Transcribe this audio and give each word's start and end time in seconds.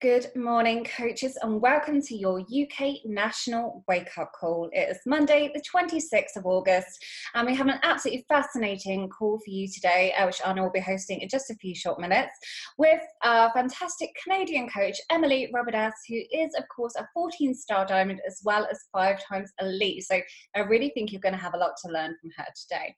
Good 0.00 0.28
morning, 0.36 0.84
coaches, 0.84 1.36
and 1.42 1.60
welcome 1.60 2.00
to 2.02 2.14
your 2.14 2.38
UK 2.38 3.04
National 3.04 3.82
Wake 3.88 4.16
Up 4.16 4.30
Call. 4.30 4.70
It 4.72 4.90
is 4.90 5.00
Monday, 5.04 5.50
the 5.52 5.60
26th 5.60 6.36
of 6.36 6.46
August, 6.46 7.04
and 7.34 7.44
we 7.44 7.56
have 7.56 7.66
an 7.66 7.80
absolutely 7.82 8.24
fascinating 8.28 9.08
call 9.08 9.40
for 9.40 9.50
you 9.50 9.66
today, 9.66 10.12
uh, 10.16 10.26
which 10.26 10.40
Anna 10.46 10.62
will 10.62 10.70
be 10.70 10.78
hosting 10.78 11.20
in 11.20 11.28
just 11.28 11.50
a 11.50 11.56
few 11.56 11.74
short 11.74 11.98
minutes, 11.98 12.30
with 12.78 13.00
our 13.24 13.50
fantastic 13.52 14.10
Canadian 14.22 14.68
coach, 14.68 15.00
Emily 15.10 15.52
Robertas, 15.52 15.90
who 16.08 16.20
is, 16.30 16.54
of 16.56 16.62
course, 16.68 16.94
a 16.94 17.08
14 17.12 17.52
star 17.52 17.84
diamond 17.84 18.20
as 18.24 18.40
well 18.44 18.68
as 18.70 18.86
five 18.92 19.20
times 19.24 19.50
elite. 19.60 20.04
So 20.04 20.20
I 20.54 20.60
really 20.60 20.90
think 20.90 21.10
you're 21.10 21.20
going 21.20 21.34
to 21.34 21.40
have 21.40 21.54
a 21.54 21.58
lot 21.58 21.72
to 21.84 21.90
learn 21.90 22.14
from 22.20 22.30
her 22.36 22.46
today. 22.54 22.94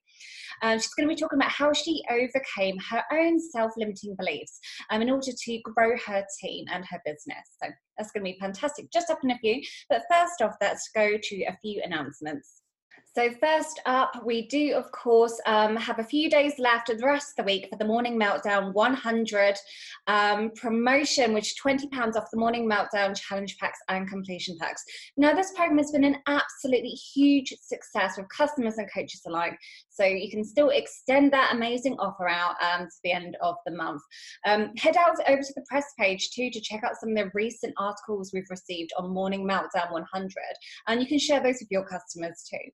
Um, 0.61 0.79
she's 0.79 0.93
going 0.93 1.09
to 1.09 1.15
be 1.15 1.19
talking 1.19 1.39
about 1.39 1.51
how 1.51 1.73
she 1.73 2.03
overcame 2.11 2.77
her 2.91 3.03
own 3.11 3.41
self 3.41 3.73
limiting 3.79 4.15
beliefs 4.17 4.61
um, 4.91 5.01
in 5.01 5.09
order 5.09 5.33
to 5.35 5.61
grow 5.63 5.97
her 5.97 6.27
team 6.43 6.67
and 6.71 6.85
her 6.91 7.01
business. 7.05 7.57
So 7.63 7.71
that's 7.97 8.11
going 8.13 8.25
to 8.25 8.33
be 8.33 8.39
fantastic. 8.39 8.91
Just 8.93 9.11
up 9.11 9.21
in 9.23 9.31
a 9.31 9.39
few. 9.39 9.63
But 9.89 10.03
first 10.11 10.43
off, 10.43 10.57
let's 10.61 10.91
go 10.95 11.17
to 11.23 11.43
a 11.45 11.57
few 11.63 11.83
announcements. 11.85 12.60
So, 13.13 13.29
first 13.41 13.81
up, 13.87 14.25
we 14.25 14.47
do, 14.47 14.75
of 14.75 14.93
course, 14.93 15.41
um, 15.45 15.75
have 15.75 15.99
a 15.99 16.05
few 16.05 16.31
days 16.31 16.53
left 16.61 16.91
of 16.91 16.99
the 16.99 17.07
rest 17.07 17.31
of 17.31 17.45
the 17.45 17.53
week 17.53 17.67
for 17.69 17.77
the 17.77 17.85
Morning 17.85 18.17
Meltdown 18.17 18.73
100 18.73 19.57
um, 20.07 20.53
promotion, 20.55 21.35
which 21.35 21.49
is 21.49 21.57
£20 21.61 22.15
off 22.15 22.31
the 22.31 22.39
Morning 22.39 22.71
Meltdown 22.71 23.21
challenge 23.21 23.59
packs 23.59 23.81
and 23.89 24.09
completion 24.09 24.57
packs. 24.61 24.85
Now, 25.17 25.35
this 25.35 25.51
program 25.57 25.79
has 25.79 25.91
been 25.91 26.05
an 26.05 26.19
absolutely 26.29 26.91
huge 26.91 27.53
success 27.61 28.15
with 28.17 28.29
customers 28.29 28.79
and 28.79 28.89
coaches 28.95 29.23
alike. 29.27 29.59
So, 29.89 30.05
you 30.05 30.31
can 30.31 30.45
still 30.45 30.69
extend 30.69 31.33
that 31.33 31.53
amazing 31.53 31.97
offer 31.99 32.29
out 32.29 32.55
um, 32.63 32.87
to 32.87 32.97
the 33.03 33.11
end 33.11 33.37
of 33.43 33.57
the 33.67 33.75
month. 33.75 34.03
Um, 34.47 34.71
head 34.77 34.97
out 34.97 35.17
over 35.27 35.43
to 35.43 35.53
the 35.57 35.65
press 35.69 35.87
page 35.99 36.31
too 36.31 36.49
to 36.49 36.61
check 36.61 36.85
out 36.85 36.95
some 37.01 37.11
of 37.11 37.17
the 37.17 37.31
recent 37.35 37.75
articles 37.77 38.31
we've 38.33 38.45
received 38.51 38.93
on 38.97 39.13
Morning 39.13 39.45
Meltdown 39.45 39.91
100, 39.91 40.33
and 40.87 41.01
you 41.01 41.09
can 41.09 41.19
share 41.19 41.43
those 41.43 41.59
with 41.59 41.73
your 41.73 41.85
customers 41.85 42.47
too. 42.49 42.71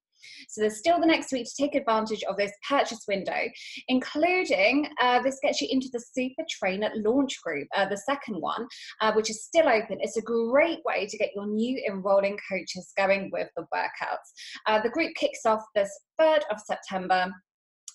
So 0.49 0.61
there's 0.61 0.79
still 0.79 1.01
the 1.01 1.07
next 1.07 1.33
week 1.33 1.47
to 1.47 1.63
take 1.63 1.75
advantage 1.75 2.23
of 2.25 2.37
this 2.37 2.53
purchase 2.69 3.05
window, 3.09 3.43
including 3.89 4.89
uh, 5.01 5.23
this 5.23 5.39
gets 5.43 5.61
you 5.61 5.69
into 5.71 5.89
the 5.93 6.05
Super 6.15 6.43
Trainer 6.49 6.91
launch 6.97 7.41
group, 7.43 7.69
uh, 7.75 7.89
the 7.89 7.97
second 7.97 8.41
one, 8.41 8.67
uh, 9.01 9.13
which 9.13 9.31
is 9.31 9.45
still 9.45 9.69
open. 9.69 9.99
It's 10.01 10.17
a 10.17 10.23
great 10.23 10.81
way 10.85 11.07
to 11.07 11.19
get 11.19 11.31
your 11.35 11.47
new 11.47 11.83
enrolling 11.89 12.39
coaches 12.51 12.93
going 12.97 13.31
with 13.33 13.49
the 13.57 13.67
workouts. 13.75 14.29
Uh, 14.67 14.81
the 14.81 14.91
group 14.91 15.15
kicks 15.17 15.45
off 15.45 15.63
this 15.75 15.91
3rd 16.21 16.41
of 16.51 16.61
September 16.61 17.33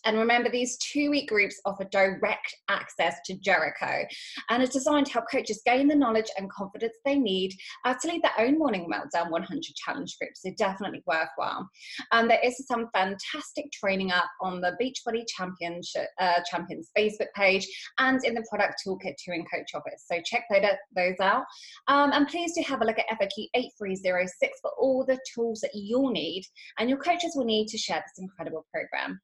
and 0.06 0.18
remember, 0.18 0.50
these 0.50 0.78
two 0.78 1.10
week 1.10 1.30
groups 1.30 1.60
offer 1.66 1.84
direct 1.92 2.56
access 2.70 3.18
to 3.26 3.36
Jericho 3.36 4.06
and 4.50 4.64
are 4.64 4.68
designed 4.68 5.06
to 5.08 5.14
help 5.14 5.26
coaches 5.32 5.62
gain 5.66 5.88
the 5.88 5.96
knowledge 5.96 6.30
and 6.38 6.50
confidence 6.50 6.96
they 7.06 7.16
need 7.16 7.54
uh, 7.86 7.94
to 8.02 8.08
lead 8.08 8.22
their 8.24 8.46
own 8.46 8.58
Morning 8.58 8.90
Meltdown 8.92 9.30
100 9.30 9.64
challenge 9.76 10.18
groups. 10.20 10.42
They're 10.44 10.54
definitely 10.58 11.04
worthwhile. 11.06 11.70
And 12.12 12.30
there 12.30 12.40
is 12.44 12.66
some 12.68 12.90
fantastic 12.94 13.72
training 13.72 14.12
up 14.12 14.30
on 14.42 14.62
the 14.62 14.76
Beachbody 14.82 15.24
Championship, 15.28 16.08
uh, 16.20 16.40
Champions 16.50 16.90
Facebook 16.98 17.32
page 17.36 17.68
and 18.00 18.24
in 18.24 18.34
the 18.34 18.46
product 18.50 18.82
toolkit 18.86 19.16
to 19.18 19.34
in 19.34 19.46
Coach 19.54 19.72
Office. 19.76 20.06
So, 20.12 20.20
check 20.26 20.46
those 20.96 21.20
out. 21.22 21.44
Um, 21.88 22.12
and 22.14 22.28
please 22.28 22.54
do 22.56 22.64
have 22.68 22.82
a 22.82 22.86
look 22.86 22.98
at 22.98 23.08
FAQ 23.20 23.48
8306 23.54 24.60
for 24.62 24.72
all 24.80 25.06
the 25.06 25.20
tools 25.34 25.60
that 25.62 25.72
you'll 25.74 26.12
need 26.12 26.44
and 26.80 26.90
your 26.90 27.00
coaches 27.00 27.34
will 27.36 27.46
need 27.46 27.68
to 27.68 27.78
share 27.78 27.98
this 27.98 28.24
incredible 28.24 28.66
program. 28.74 29.20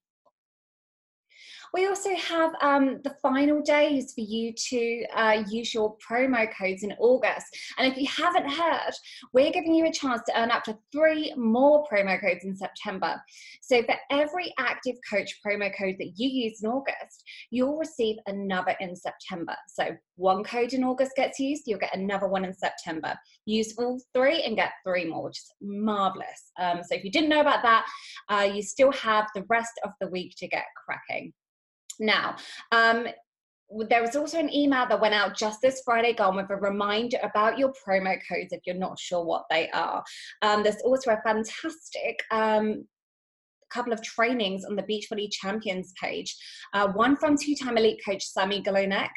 We 1.77 1.85
also 1.85 2.15
have 2.15 2.53
um, 2.59 3.01
the 3.03 3.15
final 3.21 3.61
days 3.61 4.11
for 4.15 4.21
you 4.21 4.51
to 4.51 5.05
uh, 5.15 5.43
use 5.47 5.75
your 5.75 5.95
promo 5.97 6.51
codes 6.57 6.81
in 6.81 6.91
August. 6.97 7.45
And 7.77 7.85
if 7.85 7.95
you 7.99 8.07
haven't 8.07 8.49
heard, 8.49 8.93
we're 9.31 9.51
giving 9.51 9.75
you 9.75 9.85
a 9.85 9.91
chance 9.91 10.23
to 10.25 10.41
earn 10.41 10.49
up 10.49 10.63
to 10.63 10.75
three 10.91 11.35
more 11.37 11.85
promo 11.85 12.19
codes 12.19 12.45
in 12.45 12.55
September. 12.55 13.21
So 13.61 13.83
for 13.83 13.93
every 14.09 14.55
active 14.57 14.95
coach 15.07 15.39
promo 15.45 15.71
code 15.77 15.97
that 15.99 16.13
you 16.15 16.27
use 16.27 16.63
in 16.63 16.69
August, 16.71 17.23
you'll 17.51 17.77
receive 17.77 18.15
another 18.25 18.75
in 18.79 18.95
September. 18.95 19.55
So 19.67 19.95
one 20.15 20.43
code 20.43 20.73
in 20.73 20.83
August 20.83 21.11
gets 21.15 21.37
used, 21.37 21.65
you'll 21.67 21.77
get 21.77 21.95
another 21.95 22.27
one 22.27 22.43
in 22.43 22.55
September. 22.55 23.13
Use 23.45 23.75
all 23.77 24.01
three 24.15 24.41
and 24.41 24.55
get 24.55 24.71
three 24.83 25.05
more, 25.05 25.25
which 25.25 25.37
is 25.37 25.51
marvelous. 25.61 26.53
Um, 26.59 26.77
so 26.77 26.95
if 26.95 27.03
you 27.03 27.11
didn't 27.11 27.29
know 27.29 27.41
about 27.41 27.61
that, 27.61 27.85
uh, 28.29 28.49
you 28.51 28.63
still 28.63 28.91
have 28.93 29.27
the 29.35 29.45
rest 29.47 29.79
of 29.83 29.91
the 30.01 30.07
week 30.07 30.33
to 30.39 30.47
get 30.47 30.65
cracking. 30.83 31.33
Now, 31.99 32.35
um, 32.71 33.07
there 33.89 34.01
was 34.01 34.15
also 34.15 34.39
an 34.39 34.53
email 34.53 34.85
that 34.87 35.01
went 35.01 35.13
out 35.13 35.35
just 35.37 35.61
this 35.61 35.81
Friday 35.83 36.13
gone 36.13 36.35
with 36.35 36.49
a 36.49 36.55
reminder 36.55 37.17
about 37.21 37.57
your 37.57 37.73
promo 37.73 38.17
codes 38.29 38.53
if 38.53 38.61
you're 38.65 38.75
not 38.75 38.97
sure 38.97 39.25
what 39.25 39.43
they 39.49 39.69
are. 39.71 40.03
Um, 40.41 40.63
there's 40.63 40.81
also 40.83 41.11
a 41.11 41.21
fantastic 41.21 42.23
um, 42.31 42.85
couple 43.69 43.93
of 43.93 44.01
trainings 44.03 44.65
on 44.65 44.75
the 44.75 44.83
Beachbody 44.83 45.29
Champions 45.31 45.93
page. 46.01 46.35
Uh, 46.73 46.89
one 46.89 47.15
from 47.17 47.37
two-time 47.37 47.77
elite 47.77 48.01
coach 48.05 48.23
Sami 48.23 48.61
Galonek, 48.61 49.09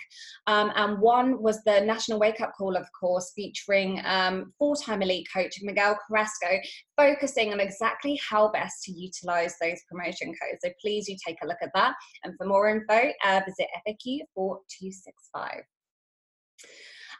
um, 0.46 0.72
and 0.76 1.00
one 1.00 1.42
was 1.42 1.62
the 1.64 1.80
National 1.80 2.18
Wake 2.18 2.40
Up 2.40 2.52
Call, 2.56 2.76
of 2.76 2.86
course, 2.98 3.32
featuring 3.34 4.00
um, 4.04 4.52
four-time 4.58 5.02
elite 5.02 5.28
coach 5.34 5.58
Miguel 5.62 5.98
Carrasco, 6.06 6.58
focusing 6.96 7.52
on 7.52 7.60
exactly 7.60 8.20
how 8.28 8.50
best 8.50 8.82
to 8.84 8.92
utilize 8.92 9.54
those 9.60 9.80
promotion 9.90 10.28
codes. 10.28 10.60
So 10.64 10.70
please 10.80 11.06
do 11.06 11.16
take 11.26 11.38
a 11.42 11.46
look 11.46 11.58
at 11.62 11.70
that. 11.74 11.94
And 12.24 12.34
for 12.36 12.46
more 12.46 12.68
info, 12.68 13.12
uh, 13.24 13.40
visit 13.46 13.68
FAQ 13.86 14.20
4265. 14.34 15.62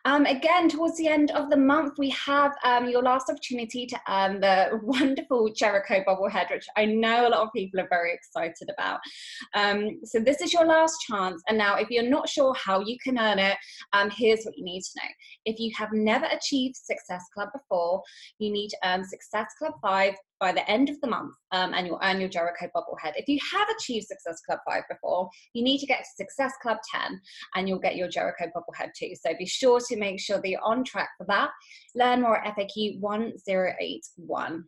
Um, 0.05 0.25
again, 0.25 0.69
towards 0.69 0.97
the 0.97 1.09
end 1.09 1.31
of 1.33 1.51
the 1.51 1.57
month, 1.57 1.95
we 1.99 2.11
have 2.11 2.53
um, 2.65 2.89
your 2.89 3.03
last 3.03 3.29
opportunity 3.29 3.87
to 3.87 4.01
earn 4.09 4.41
the 4.41 4.81
wonderful 4.83 5.53
Jericho 5.53 6.03
bobblehead, 6.07 6.51
which 6.51 6.67
I 6.77 6.87
know 6.87 7.29
a 7.29 7.31
lot 7.31 7.47
of 7.47 7.53
people 7.55 7.81
are 7.81 7.89
very 7.89 8.15
excited 8.15 8.71
about. 8.73 9.01
Um, 9.55 10.01
so 10.05 10.19
this 10.19 10.41
is 10.41 10.53
your 10.53 10.65
last 10.65 10.97
chance. 11.09 11.43
And 11.49 11.59
now, 11.59 11.77
if 11.77 11.91
you're 11.91 12.09
not 12.09 12.29
sure 12.29 12.55
how 12.55 12.81
you 12.81 12.97
can 13.03 13.19
earn 13.19 13.39
it, 13.39 13.57
um, 13.93 14.11
here's 14.11 14.45
what 14.45 14.57
you 14.57 14.65
need 14.65 14.83
to 14.83 14.91
know. 14.97 15.09
If 15.45 15.59
you 15.59 15.71
have 15.77 15.93
never 15.93 16.27
achieved 16.27 16.77
Success 16.77 17.25
Club 17.35 17.51
before, 17.53 18.03
you 18.39 18.51
need 18.53 18.69
to 18.69 18.79
earn 18.85 19.05
Success 19.05 19.49
Club 19.59 19.75
5 19.83 20.15
by 20.41 20.53
the 20.53 20.69
end 20.69 20.89
of 20.89 21.01
the 21.01 21.07
month 21.07 21.35
um, 21.53 21.75
and 21.75 21.87
you'll 21.87 22.01
earn 22.03 22.19
your 22.19 22.29
Jericho 22.29 22.69
bobblehead. 22.75 23.13
If 23.17 23.29
you 23.29 23.39
have 23.53 23.69
achieved 23.79 24.07
Success 24.07 24.41
Club 24.47 24.59
5 24.69 24.83
before, 24.91 25.29
you 25.53 25.63
need 25.63 25.79
to 25.79 25.87
get 25.87 25.99
to 25.99 26.11
Success 26.17 26.53
Club 26.63 26.79
10 26.93 27.21
and 27.55 27.69
you'll 27.69 27.79
get 27.79 27.97
your 27.97 28.09
Jericho 28.09 28.47
bobblehead 28.57 28.91
too. 28.97 29.13
So 29.15 29.35
be 29.39 29.47
sure 29.47 29.81
to 29.89 29.97
make 29.97 30.19
sure 30.19 30.41
that 30.41 30.49
you're 30.49 30.65
on 30.65 30.83
track 30.83 31.11
for 31.19 31.27
that. 31.29 31.51
Learn 31.95 32.23
more 32.23 32.39
at 32.39 32.57
FAQ 32.57 32.99
1081. 33.01 34.65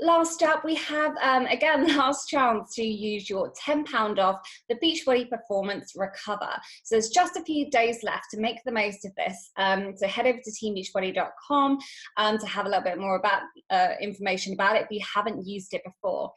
Last 0.00 0.44
up, 0.44 0.64
we 0.64 0.76
have, 0.76 1.16
um, 1.20 1.46
again, 1.46 1.86
last 1.96 2.28
chance 2.28 2.74
to 2.76 2.84
use 2.84 3.28
your 3.28 3.52
£10 3.52 4.18
off 4.18 4.36
the 4.68 4.76
Beachbody 4.76 5.28
Performance 5.28 5.94
Recover. 5.96 6.52
So 6.84 6.94
there's 6.94 7.08
just 7.08 7.36
a 7.36 7.42
few 7.42 7.68
days 7.70 7.98
left 8.04 8.26
to 8.32 8.40
make 8.40 8.58
the 8.64 8.70
most 8.70 9.04
of 9.04 9.12
this. 9.16 9.50
Um, 9.56 9.94
so 9.96 10.06
head 10.06 10.26
over 10.26 10.38
to 10.38 10.50
teambeachbody.com 10.50 11.78
um, 12.16 12.38
to 12.38 12.46
have 12.46 12.66
a 12.66 12.68
little 12.68 12.84
bit 12.84 12.98
more 12.98 13.16
about 13.16 13.42
uh, 13.70 13.94
information 14.00 14.52
about 14.52 14.76
it 14.76 14.82
if 14.82 14.88
you 14.90 15.04
haven't 15.14 15.44
used 15.44 15.74
it 15.74 15.82
before. 15.84 16.30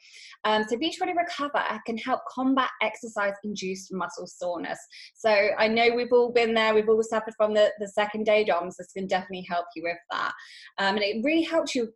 Um, 0.44 0.66
so 0.68 0.76
Beachbody 0.78 1.16
Recover 1.16 1.64
can 1.86 1.98
help 1.98 2.22
combat 2.30 2.70
exercise-induced 2.82 3.94
muscle 3.94 4.26
soreness. 4.26 4.80
So 5.14 5.30
I 5.30 5.68
know 5.68 5.90
we've 5.96 6.12
all 6.12 6.32
been 6.32 6.56
there, 6.56 6.74
we've 6.74 6.90
all 6.90 7.04
suffered 7.04 7.36
from 7.38 7.54
the, 7.54 7.72
the 7.80 7.90
second 7.90 8.26
day 8.26 8.44
DOMS. 8.44 8.78
This 8.78 8.92
can 8.92 9.06
definitely 9.06 9.46
help 9.48 9.66
you 9.76 9.84
with 9.84 9.98
that. 10.10 10.34
Um, 10.80 10.96
and 10.96 11.04
it 11.04 11.24
really 11.24 11.44
helps 11.44 11.76
you 11.76 11.94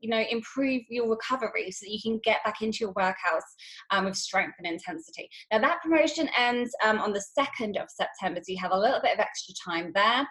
you 0.00 0.10
know 0.10 0.24
improve 0.30 0.82
your 0.88 1.08
recovery 1.08 1.70
so 1.70 1.84
that 1.84 1.92
you 1.92 2.00
can 2.02 2.20
get 2.24 2.44
back 2.44 2.62
into 2.62 2.78
your 2.80 2.94
workouts 2.94 3.48
um, 3.90 4.04
with 4.04 4.16
strength 4.16 4.54
and 4.58 4.66
intensity. 4.66 5.28
Now 5.52 5.58
that 5.60 5.82
promotion 5.82 6.28
ends 6.38 6.74
um, 6.84 6.98
on 6.98 7.12
the 7.12 7.24
2nd 7.38 7.80
of 7.80 7.88
september 7.90 8.40
so 8.42 8.52
you 8.52 8.58
have 8.60 8.72
a 8.72 8.78
little 8.78 9.00
bit 9.00 9.14
of 9.14 9.20
extra 9.20 9.54
time 9.64 9.92
there. 9.94 10.26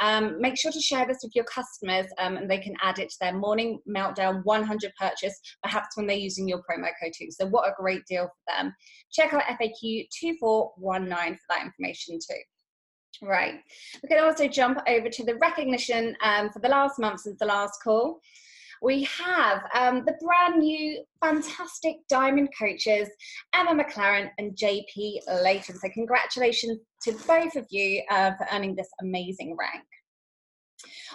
Um, 0.00 0.40
make 0.40 0.58
sure 0.58 0.72
to 0.72 0.80
share 0.80 1.06
this 1.06 1.20
with 1.22 1.34
your 1.34 1.44
customers 1.44 2.06
um, 2.18 2.36
and 2.36 2.50
they 2.50 2.58
can 2.58 2.74
add 2.82 2.98
it 2.98 3.10
to 3.10 3.16
their 3.20 3.36
morning 3.36 3.80
meltdown 3.88 4.44
100 4.44 4.92
purchase 4.98 5.38
perhaps 5.62 5.96
when 5.96 6.06
they're 6.06 6.16
using 6.16 6.48
your 6.48 6.58
promo 6.58 6.88
code 7.02 7.12
too. 7.16 7.28
So 7.30 7.46
what 7.46 7.68
a 7.68 7.74
great 7.78 8.04
deal 8.06 8.26
for 8.26 8.54
them. 8.56 8.74
Check 9.12 9.32
out 9.32 9.42
faq 9.42 10.06
2419 10.20 11.34
for 11.34 11.40
that 11.48 11.64
information 11.64 12.18
too. 12.18 12.40
Right. 13.22 13.60
We 14.02 14.08
can 14.08 14.22
also 14.24 14.48
jump 14.48 14.78
over 14.88 15.08
to 15.08 15.24
the 15.24 15.34
recognition 15.36 16.16
um, 16.22 16.50
for 16.50 16.60
the 16.60 16.68
last 16.68 16.98
month 16.98 17.20
since 17.20 17.38
the 17.38 17.46
last 17.46 17.74
call 17.82 18.20
we 18.82 19.04
have 19.04 19.62
um, 19.74 20.04
the 20.06 20.16
brand 20.20 20.60
new 20.60 21.02
fantastic 21.22 21.96
diamond 22.08 22.48
coaches, 22.58 23.08
Emma 23.54 23.74
McLaren 23.74 24.30
and 24.38 24.56
JP 24.56 25.18
Layton. 25.42 25.76
So, 25.76 25.88
congratulations 25.92 26.78
to 27.02 27.12
both 27.26 27.56
of 27.56 27.66
you 27.70 28.02
uh, 28.10 28.32
for 28.36 28.46
earning 28.52 28.74
this 28.74 28.88
amazing 29.02 29.56
rank. 29.58 29.84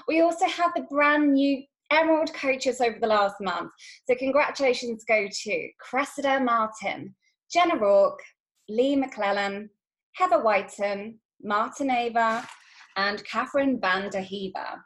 We 0.08 0.22
also 0.22 0.48
have 0.48 0.72
the 0.76 0.86
brand 0.92 1.34
new 1.34 1.64
Emerald 1.92 2.34
coaches 2.34 2.82
over 2.82 2.98
the 3.00 3.08
last 3.08 3.36
month. 3.42 3.72
So, 4.08 4.16
congratulations 4.16 5.04
go 5.08 5.28
to 5.28 5.70
Cressida 5.80 6.40
Martin, 6.40 7.16
Jenna 7.52 7.78
Rourke, 7.78 8.22
Lee 8.70 8.96
McClellan, 8.96 9.70
Heather 10.14 10.42
Whiten, 10.42 11.20
Martin 11.42 11.90
Ava, 11.90 12.48
and 12.96 13.24
Catherine 13.26 13.80
Van 13.82 14.10
der 14.10 14.22
Heever. 14.22 14.80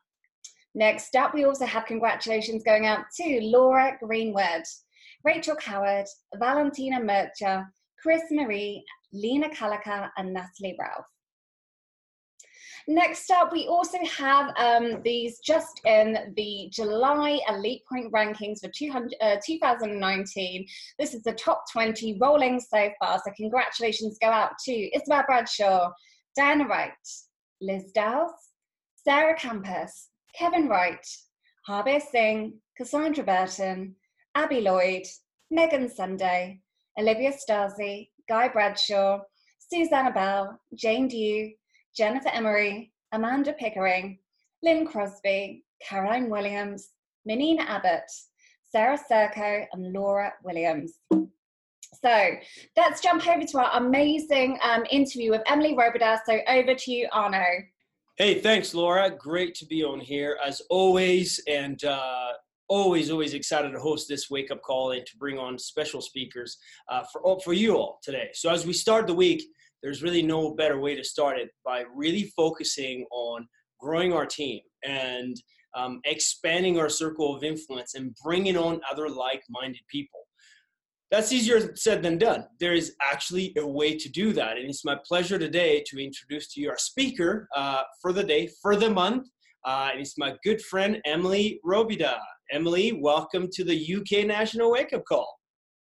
Next 0.76 1.16
up, 1.16 1.34
we 1.34 1.46
also 1.46 1.66
have 1.66 1.86
congratulations 1.86 2.64
going 2.64 2.86
out 2.86 3.06
to 3.20 3.40
Laura 3.42 3.98
Greenwood, 4.00 4.64
Rachel 5.24 5.56
Coward, 5.56 6.06
Valentina 6.36 7.00
Mercher, 7.00 7.66
Chris 8.02 8.24
Marie, 8.32 8.84
Lena 9.12 9.50
Kalaka, 9.50 10.10
and 10.18 10.34
Natalie 10.34 10.78
Ralph. 10.80 11.06
Next 12.88 13.30
up, 13.30 13.52
we 13.52 13.68
also 13.68 14.00
have 14.18 14.52
um, 14.58 15.02
these 15.04 15.40
just 15.46 15.80
in 15.86 16.34
the 16.36 16.70
July 16.72 17.40
Elite 17.48 17.84
Point 17.88 18.12
rankings 18.12 18.62
for 18.62 18.70
uh, 19.22 19.36
2019. 19.46 20.68
This 20.98 21.14
is 21.14 21.22
the 21.24 21.34
top 21.34 21.66
20 21.72 22.18
rolling 22.20 22.60
so 22.60 22.90
far, 23.00 23.22
so 23.24 23.32
congratulations 23.36 24.18
go 24.20 24.30
out 24.30 24.54
to 24.66 24.72
Isabel 24.96 25.24
Bradshaw, 25.28 25.92
Diana 26.36 26.68
Wright, 26.68 26.92
Liz 27.62 27.92
Dowse, 27.94 28.32
Sarah 28.96 29.36
Campus, 29.36 30.10
Kevin 30.36 30.68
Wright, 30.68 31.06
Harbeer 31.68 32.02
Singh, 32.02 32.54
Cassandra 32.78 33.24
Burton, 33.24 33.96
Abby 34.36 34.62
Lloyd, 34.62 35.04
Megan 35.52 35.90
Sunday, 35.90 36.62
Olivia 36.98 37.32
Stasi, 37.32 38.10
Guy 38.28 38.48
Bradshaw, 38.48 39.20
Susanna 39.72 40.12
Bell, 40.12 40.60
Jane 40.76 41.08
Dew, 41.08 41.52
Jennifer 41.96 42.30
Emery, 42.30 42.92
Amanda 43.12 43.54
Pickering, 43.54 44.20
Lynn 44.64 44.86
Crosby, 44.86 45.64
Caroline 45.82 46.30
Williams, 46.30 46.90
Menina 47.26 47.64
Abbott, 47.64 48.10
Sarah 48.72 49.00
Serco, 49.10 49.66
and 49.74 49.94
Laura 49.94 50.34
Williams. 50.44 50.94
So 51.12 52.32
let's 52.78 53.02
jump 53.02 53.28
over 53.28 53.46
to 53.46 53.58
our 53.60 53.82
amazing 53.82 54.60
um, 54.62 54.86
interview 54.90 55.32
with 55.32 55.42
Emily 55.48 55.76
Robida. 55.76 56.20
So 56.26 56.40
over 56.48 56.76
to 56.76 56.92
you, 56.92 57.10
Arno. 57.12 57.44
Hey, 58.22 58.42
thanks, 58.42 58.74
Laura. 58.74 59.10
Great 59.10 59.56
to 59.56 59.66
be 59.66 59.82
on 59.82 60.02
here 60.02 60.38
as 60.46 60.62
always, 60.70 61.40
and 61.48 61.82
uh, 61.86 62.32
always, 62.68 63.10
always 63.12 63.34
excited 63.34 63.72
to 63.72 63.80
host 63.80 64.10
this 64.10 64.30
wake 64.30 64.52
up 64.52 64.62
call 64.62 64.92
and 64.92 65.06
to 65.06 65.18
bring 65.18 65.40
on 65.40 65.58
special 65.58 66.02
speakers 66.02 66.58
uh, 66.90 67.02
for 67.14 67.40
for 67.40 67.54
you 67.54 67.78
all 67.78 67.98
today. 68.04 68.28
So 68.34 68.50
as 68.52 68.66
we 68.66 68.74
start 68.74 69.08
the 69.08 69.14
week, 69.14 69.42
there's 69.82 70.04
really 70.04 70.22
no 70.22 70.54
better 70.54 70.82
way 70.82 70.96
to 70.96 71.04
start 71.04 71.40
it 71.40 71.52
by 71.64 71.86
really 71.96 72.26
focusing 72.36 73.06
on 73.10 73.48
growing 73.80 74.12
our 74.12 74.26
team 74.26 74.60
and 74.84 75.42
um, 75.74 76.02
expanding 76.04 76.78
our 76.78 76.90
circle 76.90 77.34
of 77.34 77.46
influence 77.46 77.96
and 77.96 78.14
bringing 78.22 78.58
on 78.58 78.82
other 78.92 79.08
like-minded 79.08 79.84
people 79.90 80.20
that's 81.12 81.32
easier 81.32 81.76
said 81.76 82.04
than 82.04 82.18
done 82.18 82.46
there 82.60 82.74
is 82.74 82.96
actually 83.02 83.54
a 83.58 83.66
way 83.66 83.96
to 83.96 84.10
do 84.10 84.34
that 84.34 84.58
and 84.58 84.70
it's 84.70 84.86
my 84.86 84.98
pleasure 85.06 85.40
today 85.40 85.84
to 85.86 86.04
introduce 86.04 86.48
to 86.54 86.62
you 86.62 86.70
our 86.70 86.78
speaker 86.78 87.48
uh, 87.56 87.82
for 88.02 88.14
the 88.14 88.24
day 88.24 88.50
for 88.62 88.76
the 88.76 88.90
month 88.90 89.28
uh, 89.66 89.90
it's 89.96 90.18
my 90.18 90.36
good 90.44 90.62
friend 90.62 91.00
emily 91.06 91.60
robida 91.66 92.18
emily 92.52 92.94
welcome 92.94 93.48
to 93.52 93.64
the 93.64 93.96
uk 93.96 94.26
national 94.26 94.72
wake 94.72 94.94
up 94.94 95.04
call 95.06 95.40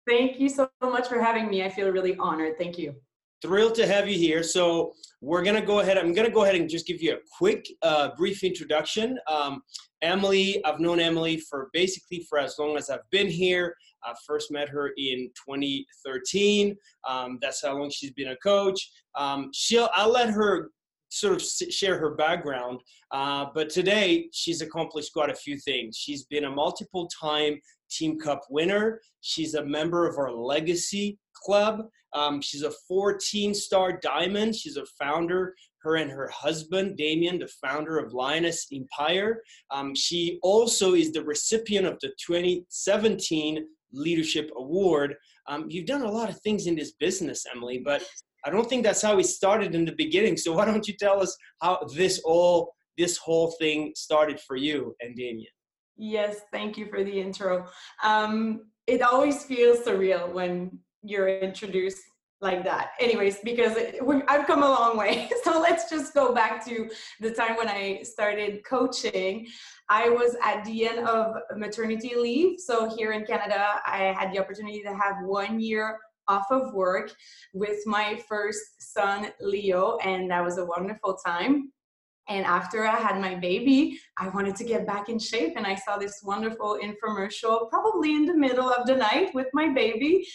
thank 0.07 0.39
you 0.39 0.49
so 0.49 0.69
much 0.81 1.07
for 1.07 1.21
having 1.21 1.49
me 1.49 1.63
i 1.63 1.69
feel 1.69 1.89
really 1.89 2.15
honored 2.17 2.57
thank 2.57 2.77
you 2.77 2.95
thrilled 3.43 3.75
to 3.75 3.85
have 3.85 4.07
you 4.07 4.17
here. 4.17 4.41
So 4.41 4.93
we're 5.19 5.43
gonna 5.43 5.65
go 5.65 5.81
ahead. 5.81 5.97
I'm 5.97 6.13
gonna 6.13 6.29
go 6.29 6.43
ahead 6.43 6.55
and 6.55 6.69
just 6.69 6.87
give 6.87 7.01
you 7.01 7.15
a 7.15 7.17
quick, 7.37 7.67
uh, 7.81 8.11
brief 8.17 8.41
introduction. 8.41 9.19
Um, 9.27 9.61
Emily, 10.03 10.63
I've 10.65 10.79
known 10.79 10.99
Emily 10.99 11.37
for 11.37 11.69
basically 11.73 12.25
for 12.29 12.37
as 12.37 12.55
long 12.59 12.77
as 12.77 12.89
I've 12.89 13.09
been 13.09 13.27
here. 13.27 13.75
I 14.03 14.13
first 14.27 14.51
met 14.51 14.69
her 14.69 14.89
in 14.97 15.31
2013. 15.49 16.75
Um, 17.07 17.39
that's 17.41 17.63
how 17.63 17.77
long 17.77 17.89
she's 17.89 18.11
been 18.11 18.29
a 18.29 18.37
coach. 18.37 18.91
Um, 19.15 19.49
she'll. 19.53 19.89
I'll 19.95 20.11
let 20.11 20.29
her 20.29 20.71
sort 21.09 21.35
of 21.35 21.41
share 21.41 21.97
her 21.97 22.15
background. 22.15 22.79
Uh, 23.11 23.45
but 23.53 23.69
today, 23.69 24.27
she's 24.33 24.61
accomplished 24.61 25.13
quite 25.13 25.29
a 25.29 25.35
few 25.35 25.57
things. 25.57 25.95
She's 25.95 26.25
been 26.25 26.45
a 26.45 26.51
multiple 26.51 27.07
time 27.07 27.59
Team 27.89 28.19
Cup 28.19 28.41
winner. 28.49 28.99
She's 29.21 29.53
a 29.53 29.63
member 29.63 30.07
of 30.07 30.17
our 30.17 30.31
Legacy 30.31 31.17
Club. 31.33 31.83
Um, 32.13 32.41
she's 32.41 32.63
a 32.63 32.71
14 32.87 33.53
star 33.53 33.99
diamond. 34.01 34.55
She's 34.55 34.77
a 34.77 34.85
founder. 34.99 35.55
Her 35.83 35.97
and 35.97 36.09
her 36.09 36.29
husband, 36.29 36.97
Damien, 36.97 37.39
the 37.39 37.49
founder 37.61 37.99
of 37.99 38.13
Lioness 38.13 38.67
Empire. 38.73 39.41
Um, 39.69 39.93
she 39.93 40.39
also 40.41 40.93
is 40.93 41.11
the 41.11 41.23
recipient 41.23 41.85
of 41.85 41.99
the 42.01 42.13
2017 42.25 43.65
Leadership 43.91 44.49
Award. 44.57 45.15
Um, 45.47 45.65
you've 45.69 45.85
done 45.85 46.03
a 46.03 46.11
lot 46.11 46.29
of 46.29 46.39
things 46.39 46.67
in 46.67 46.75
this 46.75 46.93
business, 46.93 47.45
Emily, 47.53 47.81
but 47.83 48.01
I 48.45 48.49
don't 48.49 48.67
think 48.67 48.83
that's 48.83 49.01
how 49.01 49.15
we 49.15 49.23
started 49.23 49.75
in 49.75 49.85
the 49.85 49.95
beginning. 49.97 50.37
So 50.37 50.53
why 50.53 50.65
don't 50.65 50.87
you 50.87 50.95
tell 50.97 51.21
us 51.21 51.35
how 51.61 51.85
this 51.95 52.19
all, 52.23 52.73
this 52.97 53.17
whole 53.17 53.51
thing 53.59 53.91
started 53.95 54.39
for 54.39 54.55
you 54.55 54.95
and 55.01 55.15
Damien? 55.15 55.51
Yes, 55.97 56.37
thank 56.51 56.77
you 56.77 56.87
for 56.87 57.03
the 57.03 57.21
intro. 57.21 57.67
Um, 58.03 58.67
it 58.87 59.01
always 59.01 59.43
feels 59.43 59.79
surreal 59.79 60.31
when 60.33 60.79
you're 61.03 61.27
introduced 61.27 62.01
like 62.43 62.63
that. 62.65 62.91
Anyways 62.99 63.39
because 63.43 63.75
i've 64.27 64.45
come 64.45 64.61
a 64.61 64.69
long 64.69 64.97
way. 64.97 65.29
So 65.43 65.59
let's 65.59 65.89
just 65.89 66.13
go 66.13 66.33
back 66.33 66.65
to 66.67 66.89
the 67.19 67.31
time 67.31 67.55
when 67.57 67.67
i 67.67 68.01
started 68.03 68.63
coaching. 68.65 69.47
I 69.89 70.09
was 70.09 70.35
at 70.43 70.63
the 70.65 70.87
end 70.87 70.99
of 71.07 71.35
maternity 71.57 72.13
leave. 72.15 72.59
So 72.59 72.95
here 72.95 73.11
in 73.13 73.25
canada 73.25 73.81
i 73.85 74.13
had 74.19 74.31
the 74.31 74.39
opportunity 74.39 74.81
to 74.83 74.93
have 74.93 75.15
one 75.25 75.59
year 75.59 75.97
off 76.27 76.47
of 76.51 76.73
work 76.73 77.11
with 77.53 77.79
my 77.85 78.21
first 78.29 78.93
son 78.93 79.27
leo 79.41 79.97
and 79.97 80.31
that 80.31 80.43
was 80.43 80.57
a 80.57 80.65
wonderful 80.65 81.15
time. 81.25 81.71
And 82.29 82.45
after 82.45 82.85
I 82.85 82.95
had 82.95 83.19
my 83.19 83.35
baby, 83.35 83.99
I 84.17 84.29
wanted 84.29 84.55
to 84.55 84.63
get 84.63 84.87
back 84.87 85.09
in 85.09 85.19
shape. 85.19 85.53
And 85.57 85.67
I 85.67 85.75
saw 85.75 85.97
this 85.97 86.21
wonderful 86.23 86.79
infomercial, 86.81 87.69
probably 87.69 88.15
in 88.15 88.25
the 88.25 88.33
middle 88.33 88.69
of 88.69 88.87
the 88.87 88.95
night 88.95 89.33
with 89.33 89.47
my 89.53 89.67
baby 89.67 90.25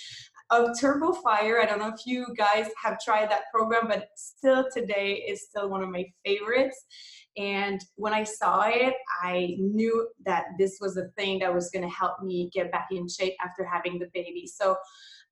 of 0.50 0.78
Turbo 0.80 1.12
Fire. 1.12 1.60
I 1.60 1.66
don't 1.66 1.78
know 1.78 1.88
if 1.88 2.06
you 2.06 2.26
guys 2.36 2.68
have 2.82 2.98
tried 3.00 3.30
that 3.30 3.42
program, 3.52 3.88
but 3.88 4.08
still 4.16 4.66
today 4.74 5.24
is 5.28 5.46
still 5.48 5.68
one 5.68 5.82
of 5.82 5.90
my 5.90 6.04
favorites. 6.24 6.86
And 7.36 7.80
when 7.96 8.12
I 8.12 8.24
saw 8.24 8.62
it, 8.66 8.94
I 9.22 9.56
knew 9.58 10.08
that 10.24 10.46
this 10.58 10.78
was 10.80 10.96
a 10.96 11.08
thing 11.16 11.38
that 11.40 11.54
was 11.54 11.70
going 11.70 11.88
to 11.88 11.94
help 11.94 12.22
me 12.22 12.50
get 12.52 12.72
back 12.72 12.88
in 12.90 13.08
shape 13.08 13.34
after 13.44 13.64
having 13.64 13.98
the 13.98 14.08
baby. 14.12 14.46
So 14.46 14.76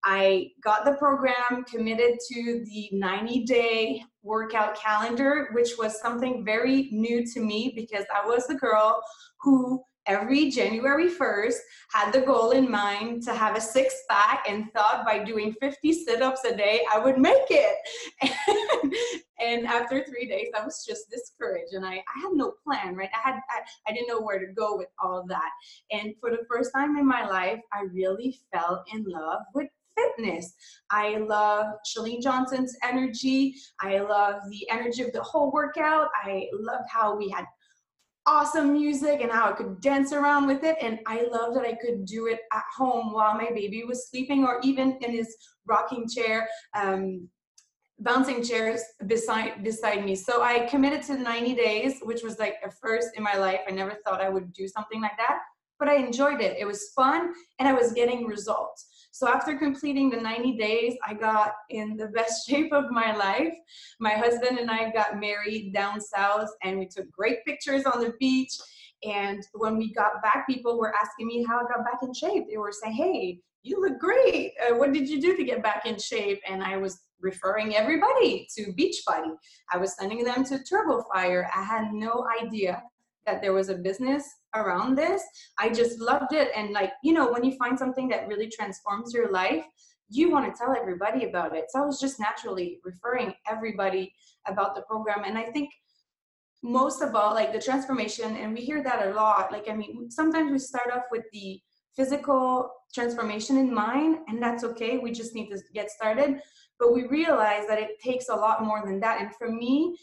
I 0.04 0.50
got 0.62 0.84
the 0.84 0.92
program, 0.92 1.64
committed 1.68 2.18
to 2.30 2.64
the 2.64 2.90
90 2.92 3.44
day 3.44 4.04
workout 4.22 4.76
calendar, 4.76 5.48
which 5.52 5.70
was 5.78 6.00
something 6.00 6.44
very 6.44 6.88
new 6.92 7.26
to 7.26 7.40
me 7.40 7.72
because 7.74 8.04
I 8.14 8.24
was 8.24 8.46
the 8.46 8.54
girl 8.54 9.02
who 9.40 9.82
every 10.06 10.50
January 10.50 11.08
1st 11.08 11.56
had 11.92 12.12
the 12.12 12.20
goal 12.20 12.50
in 12.50 12.70
mind 12.70 13.22
to 13.24 13.34
have 13.34 13.56
a 13.56 13.60
six 13.60 13.94
pack 14.08 14.44
and 14.48 14.72
thought 14.72 15.04
by 15.04 15.22
doing 15.22 15.54
50 15.60 15.92
sit 15.92 16.22
ups 16.22 16.44
a 16.44 16.56
day, 16.56 16.82
I 16.92 16.98
would 16.98 17.18
make 17.18 17.46
it. 17.50 17.76
and 19.40 19.66
after 19.66 20.04
three 20.04 20.28
days, 20.28 20.48
I 20.58 20.64
was 20.64 20.84
just 20.86 21.10
discouraged 21.10 21.72
and 21.72 21.84
I, 21.84 21.94
I 21.94 22.20
had 22.22 22.32
no 22.32 22.54
plan, 22.64 22.94
right? 22.94 23.10
I 23.14 23.30
had, 23.30 23.34
I, 23.50 23.60
I 23.88 23.92
didn't 23.92 24.08
know 24.08 24.20
where 24.20 24.38
to 24.38 24.52
go 24.52 24.76
with 24.76 24.88
all 25.02 25.18
of 25.18 25.28
that. 25.28 25.50
And 25.90 26.14
for 26.20 26.30
the 26.30 26.44
first 26.50 26.70
time 26.74 26.96
in 26.96 27.06
my 27.06 27.26
life, 27.26 27.60
I 27.72 27.82
really 27.92 28.38
fell 28.52 28.84
in 28.92 29.04
love 29.06 29.42
with 29.54 29.68
fitness. 29.96 30.54
I 30.90 31.16
love 31.16 31.66
Chalene 31.86 32.22
Johnson's 32.22 32.76
energy. 32.82 33.54
I 33.80 33.98
love 34.00 34.36
the 34.50 34.68
energy 34.70 35.02
of 35.02 35.12
the 35.12 35.22
whole 35.22 35.50
workout. 35.52 36.08
I 36.22 36.48
loved 36.52 36.88
how 36.90 37.16
we 37.16 37.28
had 37.30 37.46
awesome 38.26 38.72
music 38.72 39.20
and 39.20 39.30
how 39.30 39.50
I 39.50 39.52
could 39.52 39.80
dance 39.80 40.12
around 40.12 40.46
with 40.46 40.64
it. 40.64 40.76
And 40.80 40.98
I 41.06 41.22
love 41.30 41.54
that 41.54 41.64
I 41.64 41.74
could 41.74 42.04
do 42.04 42.26
it 42.26 42.40
at 42.52 42.64
home 42.76 43.12
while 43.12 43.34
my 43.34 43.50
baby 43.50 43.84
was 43.84 44.08
sleeping 44.08 44.44
or 44.44 44.60
even 44.62 44.98
in 45.00 45.12
his 45.12 45.36
rocking 45.66 46.08
chair, 46.08 46.48
um, 46.74 47.28
bouncing 48.00 48.42
chairs 48.42 48.82
beside 49.06 49.62
beside 49.62 50.04
me. 50.04 50.14
So 50.14 50.42
I 50.42 50.66
committed 50.66 51.02
to 51.04 51.16
90 51.16 51.54
days, 51.54 52.00
which 52.02 52.22
was 52.22 52.38
like 52.38 52.56
a 52.64 52.70
first 52.70 53.08
in 53.14 53.22
my 53.22 53.36
life. 53.36 53.60
I 53.68 53.70
never 53.70 53.96
thought 54.04 54.20
I 54.20 54.28
would 54.28 54.52
do 54.52 54.68
something 54.68 55.00
like 55.00 55.16
that, 55.18 55.38
but 55.78 55.88
I 55.88 55.94
enjoyed 55.94 56.40
it. 56.40 56.56
It 56.58 56.66
was 56.66 56.90
fun 56.94 57.32
and 57.58 57.68
I 57.68 57.72
was 57.72 57.92
getting 57.92 58.26
results. 58.26 58.86
So 59.16 59.26
after 59.26 59.56
completing 59.56 60.10
the 60.10 60.18
90 60.18 60.58
days, 60.58 60.94
I 61.02 61.14
got 61.14 61.52
in 61.70 61.96
the 61.96 62.08
best 62.14 62.46
shape 62.46 62.70
of 62.70 62.90
my 62.90 63.16
life. 63.16 63.54
My 63.98 64.10
husband 64.10 64.58
and 64.58 64.70
I 64.70 64.90
got 64.90 65.18
married 65.18 65.72
down 65.72 66.02
south 66.02 66.50
and 66.62 66.78
we 66.78 66.86
took 66.86 67.10
great 67.12 67.42
pictures 67.46 67.86
on 67.86 68.04
the 68.04 68.12
beach. 68.20 68.52
And 69.04 69.42
when 69.54 69.78
we 69.78 69.94
got 69.94 70.22
back, 70.22 70.46
people 70.46 70.78
were 70.78 70.94
asking 70.94 71.28
me 71.28 71.46
how 71.48 71.60
I 71.60 71.62
got 71.62 71.82
back 71.82 72.02
in 72.02 72.12
shape. 72.12 72.44
They 72.50 72.58
were 72.58 72.72
saying, 72.72 72.94
hey, 72.94 73.40
you 73.62 73.80
look 73.80 73.98
great. 73.98 74.52
Uh, 74.60 74.74
what 74.74 74.92
did 74.92 75.08
you 75.08 75.18
do 75.18 75.34
to 75.34 75.44
get 75.44 75.62
back 75.62 75.86
in 75.86 75.98
shape? 75.98 76.42
And 76.46 76.62
I 76.62 76.76
was 76.76 77.00
referring 77.18 77.74
everybody 77.74 78.46
to 78.54 78.74
Beachbody. 78.74 79.34
I 79.72 79.78
was 79.78 79.96
sending 79.96 80.24
them 80.24 80.44
to 80.44 80.62
Turbo 80.62 81.04
Fire. 81.10 81.48
I 81.56 81.62
had 81.62 81.94
no 81.94 82.26
idea 82.38 82.82
that 83.24 83.40
there 83.40 83.54
was 83.54 83.70
a 83.70 83.76
business 83.76 84.28
around 84.56 84.96
this. 84.96 85.22
I 85.58 85.68
just 85.68 86.00
loved 86.00 86.32
it. 86.32 86.50
And 86.56 86.72
like, 86.72 86.92
you 87.02 87.12
know, 87.12 87.30
when 87.30 87.44
you 87.44 87.56
find 87.56 87.78
something 87.78 88.08
that 88.08 88.26
really 88.28 88.48
transforms 88.48 89.12
your 89.12 89.30
life, 89.30 89.64
you 90.08 90.30
want 90.30 90.52
to 90.52 90.58
tell 90.58 90.74
everybody 90.76 91.24
about 91.24 91.54
it. 91.56 91.64
So 91.70 91.82
I 91.82 91.86
was 91.86 92.00
just 92.00 92.20
naturally 92.20 92.80
referring 92.84 93.34
everybody 93.50 94.12
about 94.46 94.74
the 94.74 94.82
program. 94.82 95.24
And 95.24 95.36
I 95.36 95.44
think 95.44 95.70
most 96.62 97.02
of 97.02 97.14
all, 97.14 97.34
like 97.34 97.52
the 97.52 97.60
transformation, 97.60 98.36
and 98.36 98.54
we 98.54 98.60
hear 98.60 98.82
that 98.82 99.06
a 99.06 99.10
lot. 99.14 99.52
Like, 99.52 99.68
I 99.68 99.74
mean, 99.74 100.10
sometimes 100.10 100.50
we 100.50 100.58
start 100.58 100.90
off 100.92 101.04
with 101.10 101.24
the 101.32 101.60
physical 101.94 102.70
transformation 102.94 103.56
in 103.56 103.72
mind, 103.72 104.18
and 104.28 104.42
that's 104.42 104.64
okay. 104.64 104.98
We 104.98 105.12
just 105.12 105.34
need 105.34 105.50
to 105.50 105.58
get 105.74 105.90
started. 105.90 106.40
But 106.78 106.92
we 106.92 107.06
realize 107.06 107.66
that 107.68 107.78
it 107.78 108.00
takes 108.00 108.28
a 108.28 108.34
lot 108.34 108.62
more 108.62 108.82
than 108.84 109.00
that. 109.00 109.20
And 109.20 109.34
for 109.34 109.50
me, 109.50 109.96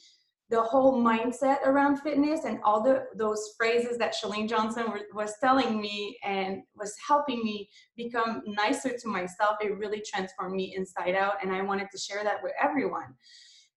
the 0.53 0.61
whole 0.61 0.93
mindset 1.01 1.65
around 1.65 1.97
fitness 1.97 2.45
and 2.45 2.59
all 2.63 2.79
the 2.79 3.05
those 3.15 3.55
phrases 3.57 3.97
that 3.97 4.13
Chalene 4.13 4.47
Johnson 4.47 4.85
was 5.11 5.33
telling 5.41 5.81
me 5.81 6.15
and 6.23 6.61
was 6.75 6.93
helping 7.07 7.43
me 7.43 7.67
become 7.97 8.43
nicer 8.45 8.95
to 8.95 9.07
myself, 9.07 9.55
it 9.61 9.75
really 9.79 10.03
transformed 10.05 10.55
me 10.55 10.75
inside 10.77 11.15
out. 11.15 11.37
And 11.41 11.51
I 11.51 11.63
wanted 11.63 11.87
to 11.91 11.97
share 11.97 12.23
that 12.23 12.43
with 12.43 12.51
everyone. 12.61 13.15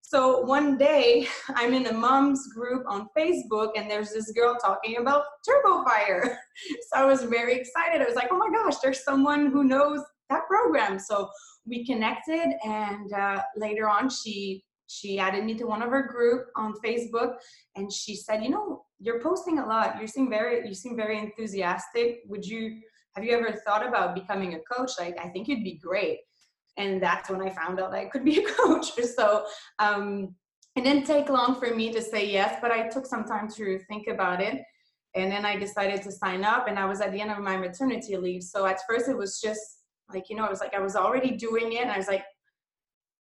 So 0.01 0.41
one 0.41 0.77
day 0.77 1.27
I'm 1.55 1.73
in 1.73 1.87
a 1.87 1.93
mom's 1.93 2.47
group 2.53 2.85
on 2.87 3.07
Facebook 3.17 3.71
and 3.75 3.89
there's 3.89 4.11
this 4.11 4.31
girl 4.33 4.55
talking 4.63 4.97
about 4.97 5.23
Turbo 5.43 5.83
Fire. 5.83 6.37
So 6.91 7.01
I 7.01 7.05
was 7.05 7.21
very 7.23 7.53
excited. 7.53 8.01
I 8.01 8.05
was 8.05 8.15
like, 8.15 8.29
oh 8.31 8.37
my 8.37 8.49
gosh, 8.49 8.79
there's 8.79 9.03
someone 9.03 9.51
who 9.51 9.63
knows 9.63 9.99
that 10.29 10.47
program. 10.47 10.97
So 10.97 11.29
we 11.67 11.85
connected 11.85 12.55
and 12.63 13.13
uh, 13.13 13.43
later 13.55 13.87
on 13.87 14.09
she 14.09 14.63
she 14.87 15.19
added 15.19 15.43
me 15.43 15.55
to 15.55 15.65
one 15.65 15.81
of 15.81 15.89
her 15.89 16.03
group 16.03 16.47
on 16.55 16.73
Facebook 16.83 17.35
and 17.75 17.91
she 17.91 18.15
said, 18.15 18.43
you 18.43 18.49
know, 18.49 18.85
you're 18.99 19.21
posting 19.21 19.59
a 19.59 19.65
lot. 19.65 20.01
You 20.01 20.07
seem 20.07 20.29
very 20.29 20.67
you 20.67 20.73
seem 20.73 20.95
very 20.95 21.19
enthusiastic. 21.19 22.21
Would 22.27 22.45
you 22.45 22.79
have 23.15 23.23
you 23.25 23.31
ever 23.31 23.53
thought 23.65 23.85
about 23.85 24.15
becoming 24.15 24.53
a 24.53 24.59
coach? 24.59 24.91
Like 24.99 25.17
I 25.19 25.29
think 25.29 25.47
you'd 25.47 25.63
be 25.63 25.77
great 25.77 26.19
and 26.77 27.01
that's 27.01 27.29
when 27.29 27.41
I 27.41 27.49
found 27.49 27.79
out 27.79 27.93
I 27.93 28.05
could 28.05 28.23
be 28.23 28.43
a 28.43 28.47
coach. 28.59 28.91
So 29.15 29.45
um, 29.79 30.35
it 30.75 30.83
didn't 30.83 31.05
take 31.05 31.29
long 31.29 31.59
for 31.59 31.73
me 31.73 31.91
to 31.91 32.01
say 32.01 32.29
yes, 32.31 32.59
but 32.61 32.71
I 32.71 32.87
took 32.87 33.05
some 33.05 33.25
time 33.25 33.49
to 33.55 33.79
think 33.89 34.07
about 34.07 34.41
it. 34.41 34.61
And 35.15 35.31
then 35.31 35.45
I 35.45 35.57
decided 35.57 36.03
to 36.03 36.11
sign 36.11 36.43
up, 36.43 36.67
and 36.67 36.77
I 36.77 36.85
was 36.85 37.01
at 37.01 37.11
the 37.11 37.19
end 37.19 37.31
of 37.31 37.39
my 37.39 37.57
maternity 37.57 38.15
leave. 38.17 38.43
So 38.43 38.67
at 38.67 38.79
first, 38.87 39.09
it 39.09 39.17
was 39.17 39.41
just 39.41 39.59
like, 40.13 40.29
you 40.29 40.35
know, 40.35 40.45
I 40.45 40.49
was 40.49 40.59
like, 40.59 40.75
I 40.75 40.79
was 40.79 40.95
already 40.95 41.31
doing 41.31 41.73
it, 41.73 41.81
and 41.81 41.91
I 41.91 41.97
was 41.97 42.07
like, 42.07 42.23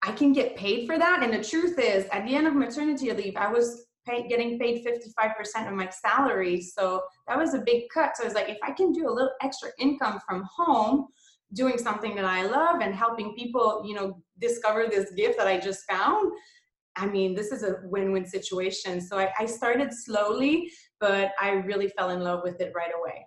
I 0.04 0.12
can 0.12 0.32
get 0.32 0.54
paid 0.54 0.86
for 0.86 0.98
that. 0.98 1.22
And 1.22 1.32
the 1.32 1.42
truth 1.42 1.78
is, 1.78 2.06
at 2.12 2.26
the 2.26 2.34
end 2.34 2.46
of 2.46 2.54
maternity 2.54 3.10
leave, 3.12 3.36
I 3.36 3.50
was 3.50 3.86
pay, 4.06 4.28
getting 4.28 4.58
paid 4.58 4.84
55% 4.84 5.68
of 5.68 5.72
my 5.72 5.88
salary. 5.88 6.60
So 6.60 7.02
that 7.26 7.38
was 7.38 7.54
a 7.54 7.60
big 7.60 7.84
cut. 7.92 8.16
So 8.16 8.24
I 8.24 8.26
was 8.26 8.34
like, 8.34 8.50
if 8.50 8.58
I 8.62 8.72
can 8.72 8.92
do 8.92 9.08
a 9.08 9.12
little 9.12 9.32
extra 9.40 9.70
income 9.78 10.20
from 10.28 10.46
home, 10.54 11.06
doing 11.54 11.78
something 11.78 12.14
that 12.16 12.24
I 12.26 12.42
love 12.42 12.80
and 12.80 12.94
helping 12.94 13.34
people, 13.34 13.82
you 13.86 13.94
know, 13.94 14.20
discover 14.40 14.86
this 14.90 15.10
gift 15.12 15.38
that 15.38 15.46
I 15.46 15.58
just 15.58 15.84
found, 15.88 16.32
I 16.96 17.06
mean, 17.06 17.34
this 17.34 17.50
is 17.50 17.62
a 17.62 17.76
win-win 17.84 18.26
situation. 18.26 19.00
So 19.00 19.18
I, 19.18 19.32
I 19.38 19.46
started 19.46 19.92
slowly, 19.92 20.70
but 21.00 21.32
I 21.40 21.50
really 21.50 21.88
fell 21.88 22.10
in 22.10 22.20
love 22.20 22.42
with 22.44 22.60
it 22.60 22.72
right 22.76 22.92
away. 22.96 23.24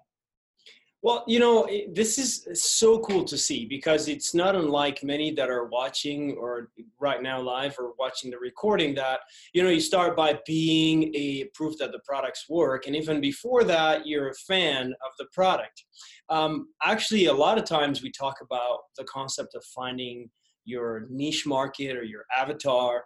Well, 1.03 1.23
you 1.27 1.39
know, 1.39 1.69
this 1.93 2.17
is 2.17 2.47
so 2.59 2.99
cool 2.99 3.23
to 3.25 3.37
see 3.37 3.65
because 3.65 4.07
it's 4.07 4.33
not 4.33 4.55
unlike 4.55 5.03
many 5.03 5.31
that 5.35 5.47
are 5.47 5.65
watching 5.65 6.35
or 6.39 6.71
right 6.99 7.21
now 7.21 7.39
live 7.39 7.75
or 7.77 7.93
watching 7.99 8.31
the 8.31 8.39
recording 8.39 8.95
that, 8.95 9.19
you 9.53 9.63
know, 9.63 9.69
you 9.69 9.79
start 9.79 10.17
by 10.17 10.39
being 10.47 11.13
a 11.15 11.45
proof 11.53 11.77
that 11.77 11.91
the 11.91 11.99
products 12.03 12.45
work. 12.49 12.87
And 12.87 12.95
even 12.95 13.21
before 13.21 13.63
that, 13.65 14.07
you're 14.07 14.29
a 14.29 14.35
fan 14.47 14.87
of 14.87 15.11
the 15.19 15.27
product. 15.31 15.83
Um, 16.29 16.69
actually, 16.83 17.25
a 17.25 17.33
lot 17.33 17.59
of 17.59 17.65
times 17.65 18.01
we 18.01 18.11
talk 18.11 18.37
about 18.41 18.79
the 18.97 19.03
concept 19.03 19.53
of 19.53 19.63
finding 19.65 20.31
your 20.65 21.05
niche 21.11 21.45
market 21.45 21.95
or 21.95 22.03
your 22.03 22.25
avatar. 22.35 23.05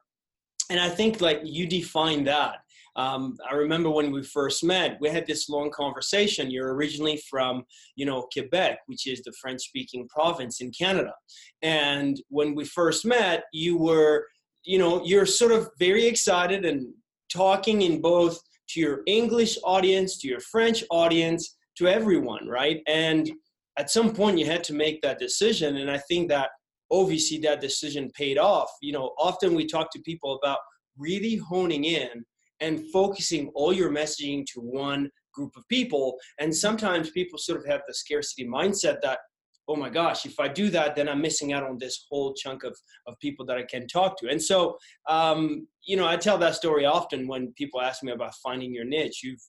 And 0.70 0.80
I 0.80 0.88
think 0.88 1.20
like 1.20 1.42
you 1.44 1.68
define 1.68 2.24
that 2.24 2.60
um, 2.96 3.38
I 3.50 3.56
remember 3.56 3.90
when 3.90 4.12
we 4.12 4.24
first 4.24 4.64
met, 4.64 4.98
we 5.00 5.10
had 5.10 5.26
this 5.26 5.48
long 5.50 5.72
conversation. 5.72 6.52
You're 6.52 6.74
originally 6.74 7.22
from, 7.30 7.64
you 7.96 8.06
know, 8.06 8.28
Quebec, 8.34 8.80
which 8.88 9.08
is 9.08 9.22
the 9.22 9.34
French-speaking 9.42 10.10
province 10.10 10.60
in 10.62 10.72
Canada. 10.72 11.14
And 11.62 12.22
when 12.30 12.54
we 12.54 12.66
first 12.66 13.06
met, 13.06 13.46
you 13.54 13.78
were, 13.78 14.28
you 14.64 14.78
know, 14.78 15.04
you're 15.06 15.26
sort 15.26 15.54
of 15.54 15.70
very 15.80 16.06
excited 16.06 16.66
and 16.66 16.94
talking 17.32 17.84
in 17.84 18.02
both 18.02 18.40
to 18.70 18.80
your 18.80 19.02
English 19.06 19.58
audience, 19.64 20.18
to 20.20 20.28
your 20.28 20.42
French 20.42 20.84
audience, 20.90 21.58
to 21.78 21.88
everyone, 21.88 22.48
right? 22.48 22.82
And 22.88 23.32
at 23.80 23.90
some 23.90 24.14
point, 24.14 24.38
you 24.38 24.46
had 24.46 24.64
to 24.66 24.74
make 24.74 25.02
that 25.02 25.18
decision. 25.18 25.78
And 25.78 25.90
I 25.90 25.98
think 25.98 26.28
that 26.30 26.50
obviously 26.92 27.38
that 27.40 27.62
decision 27.62 28.12
paid 28.12 28.38
off. 28.38 28.70
You 28.82 28.92
know, 28.92 29.14
often 29.18 29.56
we 29.56 29.66
talk 29.66 29.92
to 29.94 30.00
people 30.02 30.38
about 30.44 30.60
really 30.98 31.38
honing 31.38 31.86
in 31.86 32.26
and 32.62 32.90
focusing 32.92 33.52
all 33.56 33.74
your 33.74 33.90
messaging 33.90 34.46
to 34.54 34.62
one 34.62 35.10
group 35.34 35.52
of 35.58 35.68
people. 35.68 36.18
And 36.40 36.56
sometimes 36.56 37.10
people 37.10 37.38
sort 37.38 37.60
of 37.60 37.66
have 37.66 37.82
the 37.88 37.94
scarcity 37.94 38.48
mindset 38.48 39.02
that, 39.02 39.20
oh 39.68 39.76
my 39.76 39.90
gosh, 39.90 40.26
if 40.26 40.40
I 40.40 40.48
do 40.48 40.70
that, 40.70 40.96
then 40.96 41.08
I'm 41.08 41.22
missing 41.22 41.54
out 41.54 41.64
on 41.64 41.78
this 41.78 42.06
whole 42.10 42.34
chunk 42.34 42.64
of, 42.64 42.78
of 43.08 43.18
people 43.20 43.46
that 43.46 43.58
I 43.58 43.64
can 43.64 43.88
talk 43.88 44.18
to. 44.20 44.30
And 44.30 44.42
so, 44.42 44.78
um, 45.08 45.68
you 45.84 45.96
know, 45.98 46.08
I 46.08 46.18
tell 46.18 46.38
that 46.40 46.56
story 46.56 46.86
often 46.86 47.28
when 47.28 47.54
people 47.54 47.82
ask 47.82 48.04
me 48.04 48.12
about 48.12 48.36
finding 48.36 48.74
your 48.74 48.86
niche. 48.86 49.22
You've 49.24 49.42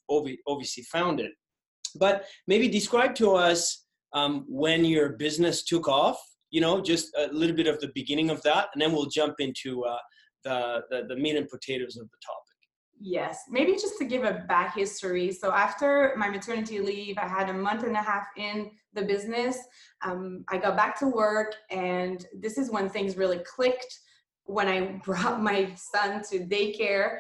obviously 0.47 0.85
found 0.85 1.21
it. 1.21 1.33
But 1.97 2.25
maybe 2.47 2.69
describe 2.69 3.15
to 3.17 3.33
us 3.33 3.85
um, 4.15 4.45
when 4.49 4.85
your 4.85 5.11
business 5.11 5.65
took 5.65 5.89
off, 5.89 6.19
you 6.51 6.61
know, 6.61 6.81
just 6.81 7.09
a 7.17 7.27
little 7.33 7.57
bit 7.57 7.67
of 7.67 7.81
the 7.81 7.91
beginning 7.95 8.31
of 8.31 8.43
that, 8.43 8.69
and 8.73 8.81
then 8.81 8.93
we'll 8.93 9.07
jump 9.07 9.37
into 9.39 9.85
uh, 9.85 9.97
the, 10.45 10.83
the, 10.91 11.07
the 11.09 11.17
meat 11.17 11.37
and 11.37 11.49
potatoes 11.49 11.97
of 11.97 12.09
the 12.11 12.17
topic. 12.25 12.42
Yes, 13.05 13.47
maybe 13.51 13.73
just 13.73 13.99
to 13.99 14.05
give 14.05 14.23
a 14.23 14.45
back 14.47 14.77
history. 14.77 15.33
So 15.33 15.51
after 15.51 16.15
my 16.17 16.29
maternity 16.29 16.79
leave, 16.79 17.19
I 17.19 17.27
had 17.27 17.49
a 17.49 17.53
month 17.53 17.83
and 17.83 17.97
a 17.97 18.03
half 18.03 18.29
in 18.37 18.71
the 18.93 19.03
business. 19.03 19.59
Um, 20.03 20.45
I 20.49 20.59
got 20.59 20.77
back 20.77 20.97
to 21.01 21.09
work, 21.09 21.57
and 21.69 22.25
this 22.33 22.59
is 22.59 22.71
when 22.71 22.89
things 22.89 23.17
really 23.17 23.41
clicked. 23.41 23.99
When 24.45 24.69
I 24.69 24.81
brought 25.05 25.43
my 25.43 25.75
son 25.75 26.23
to 26.31 26.47
daycare, 26.47 27.19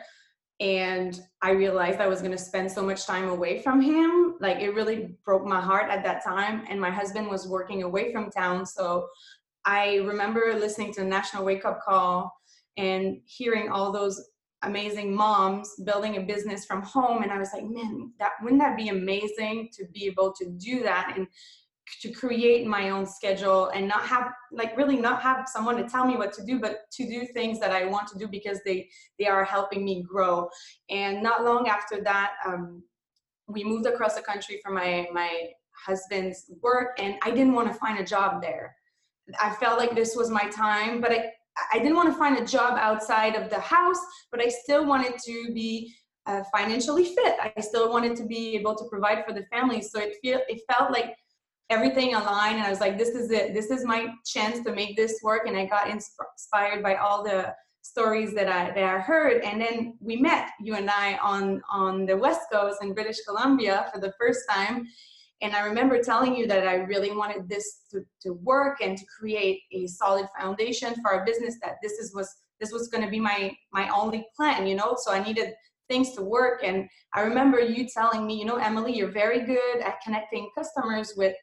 and 0.60 1.20
I 1.42 1.50
realized 1.50 1.98
I 1.98 2.06
was 2.06 2.20
going 2.20 2.30
to 2.30 2.38
spend 2.38 2.70
so 2.70 2.84
much 2.84 3.04
time 3.04 3.28
away 3.28 3.60
from 3.60 3.80
him. 3.80 4.36
Like 4.40 4.58
it 4.58 4.76
really 4.76 5.16
broke 5.24 5.44
my 5.44 5.60
heart 5.60 5.90
at 5.90 6.04
that 6.04 6.22
time. 6.22 6.62
And 6.68 6.80
my 6.80 6.90
husband 6.90 7.26
was 7.26 7.48
working 7.48 7.82
away 7.82 8.12
from 8.12 8.30
town, 8.30 8.66
so 8.66 9.08
I 9.64 9.96
remember 9.96 10.54
listening 10.54 10.92
to 10.94 11.00
the 11.00 11.08
National 11.08 11.44
Wake 11.44 11.64
Up 11.64 11.80
Call 11.82 12.32
and 12.76 13.20
hearing 13.24 13.68
all 13.68 13.90
those 13.90 14.30
amazing 14.62 15.14
moms 15.14 15.74
building 15.84 16.16
a 16.16 16.20
business 16.20 16.64
from 16.64 16.82
home. 16.82 17.22
And 17.22 17.32
i 17.32 17.38
was 17.38 17.50
like 17.52 17.64
man 17.64 18.12
that 18.18 18.32
wouldn't 18.42 18.60
that 18.60 18.76
be 18.76 18.88
amazing 18.88 19.70
to 19.74 19.86
be 19.92 20.06
able 20.06 20.32
to 20.32 20.48
do 20.50 20.82
that 20.82 21.14
and 21.16 21.26
to 22.00 22.10
create 22.10 22.66
my 22.66 22.90
own 22.90 23.04
schedule 23.04 23.68
and 23.74 23.86
not 23.86 24.02
have 24.02 24.32
like 24.52 24.76
really 24.76 24.96
not 24.96 25.20
have 25.20 25.46
someone 25.46 25.76
to 25.76 25.88
tell 25.88 26.06
me 26.06 26.16
what 26.16 26.32
to 26.32 26.44
do 26.44 26.58
but 26.58 26.90
to 26.90 27.06
do 27.06 27.26
things 27.26 27.58
that 27.60 27.70
i 27.72 27.84
want 27.84 28.06
to 28.08 28.18
do 28.18 28.26
because 28.28 28.60
they 28.64 28.88
they 29.18 29.26
are 29.26 29.44
helping 29.44 29.84
me 29.84 30.02
grow. 30.02 30.48
And 30.90 31.22
not 31.22 31.44
long 31.44 31.68
after 31.68 32.00
that 32.02 32.32
um, 32.46 32.82
we 33.48 33.64
moved 33.64 33.86
across 33.86 34.14
the 34.14 34.22
country 34.22 34.60
for 34.62 34.72
my 34.72 35.08
my 35.12 35.48
husband's 35.86 36.50
work 36.62 36.98
and 36.98 37.16
i 37.22 37.30
didn't 37.30 37.54
want 37.54 37.68
to 37.68 37.74
find 37.74 37.98
a 37.98 38.04
job 38.04 38.40
there. 38.40 38.76
I 39.40 39.54
felt 39.54 39.78
like 39.78 39.94
this 39.94 40.14
was 40.16 40.30
my 40.30 40.48
time 40.50 41.00
but 41.00 41.12
i 41.12 41.32
I 41.72 41.78
didn't 41.78 41.96
want 41.96 42.12
to 42.12 42.18
find 42.18 42.38
a 42.38 42.46
job 42.46 42.78
outside 42.78 43.34
of 43.34 43.50
the 43.50 43.60
house, 43.60 43.98
but 44.30 44.40
I 44.40 44.48
still 44.48 44.86
wanted 44.86 45.18
to 45.26 45.52
be 45.52 45.94
uh, 46.26 46.42
financially 46.56 47.04
fit. 47.04 47.36
I 47.42 47.60
still 47.60 47.90
wanted 47.90 48.16
to 48.16 48.24
be 48.24 48.54
able 48.56 48.74
to 48.76 48.84
provide 48.88 49.24
for 49.26 49.32
the 49.32 49.44
family. 49.52 49.82
So 49.82 49.98
it 50.00 50.16
feel 50.22 50.40
it 50.48 50.62
felt 50.70 50.90
like 50.90 51.16
everything 51.70 52.14
aligned, 52.14 52.56
and 52.56 52.66
I 52.66 52.70
was 52.70 52.80
like, 52.80 52.98
"This 52.98 53.10
is 53.10 53.30
it. 53.30 53.54
This 53.54 53.70
is 53.70 53.84
my 53.84 54.08
chance 54.24 54.64
to 54.64 54.72
make 54.72 54.96
this 54.96 55.20
work." 55.22 55.46
And 55.46 55.56
I 55.56 55.66
got 55.66 55.88
inspired 55.88 56.82
by 56.82 56.96
all 56.96 57.22
the 57.24 57.54
stories 57.82 58.32
that 58.34 58.48
I 58.48 58.70
that 58.70 58.84
I 58.84 58.98
heard, 58.98 59.42
and 59.42 59.60
then 59.60 59.98
we 60.00 60.16
met 60.16 60.50
you 60.60 60.74
and 60.74 60.88
I 60.88 61.16
on 61.16 61.62
on 61.70 62.06
the 62.06 62.16
West 62.16 62.42
Coast 62.52 62.82
in 62.82 62.94
British 62.94 63.20
Columbia 63.26 63.90
for 63.92 64.00
the 64.00 64.12
first 64.20 64.40
time, 64.48 64.86
and 65.42 65.56
I 65.56 65.66
remember 65.66 66.00
telling 66.02 66.36
you 66.36 66.46
that 66.46 66.66
I 66.66 66.76
really 66.76 67.10
wanted 67.10 67.48
this 67.48 67.80
to, 67.90 68.04
to 68.22 68.34
work 68.34 68.80
and 68.80 68.96
to 68.96 69.04
create 69.06 69.60
a 69.72 69.88
solid 69.88 70.26
foundation 70.38 70.94
for 71.02 71.12
our 71.12 71.26
business, 71.26 71.56
that 71.62 71.76
this 71.82 71.92
is 71.92 72.14
was 72.14 72.32
this 72.60 72.72
was 72.72 72.86
going 72.86 73.04
to 73.04 73.10
be 73.10 73.18
my 73.18 73.54
my 73.72 73.88
only 73.88 74.24
plan, 74.36 74.68
you 74.68 74.76
know. 74.76 74.96
So 74.96 75.12
I 75.12 75.22
needed 75.22 75.52
things 75.88 76.14
to 76.14 76.22
work. 76.22 76.62
And 76.62 76.88
I 77.12 77.22
remember 77.22 77.60
you 77.60 77.88
telling 77.88 78.24
me, 78.24 78.38
you 78.38 78.44
know, 78.44 78.56
Emily, 78.56 78.94
you're 78.94 79.10
very 79.10 79.44
good 79.44 79.80
at 79.84 80.00
connecting 80.00 80.48
customers 80.56 81.14
with 81.16 81.34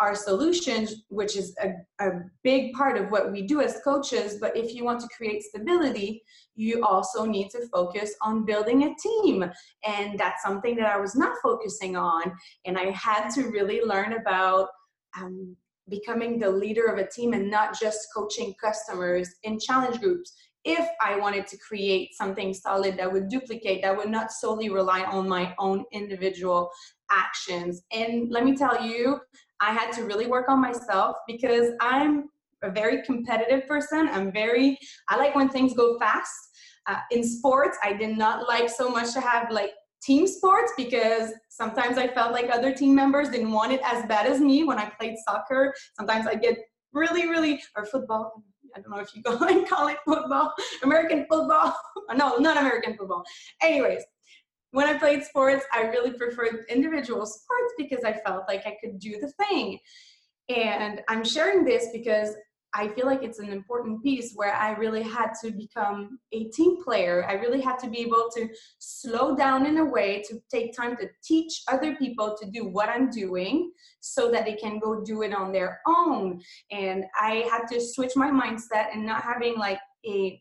our 0.00 0.14
solutions, 0.14 1.02
which 1.08 1.36
is 1.36 1.54
a, 1.62 1.72
a 2.04 2.10
big 2.42 2.72
part 2.72 2.96
of 2.96 3.10
what 3.10 3.30
we 3.30 3.42
do 3.42 3.60
as 3.60 3.80
coaches. 3.84 4.38
But 4.40 4.56
if 4.56 4.74
you 4.74 4.84
want 4.84 5.00
to 5.00 5.08
create 5.16 5.42
stability, 5.42 6.22
you 6.54 6.82
also 6.84 7.24
need 7.24 7.50
to 7.50 7.68
focus 7.68 8.14
on 8.22 8.44
building 8.44 8.84
a 8.84 8.94
team. 8.94 9.44
And 9.84 10.18
that's 10.18 10.42
something 10.42 10.74
that 10.76 10.86
I 10.86 10.98
was 10.98 11.14
not 11.14 11.36
focusing 11.42 11.96
on. 11.96 12.32
And 12.64 12.78
I 12.78 12.90
had 12.90 13.28
to 13.30 13.50
really 13.50 13.82
learn 13.82 14.14
about 14.14 14.68
um, 15.20 15.56
becoming 15.88 16.38
the 16.38 16.50
leader 16.50 16.86
of 16.86 16.98
a 16.98 17.08
team 17.08 17.32
and 17.32 17.50
not 17.50 17.78
just 17.78 18.08
coaching 18.16 18.54
customers 18.62 19.28
in 19.42 19.58
challenge 19.58 20.00
groups 20.00 20.32
if 20.64 20.86
I 21.00 21.18
wanted 21.18 21.46
to 21.48 21.56
create 21.58 22.14
something 22.14 22.52
solid 22.52 22.98
that 22.98 23.10
would 23.10 23.28
duplicate, 23.28 23.82
that 23.82 23.96
would 23.96 24.10
not 24.10 24.30
solely 24.30 24.68
rely 24.68 25.04
on 25.04 25.28
my 25.28 25.54
own 25.58 25.84
individual 25.92 26.70
actions. 27.10 27.82
And 27.92 28.30
let 28.30 28.44
me 28.44 28.54
tell 28.56 28.84
you, 28.84 29.20
I 29.60 29.72
had 29.72 29.92
to 29.92 30.04
really 30.04 30.26
work 30.26 30.48
on 30.48 30.60
myself 30.60 31.16
because 31.26 31.70
I'm 31.80 32.28
a 32.62 32.70
very 32.70 33.02
competitive 33.02 33.66
person. 33.66 34.08
I'm 34.08 34.32
very, 34.32 34.78
I 35.08 35.16
like 35.16 35.34
when 35.34 35.48
things 35.48 35.74
go 35.74 35.98
fast. 35.98 36.34
Uh, 36.86 36.96
in 37.10 37.22
sports, 37.22 37.76
I 37.82 37.92
did 37.92 38.16
not 38.16 38.48
like 38.48 38.68
so 38.68 38.88
much 38.90 39.12
to 39.14 39.20
have 39.20 39.50
like 39.50 39.72
team 40.02 40.26
sports 40.26 40.72
because 40.76 41.32
sometimes 41.48 41.98
I 41.98 42.08
felt 42.08 42.32
like 42.32 42.50
other 42.50 42.72
team 42.72 42.94
members 42.94 43.28
didn't 43.28 43.52
want 43.52 43.72
it 43.72 43.80
as 43.84 44.04
bad 44.06 44.26
as 44.26 44.40
me 44.40 44.64
when 44.64 44.78
I 44.78 44.90
played 44.98 45.16
soccer. 45.26 45.74
Sometimes 45.94 46.26
I 46.26 46.34
get 46.34 46.56
really, 46.92 47.28
really, 47.28 47.62
or 47.76 47.84
football. 47.84 48.42
I 48.76 48.80
don't 48.80 48.90
know 48.90 49.00
if 49.00 49.14
you 49.14 49.22
go 49.24 49.38
and 49.46 49.68
call 49.68 49.88
it 49.88 49.98
football, 50.04 50.52
American 50.82 51.26
football. 51.30 51.76
no, 52.14 52.36
not 52.36 52.56
American 52.56 52.96
football. 52.96 53.24
Anyways, 53.62 54.02
when 54.72 54.86
I 54.86 54.98
played 54.98 55.24
sports, 55.24 55.64
I 55.72 55.82
really 55.82 56.12
preferred 56.12 56.64
individual 56.68 57.26
sports 57.26 57.74
because 57.76 58.04
I 58.04 58.12
felt 58.24 58.44
like 58.48 58.66
I 58.66 58.76
could 58.82 58.98
do 58.98 59.18
the 59.20 59.32
thing. 59.44 59.78
And 60.48 61.00
I'm 61.08 61.24
sharing 61.24 61.64
this 61.64 61.88
because 61.92 62.34
I 62.72 62.88
feel 62.88 63.06
like 63.06 63.22
it's 63.22 63.38
an 63.38 63.50
important 63.50 64.02
piece 64.02 64.32
where 64.34 64.54
I 64.54 64.72
really 64.72 65.02
had 65.02 65.32
to 65.42 65.50
become 65.50 66.18
a 66.32 66.44
team 66.44 66.82
player. 66.82 67.26
I 67.28 67.34
really 67.34 67.60
had 67.60 67.78
to 67.80 67.90
be 67.90 67.98
able 68.00 68.30
to 68.34 68.48
slow 68.78 69.36
down 69.36 69.66
in 69.66 69.78
a 69.78 69.84
way 69.84 70.22
to 70.28 70.40
take 70.50 70.76
time 70.76 70.96
to 70.98 71.08
teach 71.22 71.62
other 71.68 71.96
people 71.96 72.36
to 72.40 72.50
do 72.50 72.66
what 72.66 72.88
I'm 72.88 73.10
doing 73.10 73.72
so 74.00 74.30
that 74.30 74.44
they 74.44 74.54
can 74.54 74.78
go 74.78 75.02
do 75.02 75.22
it 75.22 75.34
on 75.34 75.52
their 75.52 75.80
own. 75.86 76.40
And 76.70 77.04
I 77.20 77.44
had 77.50 77.66
to 77.72 77.80
switch 77.80 78.12
my 78.14 78.30
mindset 78.30 78.92
and 78.92 79.04
not 79.04 79.22
having 79.22 79.56
like 79.58 79.80
a 80.06 80.40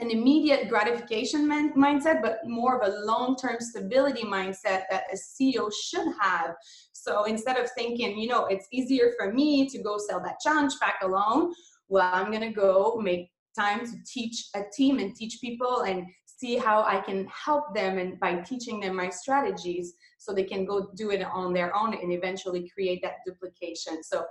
an 0.00 0.10
immediate 0.10 0.68
gratification 0.68 1.46
man- 1.46 1.74
mindset, 1.74 2.22
but 2.22 2.38
more 2.46 2.80
of 2.80 2.88
a 2.88 3.04
long 3.04 3.36
term 3.36 3.56
stability 3.60 4.22
mindset 4.22 4.84
that 4.90 5.04
a 5.12 5.16
CEO 5.16 5.70
should 5.72 6.06
have. 6.18 6.54
So 6.92 7.24
instead 7.24 7.58
of 7.58 7.70
thinking, 7.76 8.18
you 8.18 8.28
know, 8.28 8.46
it's 8.46 8.66
easier 8.72 9.12
for 9.18 9.32
me 9.32 9.68
to 9.68 9.82
go 9.82 9.98
sell 9.98 10.20
that 10.20 10.40
challenge 10.40 10.72
pack 10.80 10.96
alone, 11.02 11.52
well, 11.90 12.08
I'm 12.14 12.30
going 12.30 12.40
to 12.40 12.52
go 12.52 12.98
make 13.02 13.30
time 13.58 13.84
to 13.84 13.92
teach 14.06 14.46
a 14.54 14.62
team 14.74 14.98
and 14.98 15.14
teach 15.14 15.38
people 15.40 15.82
and 15.82 16.06
see 16.24 16.56
how 16.56 16.82
I 16.84 17.00
can 17.00 17.26
help 17.26 17.74
them 17.74 17.98
and 17.98 18.18
by 18.18 18.36
teaching 18.36 18.80
them 18.80 18.96
my 18.96 19.10
strategies 19.10 19.92
so 20.18 20.32
they 20.32 20.44
can 20.44 20.64
go 20.64 20.88
do 20.96 21.10
it 21.10 21.22
on 21.22 21.52
their 21.52 21.76
own 21.76 21.92
and 21.92 22.12
eventually 22.12 22.70
create 22.72 23.02
that 23.02 23.16
duplication. 23.26 24.02
So 24.02 24.24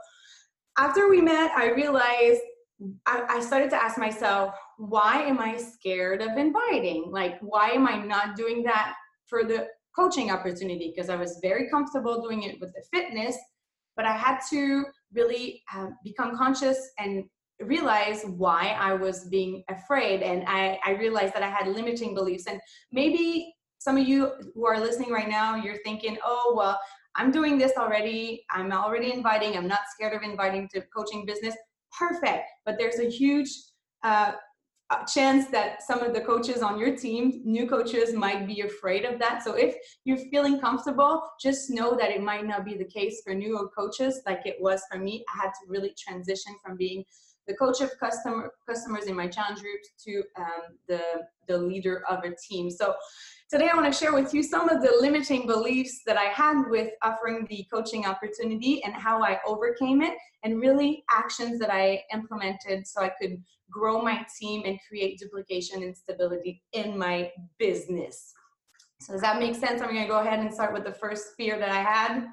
after 0.77 1.09
we 1.09 1.21
met, 1.21 1.51
I 1.51 1.69
realized 1.71 2.41
I, 3.05 3.41
started 3.41 3.69
to 3.71 3.75
ask 3.75 3.97
myself, 3.97 4.55
why 4.77 5.21
am 5.23 5.39
I 5.39 5.57
scared 5.57 6.21
of 6.21 6.37
inviting? 6.37 7.09
Like, 7.11 7.37
why 7.41 7.71
am 7.71 7.85
I 7.85 7.97
not 7.97 8.37
doing 8.37 8.63
that 8.63 8.95
for 9.27 9.43
the 9.43 9.67
coaching 9.93 10.31
opportunity? 10.31 10.93
Because 10.95 11.09
I 11.09 11.17
was 11.17 11.39
very 11.41 11.69
comfortable 11.69 12.21
doing 12.21 12.43
it 12.43 12.55
with 12.61 12.73
the 12.73 12.83
fitness, 12.93 13.35
but 13.97 14.05
I 14.05 14.13
had 14.15 14.39
to 14.51 14.85
really 15.13 15.61
uh, 15.75 15.87
become 16.05 16.37
conscious 16.37 16.79
and 16.97 17.25
realize 17.61 18.23
why 18.25 18.75
I 18.79 18.93
was 18.93 19.25
being 19.25 19.63
afraid. 19.69 20.21
And 20.21 20.43
I, 20.47 20.79
I 20.85 20.91
realized 20.91 21.33
that 21.33 21.43
I 21.43 21.49
had 21.49 21.67
limiting 21.67 22.13
beliefs. 22.13 22.47
And 22.47 22.59
maybe 22.91 23.53
some 23.79 23.97
of 23.97 24.07
you 24.07 24.31
who 24.53 24.65
are 24.65 24.79
listening 24.79 25.11
right 25.11 25.29
now, 25.29 25.55
you're 25.55 25.81
thinking, 25.83 26.17
oh, 26.23 26.53
well, 26.55 26.79
I'm 27.15 27.31
doing 27.31 27.57
this 27.57 27.73
already. 27.77 28.45
I'm 28.49 28.71
already 28.71 29.11
inviting. 29.11 29.57
I'm 29.57 29.67
not 29.67 29.81
scared 29.93 30.13
of 30.13 30.23
inviting 30.23 30.69
to 30.73 30.81
coaching 30.95 31.25
business 31.25 31.55
perfect. 31.97 32.45
But 32.65 32.77
there's 32.77 32.99
a 32.99 33.09
huge 33.09 33.49
uh, 34.03 34.33
chance 35.11 35.47
that 35.47 35.83
some 35.83 36.01
of 36.01 36.13
the 36.13 36.21
coaches 36.21 36.61
on 36.61 36.79
your 36.79 36.95
team, 36.95 37.41
new 37.45 37.67
coaches, 37.67 38.13
might 38.13 38.47
be 38.47 38.61
afraid 38.61 39.05
of 39.05 39.19
that. 39.19 39.43
So 39.43 39.53
if 39.53 39.75
you're 40.03 40.17
feeling 40.31 40.59
comfortable, 40.59 41.21
just 41.41 41.69
know 41.69 41.95
that 41.95 42.09
it 42.09 42.23
might 42.23 42.45
not 42.45 42.65
be 42.65 42.75
the 42.75 42.85
case 42.85 43.21
for 43.23 43.33
new 43.33 43.69
coaches 43.77 44.21
like 44.25 44.41
it 44.45 44.57
was 44.59 44.81
for 44.91 44.97
me. 44.97 45.23
I 45.33 45.43
had 45.43 45.49
to 45.49 45.67
really 45.67 45.93
transition 45.97 46.55
from 46.63 46.75
being 46.75 47.03
the 47.49 47.55
coach 47.55 47.81
of 47.81 47.91
customer 47.99 48.51
customers 48.67 49.05
in 49.05 49.15
my 49.15 49.27
challenge 49.27 49.59
groups 49.59 49.89
to 50.05 50.23
um, 50.37 50.77
the 50.87 51.01
the 51.47 51.57
leader 51.57 52.03
of 52.07 52.23
a 52.23 52.33
team. 52.47 52.69
So 52.71 52.95
Today, 53.49 53.67
I 53.73 53.75
want 53.75 53.91
to 53.91 53.99
share 53.99 54.13
with 54.13 54.31
you 54.31 54.43
some 54.43 54.69
of 54.69 54.83
the 54.83 54.95
limiting 55.01 55.47
beliefs 55.47 56.01
that 56.05 56.17
I 56.17 56.25
had 56.25 56.65
with 56.69 56.91
offering 57.01 57.47
the 57.49 57.65
coaching 57.73 58.05
opportunity 58.05 58.83
and 58.83 58.93
how 58.93 59.23
I 59.23 59.39
overcame 59.43 60.03
it, 60.03 60.13
and 60.43 60.61
really 60.61 61.03
actions 61.09 61.57
that 61.57 61.73
I 61.73 62.03
implemented 62.13 62.85
so 62.85 63.01
I 63.01 63.11
could 63.19 63.43
grow 63.71 64.03
my 64.03 64.23
team 64.39 64.61
and 64.67 64.77
create 64.87 65.17
duplication 65.17 65.81
and 65.81 65.97
stability 65.97 66.61
in 66.73 66.95
my 66.95 67.31
business. 67.57 68.35
So, 69.01 69.13
does 69.13 69.21
that 69.21 69.39
make 69.39 69.55
sense? 69.55 69.81
I'm 69.81 69.89
going 69.89 70.03
to 70.03 70.07
go 70.07 70.19
ahead 70.19 70.41
and 70.41 70.53
start 70.53 70.71
with 70.71 70.83
the 70.83 70.93
first 70.93 71.29
fear 71.35 71.57
that 71.57 71.69
I 71.69 71.81
had. 71.81 72.27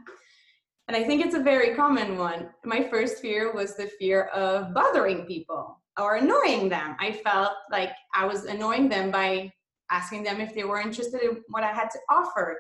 And 0.88 0.96
I 0.96 1.02
think 1.02 1.24
it's 1.24 1.34
a 1.34 1.42
very 1.42 1.74
common 1.74 2.16
one. 2.16 2.50
My 2.64 2.88
first 2.88 3.20
fear 3.20 3.52
was 3.52 3.74
the 3.74 3.90
fear 3.98 4.24
of 4.26 4.72
bothering 4.72 5.26
people 5.26 5.80
or 5.98 6.16
annoying 6.16 6.68
them. 6.68 6.96
I 7.00 7.12
felt 7.12 7.52
like 7.72 7.90
I 8.14 8.24
was 8.24 8.44
annoying 8.44 8.88
them 8.88 9.10
by 9.10 9.52
asking 9.90 10.22
them 10.22 10.40
if 10.40 10.54
they 10.54 10.64
were 10.64 10.80
interested 10.80 11.22
in 11.22 11.42
what 11.48 11.64
I 11.64 11.72
had 11.72 11.90
to 11.90 11.98
offer. 12.10 12.58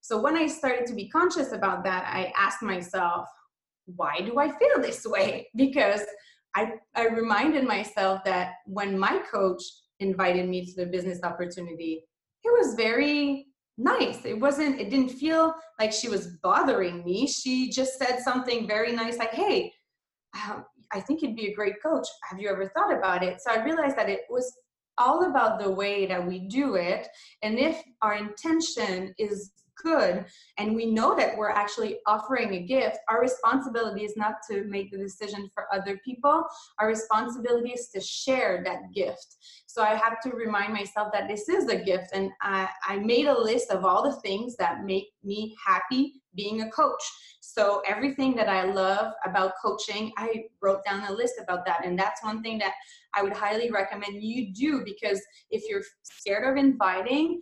So 0.00 0.20
when 0.20 0.36
I 0.36 0.46
started 0.46 0.86
to 0.86 0.94
be 0.94 1.08
conscious 1.08 1.52
about 1.52 1.84
that, 1.84 2.04
I 2.06 2.32
asked 2.38 2.62
myself, 2.62 3.26
why 3.86 4.20
do 4.20 4.38
I 4.38 4.56
feel 4.58 4.80
this 4.80 5.04
way? 5.04 5.48
Because 5.56 6.02
I, 6.54 6.72
I 6.94 7.08
reminded 7.08 7.64
myself 7.64 8.24
that 8.24 8.54
when 8.66 8.98
my 8.98 9.20
coach 9.30 9.62
invited 10.00 10.48
me 10.48 10.64
to 10.64 10.72
the 10.74 10.86
business 10.86 11.22
opportunity, 11.22 12.02
it 12.44 12.48
was 12.48 12.74
very 12.74 13.45
nice. 13.78 14.24
It 14.24 14.38
wasn't, 14.40 14.80
it 14.80 14.90
didn't 14.90 15.10
feel 15.10 15.54
like 15.78 15.92
she 15.92 16.08
was 16.08 16.28
bothering 16.42 17.04
me. 17.04 17.26
She 17.26 17.70
just 17.70 17.98
said 17.98 18.20
something 18.20 18.66
very 18.66 18.92
nice, 18.92 19.18
like, 19.18 19.32
hey, 19.32 19.72
um, 20.34 20.64
I 20.92 21.00
think 21.00 21.22
you'd 21.22 21.36
be 21.36 21.48
a 21.48 21.54
great 21.54 21.82
coach. 21.82 22.06
Have 22.28 22.40
you 22.40 22.48
ever 22.48 22.70
thought 22.76 22.96
about 22.96 23.22
it? 23.22 23.40
So 23.40 23.50
I 23.50 23.64
realized 23.64 23.96
that 23.96 24.08
it 24.08 24.20
was 24.30 24.52
all 24.98 25.30
about 25.30 25.60
the 25.60 25.70
way 25.70 26.06
that 26.06 26.26
we 26.26 26.40
do 26.48 26.76
it. 26.76 27.08
And 27.42 27.58
if 27.58 27.82
our 28.02 28.14
intention 28.14 29.14
is 29.18 29.52
good 29.82 30.24
and 30.58 30.74
we 30.74 30.86
know 30.86 31.16
that 31.16 31.36
we're 31.36 31.50
actually 31.50 31.98
offering 32.06 32.54
a 32.54 32.60
gift, 32.60 32.98
our 33.08 33.20
responsibility 33.20 34.04
is 34.04 34.16
not 34.16 34.36
to 34.50 34.64
make 34.64 34.90
the 34.90 34.98
decision 34.98 35.50
for 35.54 35.66
other 35.72 36.00
people. 36.04 36.44
Our 36.78 36.88
responsibility 36.88 37.70
is 37.70 37.88
to 37.94 38.00
share 38.00 38.62
that 38.64 38.92
gift. 38.94 39.36
So 39.66 39.82
I 39.82 39.94
have 39.94 40.20
to 40.22 40.30
remind 40.30 40.72
myself 40.72 41.12
that 41.12 41.28
this 41.28 41.48
is 41.48 41.68
a 41.68 41.76
gift. 41.76 42.08
And 42.12 42.30
I, 42.42 42.68
I 42.86 42.96
made 42.98 43.26
a 43.26 43.38
list 43.38 43.70
of 43.70 43.84
all 43.84 44.02
the 44.02 44.20
things 44.20 44.56
that 44.56 44.84
make 44.84 45.08
me 45.22 45.54
happy 45.64 46.14
being 46.34 46.62
a 46.62 46.70
coach. 46.70 47.02
So 47.40 47.82
everything 47.86 48.34
that 48.36 48.48
I 48.48 48.64
love 48.64 49.12
about 49.24 49.52
coaching, 49.64 50.12
I 50.18 50.44
wrote 50.62 50.84
down 50.84 51.04
a 51.04 51.12
list 51.12 51.34
about 51.42 51.64
that. 51.66 51.84
And 51.84 51.98
that's 51.98 52.22
one 52.22 52.42
thing 52.42 52.58
that 52.58 52.74
I 53.14 53.22
would 53.22 53.32
highly 53.32 53.70
recommend 53.70 54.22
you 54.22 54.52
do 54.52 54.84
because 54.84 55.20
if 55.50 55.62
you're 55.68 55.82
scared 56.02 56.50
of 56.50 56.62
inviting, 56.62 57.40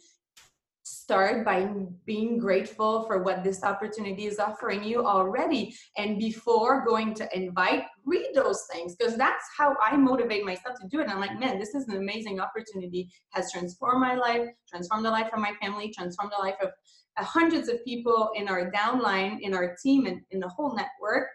start 0.84 1.46
by 1.46 1.66
being 2.04 2.38
grateful 2.38 3.04
for 3.06 3.22
what 3.22 3.42
this 3.42 3.64
opportunity 3.64 4.26
is 4.26 4.38
offering 4.38 4.84
you 4.84 5.04
already 5.06 5.74
and 5.96 6.18
before 6.18 6.84
going 6.84 7.14
to 7.14 7.26
invite 7.36 7.84
read 8.04 8.28
those 8.34 8.66
things 8.70 8.94
because 8.94 9.16
that's 9.16 9.44
how 9.56 9.74
i 9.82 9.96
motivate 9.96 10.44
myself 10.44 10.78
to 10.78 10.86
do 10.88 11.00
it. 11.00 11.08
I'm 11.08 11.20
like 11.20 11.40
man 11.40 11.58
this 11.58 11.74
is 11.74 11.88
an 11.88 11.96
amazing 11.96 12.38
opportunity. 12.38 13.10
Has 13.30 13.50
transformed 13.50 14.02
my 14.02 14.14
life 14.14 14.46
transformed 14.68 15.06
the 15.06 15.10
life 15.10 15.30
of 15.32 15.40
my 15.40 15.52
family 15.60 15.90
transformed 15.90 16.32
the 16.36 16.42
life 16.42 16.56
of 16.62 16.68
uh, 17.16 17.24
hundreds 17.24 17.68
of 17.68 17.82
people 17.84 18.30
in 18.34 18.46
our 18.46 18.70
downline 18.70 19.38
in 19.40 19.54
our 19.54 19.74
team 19.82 20.04
and 20.04 20.20
in 20.32 20.38
the 20.38 20.48
whole 20.48 20.76
network 20.76 21.28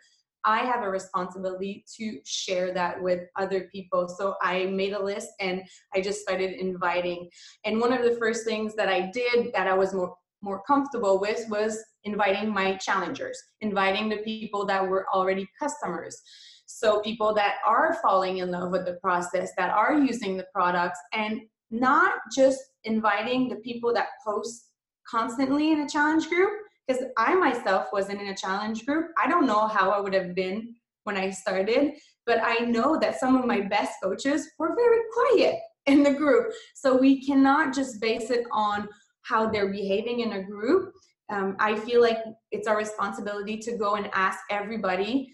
I 0.46 0.60
have 0.60 0.84
a 0.84 0.90
responsibility 0.90 1.84
to 1.98 2.20
share 2.26 2.74
that 2.74 3.02
with 3.02 3.22
other 3.36 3.70
people. 3.72 4.08
So 4.08 4.36
I 4.42 4.66
made 4.68 4.94
a 4.94 5.04
list 5.04 5.30
and 5.40 5.62
I 5.94 6.02
just 6.02 6.22
started 6.22 6.60
inviting. 6.60 7.30
And 7.66 7.80
one 7.80 7.94
of 7.94 8.04
the 8.04 8.18
first 8.18 8.46
things 8.46 8.76
that 8.76 8.90
I 8.90 9.12
did 9.14 9.52
that 9.54 9.68
I 9.68 9.74
was 9.74 9.94
more 9.94 10.16
more 10.42 10.62
comfortable 10.66 11.20
with 11.20 11.46
was 11.50 11.84
inviting 12.04 12.50
my 12.50 12.76
challengers, 12.76 13.38
inviting 13.62 14.10
the 14.10 14.18
people 14.18 14.66
that 14.66 14.88
were 14.88 15.06
already 15.14 15.48
customers. 15.60 16.22
So 16.66 17.02
people 17.02 17.34
that 17.34 17.56
are 17.66 17.98
falling 18.02 18.38
in 18.38 18.52
love 18.52 18.72
with 18.72 18.86
the 18.86 18.94
process, 19.02 19.52
that 19.58 19.70
are 19.72 19.96
using 20.00 20.38
the 20.38 20.46
products, 20.54 21.00
and 21.14 21.42
not 21.72 22.14
just 22.36 22.60
inviting 22.84 23.50
the 23.50 23.58
people 23.58 23.94
that 23.94 24.08
post 24.26 24.68
constantly 25.10 25.72
in 25.72 25.82
a 25.82 25.90
challenge 25.90 26.30
group, 26.30 26.52
because 26.90 27.04
I 27.18 27.36
myself 27.36 27.88
wasn't 27.94 28.22
in 28.22 28.30
a 28.30 28.36
challenge 28.36 28.86
group. 28.86 29.12
I 29.22 29.28
don't 29.28 29.46
know 29.46 29.68
how 29.68 29.92
I 29.92 30.00
would 30.00 30.14
have 30.14 30.34
been 30.34 30.74
when 31.04 31.18
I 31.18 31.30
started, 31.30 31.94
but 32.26 32.40
I 32.44 32.66
know 32.66 32.98
that 33.00 33.20
some 33.20 33.36
of 33.36 33.46
my 33.46 33.62
best 33.62 33.94
coaches 34.02 34.50
were 34.58 34.76
very 34.76 35.02
quiet 35.14 35.60
in 35.86 36.02
the 36.02 36.14
group. 36.14 36.52
So 36.74 36.98
we 36.98 37.24
cannot 37.24 37.76
just 37.76 38.02
base 38.02 38.32
it 38.32 38.46
on 38.52 38.88
how 39.22 39.50
they're 39.50 39.72
behaving 39.72 40.22
in 40.22 40.34
a 40.34 40.44
group. 40.44 40.92
Um, 41.30 41.56
I 41.60 41.76
feel 41.76 42.02
like 42.02 42.18
it's 42.52 42.68
our 42.68 42.78
responsibility 42.78 43.58
to 43.60 43.78
go 43.78 43.96
and 43.96 44.10
ask 44.14 44.40
everybody 44.50 45.32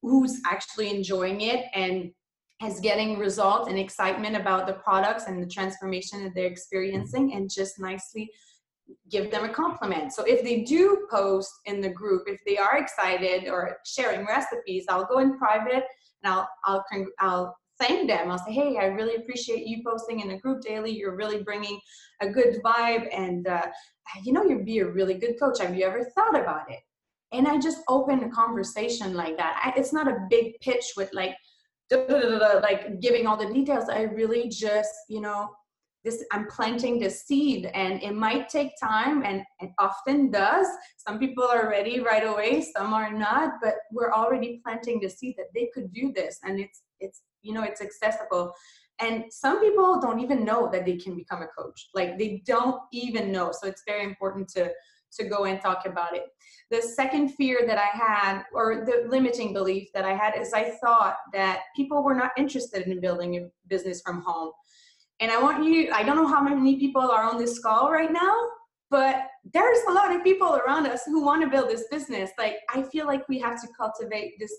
who's 0.00 0.40
actually 0.46 0.88
enjoying 0.88 1.42
it 1.42 1.66
and 1.74 2.10
as 2.62 2.80
getting 2.80 3.18
results 3.18 3.68
and 3.68 3.78
excitement 3.78 4.34
about 4.34 4.66
the 4.66 4.72
products 4.74 5.24
and 5.26 5.42
the 5.42 5.48
transformation 5.48 6.24
that 6.24 6.34
they're 6.34 6.46
experiencing 6.46 7.34
and 7.34 7.50
just 7.50 7.78
nicely 7.78 8.30
give 9.10 9.30
them 9.30 9.44
a 9.44 9.48
compliment. 9.48 10.12
So 10.12 10.24
if 10.24 10.42
they 10.42 10.62
do 10.62 11.06
post 11.10 11.50
in 11.64 11.80
the 11.80 11.88
group, 11.88 12.24
if 12.26 12.40
they 12.46 12.56
are 12.56 12.78
excited 12.78 13.48
or 13.48 13.78
sharing 13.84 14.26
recipes, 14.26 14.86
I'll 14.88 15.06
go 15.06 15.18
in 15.18 15.38
private 15.38 15.84
and 16.22 16.32
I'll 16.32 16.48
I'll 16.64 16.84
I'll 17.20 17.56
thank 17.80 18.08
them. 18.08 18.30
I'll 18.30 18.38
say, 18.38 18.52
hey, 18.52 18.78
I 18.78 18.86
really 18.86 19.16
appreciate 19.16 19.66
you 19.66 19.82
posting 19.86 20.20
in 20.20 20.28
the 20.28 20.38
group 20.38 20.62
daily. 20.62 20.90
You're 20.90 21.16
really 21.16 21.42
bringing 21.42 21.78
a 22.20 22.28
good 22.28 22.60
vibe, 22.64 23.08
and 23.12 23.46
uh, 23.46 23.66
you 24.24 24.32
know 24.32 24.44
you'd 24.44 24.64
be 24.64 24.78
a 24.78 24.86
really 24.86 25.14
good 25.14 25.38
coach. 25.38 25.60
Have 25.60 25.76
you 25.76 25.84
ever 25.84 26.04
thought 26.14 26.38
about 26.38 26.70
it? 26.70 26.80
And 27.32 27.46
I 27.48 27.58
just 27.58 27.80
open 27.88 28.22
a 28.22 28.30
conversation 28.30 29.14
like 29.14 29.36
that. 29.36 29.60
I, 29.62 29.78
it's 29.78 29.92
not 29.92 30.08
a 30.08 30.26
big 30.30 30.58
pitch 30.60 30.92
with 30.96 31.12
like 31.12 31.34
like 31.90 33.00
giving 33.00 33.26
all 33.26 33.36
the 33.36 33.52
details. 33.52 33.88
I 33.88 34.02
really 34.02 34.48
just 34.48 34.92
you 35.08 35.20
know 35.20 35.50
this 36.06 36.24
i'm 36.32 36.46
planting 36.46 36.98
the 37.00 37.10
seed 37.10 37.68
and 37.74 38.02
it 38.02 38.14
might 38.14 38.48
take 38.48 38.70
time 38.80 39.24
and 39.24 39.42
it 39.60 39.70
often 39.78 40.30
does. 40.30 40.66
Some 40.96 41.18
people 41.18 41.44
are 41.44 41.68
ready 41.68 42.00
right 42.00 42.26
away 42.26 42.62
some 42.76 42.94
are 42.94 43.12
not 43.12 43.54
but 43.62 43.74
we're 43.92 44.12
already 44.12 44.60
planting 44.64 45.00
the 45.00 45.10
seed 45.10 45.34
that 45.36 45.52
they 45.54 45.68
could 45.74 45.92
do 45.92 46.12
this 46.12 46.38
and 46.44 46.60
it's 46.60 46.82
it's 47.00 47.22
you 47.42 47.52
know 47.52 47.64
it's 47.64 47.82
accessible. 47.82 48.52
And 48.98 49.24
some 49.30 49.60
people 49.60 50.00
don't 50.00 50.20
even 50.20 50.44
know 50.44 50.70
that 50.72 50.86
they 50.86 50.96
can 50.96 51.14
become 51.14 51.42
a 51.42 51.48
coach. 51.58 51.88
Like 51.94 52.16
they 52.18 52.42
don't 52.46 52.80
even 52.92 53.30
know 53.30 53.52
so 53.52 53.66
it's 53.66 53.82
very 53.86 54.04
important 54.04 54.48
to 54.50 54.72
to 55.18 55.24
go 55.24 55.44
and 55.44 55.60
talk 55.60 55.86
about 55.86 56.14
it. 56.14 56.24
The 56.70 56.82
second 56.82 57.30
fear 57.34 57.64
that 57.66 57.78
i 57.78 57.90
had 58.04 58.42
or 58.52 58.84
the 58.88 59.08
limiting 59.08 59.52
belief 59.52 59.88
that 59.94 60.04
i 60.04 60.14
had 60.22 60.32
is 60.36 60.52
i 60.52 60.64
thought 60.82 61.16
that 61.32 61.60
people 61.76 62.02
were 62.02 62.18
not 62.22 62.32
interested 62.36 62.86
in 62.86 63.00
building 63.00 63.36
a 63.36 63.42
business 63.68 64.02
from 64.04 64.22
home 64.22 64.50
and 65.20 65.30
I 65.30 65.40
want 65.40 65.64
you, 65.64 65.90
I 65.92 66.02
don't 66.02 66.16
know 66.16 66.26
how 66.26 66.42
many 66.42 66.78
people 66.78 67.02
are 67.02 67.24
on 67.24 67.38
this 67.38 67.58
call 67.58 67.90
right 67.90 68.12
now, 68.12 68.34
but 68.90 69.26
there's 69.52 69.78
a 69.88 69.92
lot 69.92 70.14
of 70.14 70.22
people 70.22 70.56
around 70.56 70.86
us 70.86 71.02
who 71.06 71.24
want 71.24 71.42
to 71.42 71.48
build 71.48 71.70
this 71.70 71.84
business. 71.90 72.30
Like, 72.38 72.56
I 72.68 72.82
feel 72.82 73.06
like 73.06 73.28
we 73.28 73.38
have 73.40 73.60
to 73.62 73.68
cultivate 73.76 74.34
this 74.38 74.52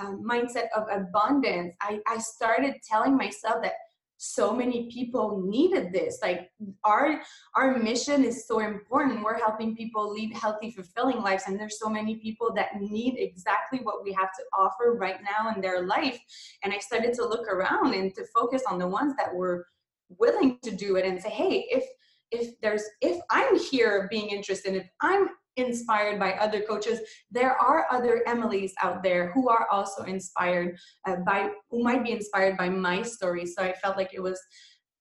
um, 0.00 0.24
mindset 0.28 0.66
of 0.76 0.84
abundance. 0.90 1.74
I, 1.80 2.00
I 2.06 2.18
started 2.18 2.74
telling 2.88 3.16
myself 3.16 3.62
that 3.62 3.74
so 4.16 4.54
many 4.54 4.88
people 4.90 5.42
needed 5.44 5.92
this 5.92 6.20
like 6.22 6.50
our 6.84 7.20
our 7.56 7.76
mission 7.76 8.24
is 8.24 8.46
so 8.46 8.60
important 8.60 9.22
we're 9.22 9.38
helping 9.38 9.76
people 9.76 10.10
lead 10.10 10.32
healthy 10.34 10.70
fulfilling 10.70 11.20
lives 11.20 11.44
and 11.46 11.58
there's 11.58 11.78
so 11.78 11.88
many 11.88 12.14
people 12.16 12.52
that 12.54 12.80
need 12.80 13.16
exactly 13.18 13.80
what 13.80 14.02
we 14.04 14.12
have 14.12 14.30
to 14.32 14.42
offer 14.56 14.96
right 14.98 15.18
now 15.22 15.52
in 15.54 15.60
their 15.60 15.84
life 15.84 16.18
and 16.62 16.72
i 16.72 16.78
started 16.78 17.12
to 17.12 17.26
look 17.26 17.48
around 17.48 17.92
and 17.92 18.14
to 18.14 18.24
focus 18.34 18.62
on 18.70 18.78
the 18.78 18.86
ones 18.86 19.14
that 19.18 19.34
were 19.34 19.66
willing 20.08 20.58
to 20.62 20.70
do 20.70 20.96
it 20.96 21.04
and 21.04 21.20
say 21.20 21.30
hey 21.30 21.66
if 21.70 21.84
if 22.30 22.54
there's 22.60 22.84
if 23.00 23.20
i'm 23.30 23.58
here 23.58 24.08
being 24.10 24.28
interested 24.28 24.74
if 24.74 24.88
i'm 25.00 25.28
inspired 25.56 26.18
by 26.18 26.32
other 26.32 26.60
coaches 26.62 27.00
there 27.30 27.56
are 27.60 27.86
other 27.90 28.24
emilys 28.26 28.72
out 28.82 29.02
there 29.02 29.30
who 29.32 29.48
are 29.48 29.66
also 29.70 30.02
inspired 30.04 30.76
uh, 31.06 31.16
by 31.26 31.50
who 31.70 31.82
might 31.82 32.02
be 32.02 32.12
inspired 32.12 32.56
by 32.56 32.68
my 32.68 33.02
story. 33.02 33.46
So 33.46 33.62
i 33.62 33.72
felt 33.74 33.96
like 33.96 34.12
it 34.14 34.22
was 34.22 34.40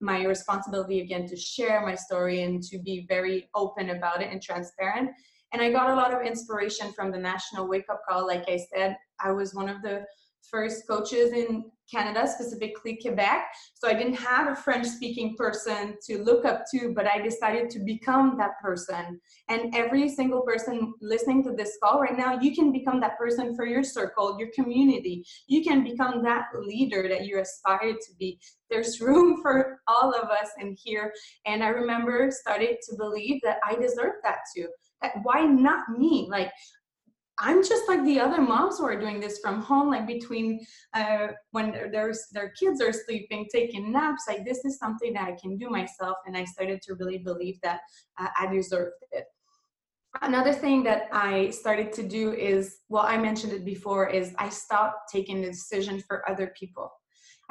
my 0.01 0.25
responsibility 0.25 1.01
again 1.01 1.25
to 1.27 1.37
share 1.37 1.85
my 1.85 1.95
story 1.95 2.43
and 2.43 2.61
to 2.63 2.77
be 2.79 3.05
very 3.07 3.49
open 3.55 3.91
about 3.91 4.21
it 4.21 4.31
and 4.31 4.41
transparent. 4.41 5.09
And 5.53 5.61
i 5.61 5.71
got 5.71 5.89
a 5.89 5.95
lot 5.95 6.13
of 6.13 6.25
inspiration 6.25 6.91
from 6.93 7.11
the 7.11 7.17
national 7.17 7.67
wake 7.67 7.85
up 7.91 8.01
call. 8.07 8.27
Like 8.27 8.47
i 8.47 8.59
said 8.73 8.95
i 9.19 9.31
was 9.31 9.55
one 9.55 9.69
of 9.69 9.81
the 9.81 10.03
first 10.49 10.87
coaches 10.87 11.31
in 11.31 11.65
Canada, 11.91 12.27
specifically 12.27 12.97
Quebec. 13.01 13.45
So 13.75 13.87
I 13.87 13.93
didn't 13.93 14.15
have 14.15 14.51
a 14.51 14.55
French 14.55 14.87
speaking 14.87 15.35
person 15.35 15.95
to 16.07 16.23
look 16.23 16.45
up 16.45 16.63
to, 16.73 16.93
but 16.95 17.07
I 17.07 17.21
decided 17.21 17.69
to 17.71 17.79
become 17.79 18.35
that 18.37 18.51
person. 18.61 19.19
And 19.49 19.75
every 19.75 20.09
single 20.09 20.41
person 20.41 20.93
listening 21.01 21.43
to 21.43 21.51
this 21.51 21.77
call 21.83 21.99
right 21.99 22.17
now, 22.17 22.39
you 22.39 22.55
can 22.55 22.71
become 22.71 22.99
that 23.01 23.17
person 23.17 23.55
for 23.55 23.65
your 23.65 23.83
circle, 23.83 24.37
your 24.39 24.49
community. 24.55 25.25
You 25.47 25.63
can 25.63 25.83
become 25.83 26.23
that 26.23 26.45
leader 26.57 27.07
that 27.09 27.25
you 27.25 27.39
aspire 27.39 27.93
to 27.93 28.15
be. 28.17 28.39
There's 28.69 29.01
room 29.01 29.41
for 29.41 29.79
all 29.87 30.13
of 30.13 30.29
us 30.29 30.49
in 30.59 30.75
here. 30.81 31.13
And 31.45 31.63
I 31.63 31.67
remember 31.67 32.31
started 32.31 32.77
to 32.89 32.95
believe 32.97 33.41
that 33.43 33.57
I 33.67 33.75
deserve 33.75 34.13
that 34.23 34.39
too. 34.55 34.67
Why 35.23 35.43
not 35.43 35.89
me? 35.97 36.27
Like 36.29 36.49
I'm 37.39 37.63
just 37.63 37.87
like 37.87 38.03
the 38.03 38.19
other 38.19 38.41
moms 38.41 38.77
who 38.77 38.85
are 38.85 38.99
doing 38.99 39.19
this 39.19 39.39
from 39.39 39.61
home, 39.61 39.89
like 39.89 40.05
between 40.05 40.65
uh, 40.93 41.27
when 41.51 41.71
there's 41.91 42.27
their 42.31 42.49
kids 42.51 42.79
are 42.81 42.93
sleeping, 42.93 43.47
taking 43.51 43.91
naps. 43.91 44.25
Like 44.27 44.45
this 44.45 44.63
is 44.65 44.77
something 44.77 45.13
that 45.13 45.27
I 45.27 45.35
can 45.41 45.57
do 45.57 45.69
myself, 45.69 46.17
and 46.25 46.37
I 46.37 46.45
started 46.45 46.81
to 46.83 46.95
really 46.95 47.17
believe 47.17 47.59
that 47.63 47.79
uh, 48.19 48.27
I 48.39 48.47
deserved 48.47 48.93
it. 49.11 49.25
Another 50.21 50.53
thing 50.53 50.83
that 50.83 51.07
I 51.11 51.49
started 51.49 51.91
to 51.93 52.03
do 52.03 52.33
is, 52.33 52.77
well, 52.87 53.03
I 53.03 53.17
mentioned 53.17 53.51
it 53.51 53.65
before, 53.65 54.07
is 54.07 54.35
I 54.37 54.49
stopped 54.49 55.11
taking 55.11 55.41
the 55.41 55.47
decision 55.47 55.99
for 56.07 56.29
other 56.29 56.53
people. 56.57 56.91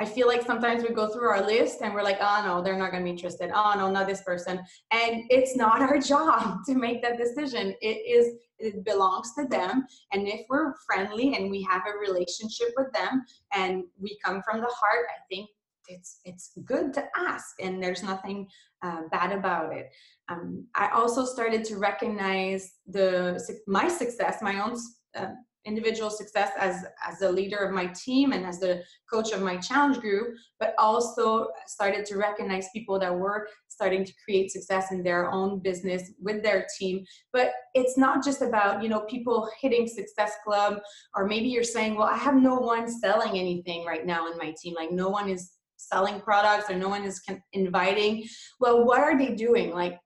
I 0.02 0.04
feel 0.04 0.26
like 0.26 0.42
sometimes 0.42 0.82
we 0.82 0.92
go 0.92 1.06
through 1.06 1.28
our 1.28 1.46
list 1.46 1.80
and 1.80 1.94
we're 1.94 2.02
like, 2.02 2.18
oh 2.20 2.42
no, 2.44 2.60
they're 2.60 2.76
not 2.76 2.90
going 2.90 3.04
to 3.04 3.04
be 3.04 3.10
interested. 3.10 3.52
Oh 3.54 3.74
no, 3.76 3.88
not 3.88 4.08
this 4.08 4.22
person. 4.22 4.58
And 4.90 5.22
it's 5.30 5.54
not 5.54 5.80
our 5.80 5.98
job 6.12 6.64
to 6.66 6.74
make 6.74 7.02
that 7.02 7.18
decision. 7.18 7.72
It 7.80 7.98
is, 8.16 8.34
it 8.58 8.84
belongs 8.84 9.32
to 9.38 9.46
them. 9.46 9.86
And 10.12 10.26
if 10.26 10.40
we're 10.48 10.74
friendly 10.86 11.36
and 11.36 11.52
we 11.52 11.62
have 11.70 11.82
a 11.86 11.96
relationship 11.96 12.70
with 12.76 12.88
them 12.92 13.22
and 13.54 13.84
we 13.96 14.18
come 14.24 14.42
from 14.42 14.60
the 14.60 14.66
heart, 14.66 15.06
I 15.08 15.22
think 15.30 15.48
it's 15.86 16.20
it's 16.24 16.52
good 16.64 16.92
to 16.94 17.04
ask 17.16 17.56
and 17.60 17.82
there's 17.82 18.04
nothing 18.04 18.46
uh, 18.82 19.02
bad 19.10 19.32
about 19.32 19.72
it 19.72 19.90
um, 20.28 20.64
i 20.76 20.88
also 20.94 21.24
started 21.24 21.64
to 21.64 21.76
recognize 21.76 22.74
the 22.86 23.36
my 23.66 23.88
success 23.88 24.38
my 24.42 24.60
own 24.60 24.76
uh, 25.16 25.26
individual 25.64 26.10
success 26.10 26.50
as 26.58 26.84
as 27.06 27.22
a 27.22 27.30
leader 27.30 27.58
of 27.58 27.72
my 27.72 27.86
team 27.86 28.32
and 28.32 28.44
as 28.44 28.58
the 28.58 28.82
coach 29.10 29.32
of 29.32 29.40
my 29.40 29.56
challenge 29.56 30.00
group 30.00 30.34
but 30.58 30.74
also 30.78 31.48
started 31.66 32.04
to 32.04 32.16
recognize 32.16 32.66
people 32.74 32.98
that 32.98 33.14
were 33.14 33.48
starting 33.68 34.04
to 34.04 34.12
create 34.24 34.50
success 34.50 34.92
in 34.92 35.02
their 35.02 35.30
own 35.30 35.58
business 35.60 36.10
with 36.20 36.42
their 36.42 36.66
team. 36.78 37.04
But 37.32 37.52
it's 37.74 37.96
not 37.96 38.24
just 38.24 38.42
about 38.42 38.82
you 38.82 38.88
know 38.88 39.00
people 39.00 39.48
hitting 39.60 39.86
success 39.86 40.32
club 40.44 40.80
or 41.14 41.26
maybe 41.26 41.48
you're 41.48 41.62
saying 41.64 41.96
well 41.96 42.08
i 42.08 42.16
have 42.16 42.34
no 42.34 42.56
one 42.56 42.86
selling 42.88 43.38
anything 43.38 43.84
right 43.84 44.04
now 44.04 44.30
in 44.30 44.36
my 44.38 44.54
team 44.60 44.74
like 44.74 44.92
no 44.92 45.08
one 45.08 45.28
is 45.28 45.52
selling 45.76 46.20
products 46.20 46.70
or 46.70 46.76
no 46.76 46.88
one 46.88 47.04
is 47.04 47.20
inviting. 47.52 48.24
Well 48.60 48.84
what 48.84 49.00
are 49.00 49.18
they 49.18 49.34
doing? 49.34 49.72
Like 49.72 49.98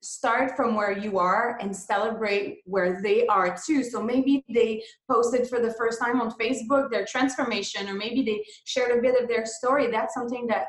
start 0.00 0.56
from 0.56 0.74
where 0.74 0.96
you 0.96 1.18
are 1.18 1.58
and 1.60 1.74
celebrate 1.74 2.58
where 2.64 3.00
they 3.02 3.26
are 3.26 3.56
too. 3.66 3.82
So 3.82 4.02
maybe 4.02 4.44
they 4.48 4.82
posted 5.10 5.48
for 5.48 5.60
the 5.60 5.74
first 5.74 6.00
time 6.00 6.20
on 6.20 6.30
Facebook 6.32 6.90
their 6.90 7.04
transformation, 7.04 7.88
or 7.88 7.94
maybe 7.94 8.22
they 8.22 8.44
shared 8.64 8.96
a 8.96 9.02
bit 9.02 9.20
of 9.20 9.28
their 9.28 9.44
story. 9.44 9.90
That's 9.90 10.14
something 10.14 10.46
that 10.48 10.66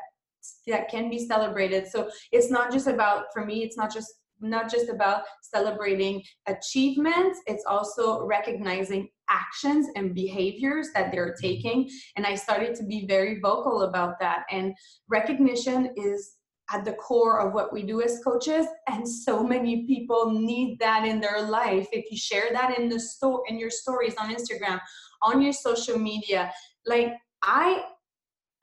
that 0.66 0.88
can 0.88 1.10
be 1.10 1.26
celebrated. 1.26 1.86
So 1.88 2.10
it's 2.32 2.50
not 2.50 2.72
just 2.72 2.86
about 2.86 3.26
for 3.32 3.44
me. 3.44 3.62
It's 3.62 3.76
not 3.76 3.92
just 3.92 4.12
not 4.42 4.70
just 4.70 4.88
about 4.88 5.24
celebrating 5.42 6.22
achievements. 6.46 7.40
It's 7.46 7.64
also 7.66 8.24
recognizing 8.24 9.08
actions 9.28 9.88
and 9.96 10.14
behaviors 10.14 10.88
that 10.94 11.12
they're 11.12 11.34
taking. 11.40 11.90
And 12.16 12.26
I 12.26 12.34
started 12.34 12.74
to 12.76 12.84
be 12.84 13.06
very 13.06 13.38
vocal 13.40 13.82
about 13.82 14.18
that. 14.20 14.44
And 14.50 14.74
recognition 15.08 15.92
is 15.96 16.36
at 16.72 16.84
the 16.84 16.92
core 16.92 17.40
of 17.40 17.52
what 17.52 17.72
we 17.72 17.82
do 17.82 18.00
as 18.02 18.20
coaches 18.22 18.66
and 18.88 19.08
so 19.08 19.42
many 19.42 19.86
people 19.86 20.30
need 20.30 20.78
that 20.78 21.06
in 21.06 21.20
their 21.20 21.42
life. 21.42 21.88
If 21.92 22.10
you 22.10 22.16
share 22.16 22.50
that 22.52 22.78
in 22.78 22.88
the 22.88 23.00
store 23.00 23.42
in 23.48 23.58
your 23.58 23.70
stories 23.70 24.14
on 24.18 24.34
instagram 24.34 24.80
on 25.22 25.42
your 25.42 25.52
social 25.52 25.98
media 25.98 26.52
like 26.86 27.12
i 27.42 27.82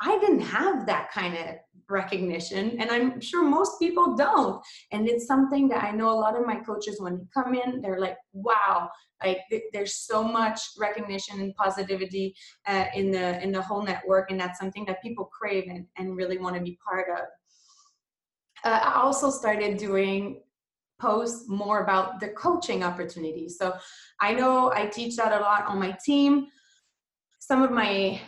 i 0.01 0.17
didn't 0.19 0.41
have 0.41 0.85
that 0.85 1.11
kind 1.11 1.35
of 1.35 1.55
recognition 1.89 2.79
and 2.79 2.91
i'm 2.91 3.21
sure 3.21 3.43
most 3.43 3.79
people 3.79 4.13
don't. 4.15 4.61
And 4.91 5.07
it's 5.07 5.25
something 5.25 5.69
that 5.69 5.83
i 5.83 5.91
know 5.91 6.09
a 6.09 6.19
lot 6.19 6.37
of 6.37 6.45
my 6.45 6.55
coaches 6.55 6.99
when 6.99 7.17
they 7.17 7.27
come 7.33 7.55
in 7.55 7.81
they're 7.81 7.99
like 7.99 8.17
wow 8.33 8.89
like 9.23 9.39
th- 9.49 9.63
there's 9.73 9.95
so 9.95 10.23
much 10.23 10.59
recognition 10.77 11.39
and 11.39 11.55
positivity 11.55 12.35
uh, 12.67 12.85
in 12.93 13.09
the 13.11 13.41
in 13.41 13.51
the 13.51 13.61
whole 13.61 13.83
network 13.83 14.31
and 14.31 14.39
that's 14.39 14.59
something 14.59 14.85
that 14.85 15.01
people 15.01 15.25
crave 15.25 15.65
and, 15.69 15.85
and 15.97 16.15
really 16.15 16.37
want 16.37 16.55
to 16.55 16.61
be 16.61 16.77
part 16.87 17.07
of 17.09 17.25
uh, 18.63 18.79
I 18.83 19.01
also 19.01 19.29
started 19.29 19.77
doing 19.77 20.41
posts 20.99 21.47
more 21.47 21.83
about 21.83 22.19
the 22.19 22.29
coaching 22.29 22.83
opportunities. 22.83 23.57
So 23.57 23.75
I 24.19 24.33
know 24.33 24.71
I 24.73 24.87
teach 24.87 25.15
that 25.17 25.31
a 25.31 25.41
lot 25.41 25.67
on 25.67 25.79
my 25.79 25.95
team. 26.03 26.47
Some 27.39 27.61
of 27.61 27.71
my 27.71 28.19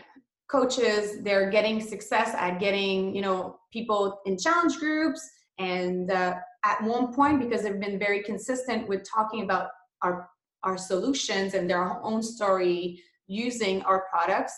coaches, 0.50 1.24
they're 1.24 1.50
getting 1.50 1.82
success 1.82 2.34
at 2.36 2.60
getting, 2.60 3.16
you 3.16 3.22
know, 3.22 3.58
people 3.72 4.22
in 4.26 4.38
challenge 4.38 4.78
groups. 4.78 5.28
And 5.58 6.12
uh, 6.12 6.36
at 6.64 6.84
one 6.84 7.14
point, 7.14 7.40
because 7.40 7.64
they've 7.64 7.80
been 7.80 8.00
very 8.00 8.24
consistent 8.24 8.88
with 8.88 9.08
talking 9.10 9.44
about 9.44 9.70
our, 10.02 10.30
our 10.64 10.78
solutions 10.78 11.54
and 11.54 11.70
their 11.70 12.04
own 12.04 12.22
story 12.24 13.02
using 13.28 13.82
our 13.84 14.06
products, 14.12 14.54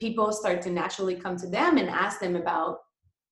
people 0.00 0.32
start 0.32 0.62
to 0.62 0.70
naturally 0.70 1.14
come 1.14 1.36
to 1.36 1.46
them 1.46 1.78
and 1.78 1.88
ask 1.88 2.20
them 2.20 2.36
about 2.36 2.78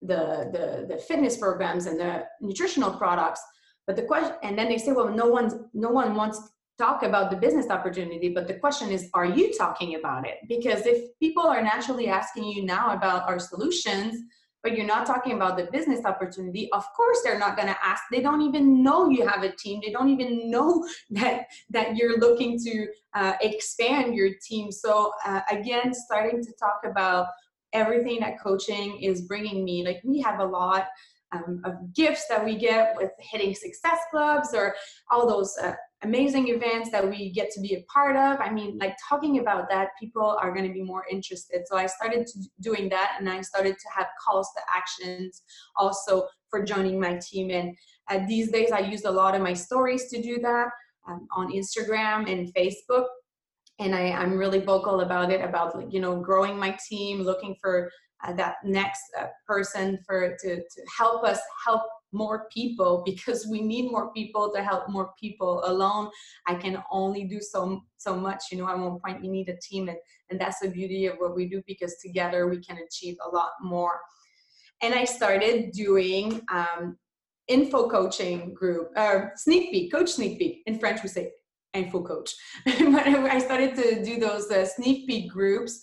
the 0.02 0.50
the, 0.52 0.94
the 0.94 1.00
fitness 1.00 1.36
programs 1.36 1.86
and 1.86 1.98
the 1.98 2.24
nutritional 2.40 2.92
products 2.92 3.40
but 3.86 3.96
the 3.96 4.02
question 4.02 4.34
and 4.42 4.58
then 4.58 4.68
they 4.68 4.78
say 4.78 4.92
well 4.92 5.08
no 5.08 5.26
one's 5.26 5.54
no 5.72 5.88
one 5.88 6.14
wants 6.14 6.38
to 6.38 6.48
talk 6.78 7.02
about 7.02 7.30
the 7.30 7.36
business 7.36 7.70
opportunity 7.70 8.28
but 8.28 8.46
the 8.46 8.54
question 8.54 8.90
is 8.90 9.08
are 9.14 9.24
you 9.24 9.52
talking 9.56 9.94
about 9.94 10.26
it? 10.26 10.36
Because 10.48 10.86
if 10.86 11.18
people 11.18 11.44
are 11.44 11.62
naturally 11.62 12.08
asking 12.08 12.44
you 12.44 12.64
now 12.64 12.92
about 12.92 13.28
our 13.28 13.38
solutions 13.38 14.16
but 14.62 14.76
you're 14.76 14.86
not 14.86 15.06
talking 15.06 15.32
about 15.32 15.56
the 15.56 15.68
business 15.70 16.04
opportunity 16.04 16.68
of 16.72 16.84
course 16.94 17.18
they're 17.22 17.38
not 17.38 17.56
going 17.56 17.68
to 17.68 17.76
ask. 17.82 18.02
They 18.10 18.20
don't 18.20 18.42
even 18.42 18.82
know 18.82 19.08
you 19.08 19.26
have 19.26 19.44
a 19.44 19.52
team. 19.52 19.80
They 19.84 19.92
don't 19.92 20.10
even 20.10 20.50
know 20.50 20.86
that 21.10 21.46
that 21.70 21.96
you're 21.96 22.18
looking 22.18 22.58
to 22.60 22.86
uh, 23.14 23.34
expand 23.40 24.14
your 24.14 24.30
team. 24.46 24.72
So 24.72 25.12
uh, 25.24 25.40
again 25.50 25.94
starting 25.94 26.42
to 26.42 26.52
talk 26.58 26.80
about 26.84 27.28
everything 27.76 28.18
that 28.20 28.40
coaching 28.42 28.98
is 29.00 29.22
bringing 29.22 29.64
me 29.64 29.84
like 29.84 30.00
we 30.02 30.20
have 30.20 30.40
a 30.40 30.44
lot 30.44 30.86
um, 31.32 31.60
of 31.64 31.74
gifts 31.94 32.26
that 32.28 32.44
we 32.44 32.56
get 32.56 32.96
with 32.96 33.10
hitting 33.18 33.54
success 33.54 33.98
clubs 34.10 34.54
or 34.54 34.74
all 35.10 35.28
those 35.28 35.56
uh, 35.62 35.74
amazing 36.02 36.48
events 36.48 36.90
that 36.90 37.08
we 37.08 37.30
get 37.32 37.50
to 37.50 37.60
be 37.60 37.74
a 37.74 37.84
part 37.92 38.16
of. 38.16 38.40
I 38.40 38.50
mean, 38.50 38.78
like 38.78 38.94
talking 39.08 39.38
about 39.40 39.68
that, 39.70 39.88
people 39.98 40.38
are 40.40 40.52
going 40.54 40.66
to 40.66 40.72
be 40.72 40.82
more 40.82 41.04
interested. 41.10 41.62
So 41.66 41.76
I 41.76 41.86
started 41.86 42.28
doing 42.60 42.88
that 42.90 43.16
and 43.18 43.28
I 43.28 43.40
started 43.40 43.74
to 43.74 43.88
have 43.94 44.06
calls 44.24 44.48
to 44.56 44.62
actions 44.74 45.42
also 45.74 46.28
for 46.48 46.64
joining 46.64 47.00
my 47.00 47.18
team. 47.18 47.50
And 47.50 47.76
uh, 48.08 48.26
these 48.28 48.50
days, 48.52 48.70
I 48.72 48.80
use 48.80 49.04
a 49.04 49.10
lot 49.10 49.34
of 49.34 49.42
my 49.42 49.52
stories 49.52 50.08
to 50.10 50.22
do 50.22 50.38
that 50.40 50.68
um, 51.08 51.26
on 51.32 51.52
Instagram 51.52 52.30
and 52.30 52.54
Facebook. 52.54 53.06
And 53.78 53.94
I, 53.94 54.12
I'm 54.12 54.38
really 54.38 54.60
vocal 54.60 55.00
about 55.00 55.30
it, 55.30 55.42
about 55.42 55.92
you 55.92 56.00
know 56.00 56.20
growing 56.20 56.58
my 56.58 56.76
team, 56.88 57.22
looking 57.22 57.56
for 57.60 57.90
uh, 58.24 58.32
that 58.32 58.56
next 58.64 59.02
uh, 59.18 59.26
person 59.46 59.98
for 60.06 60.36
to, 60.40 60.56
to 60.56 60.82
help 60.96 61.24
us 61.24 61.38
help 61.64 61.82
more 62.12 62.48
people 62.52 63.02
because 63.06 63.46
we 63.46 63.60
need 63.60 63.90
more 63.90 64.12
people 64.12 64.52
to 64.54 64.62
help 64.62 64.88
more 64.88 65.10
people 65.20 65.62
alone. 65.66 66.10
I 66.46 66.54
can 66.54 66.82
only 66.90 67.24
do 67.24 67.40
so 67.40 67.82
so 67.98 68.16
much 68.16 68.44
you 68.50 68.58
know 68.58 68.68
at 68.68 68.78
one 68.78 68.98
point 69.04 69.24
you 69.24 69.30
need 69.30 69.48
a 69.48 69.56
team 69.58 69.88
and, 69.88 69.98
and 70.30 70.40
that's 70.40 70.60
the 70.60 70.68
beauty 70.68 71.06
of 71.06 71.16
what 71.18 71.34
we 71.34 71.48
do 71.48 71.62
because 71.66 71.96
together 71.96 72.48
we 72.48 72.60
can 72.60 72.78
achieve 72.78 73.16
a 73.24 73.34
lot 73.34 73.52
more. 73.62 74.00
And 74.82 74.94
i 74.94 75.04
started 75.04 75.72
doing 75.72 76.40
um, 76.52 76.98
info 77.48 77.88
coaching 77.88 78.52
group 78.54 78.90
uh, 78.96 79.26
sneak 79.36 79.70
peek 79.70 79.92
coach 79.92 80.10
sneak 80.10 80.38
peek 80.38 80.62
in 80.66 80.78
french 80.78 81.02
we 81.02 81.08
say 81.08 81.30
info 81.76 82.02
coach. 82.02 82.34
But 82.64 83.06
i 83.06 83.38
started 83.38 83.74
to 83.76 84.04
do 84.04 84.18
those 84.18 84.50
uh, 84.50 84.64
sneak 84.64 85.06
peek 85.08 85.30
groups 85.30 85.80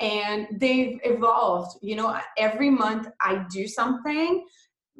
and 0.00 0.46
they've 0.60 0.98
evolved. 1.04 1.78
You 1.82 1.96
know 1.96 2.18
every 2.38 2.70
month 2.70 3.08
i 3.20 3.44
do 3.50 3.66
something. 3.66 4.44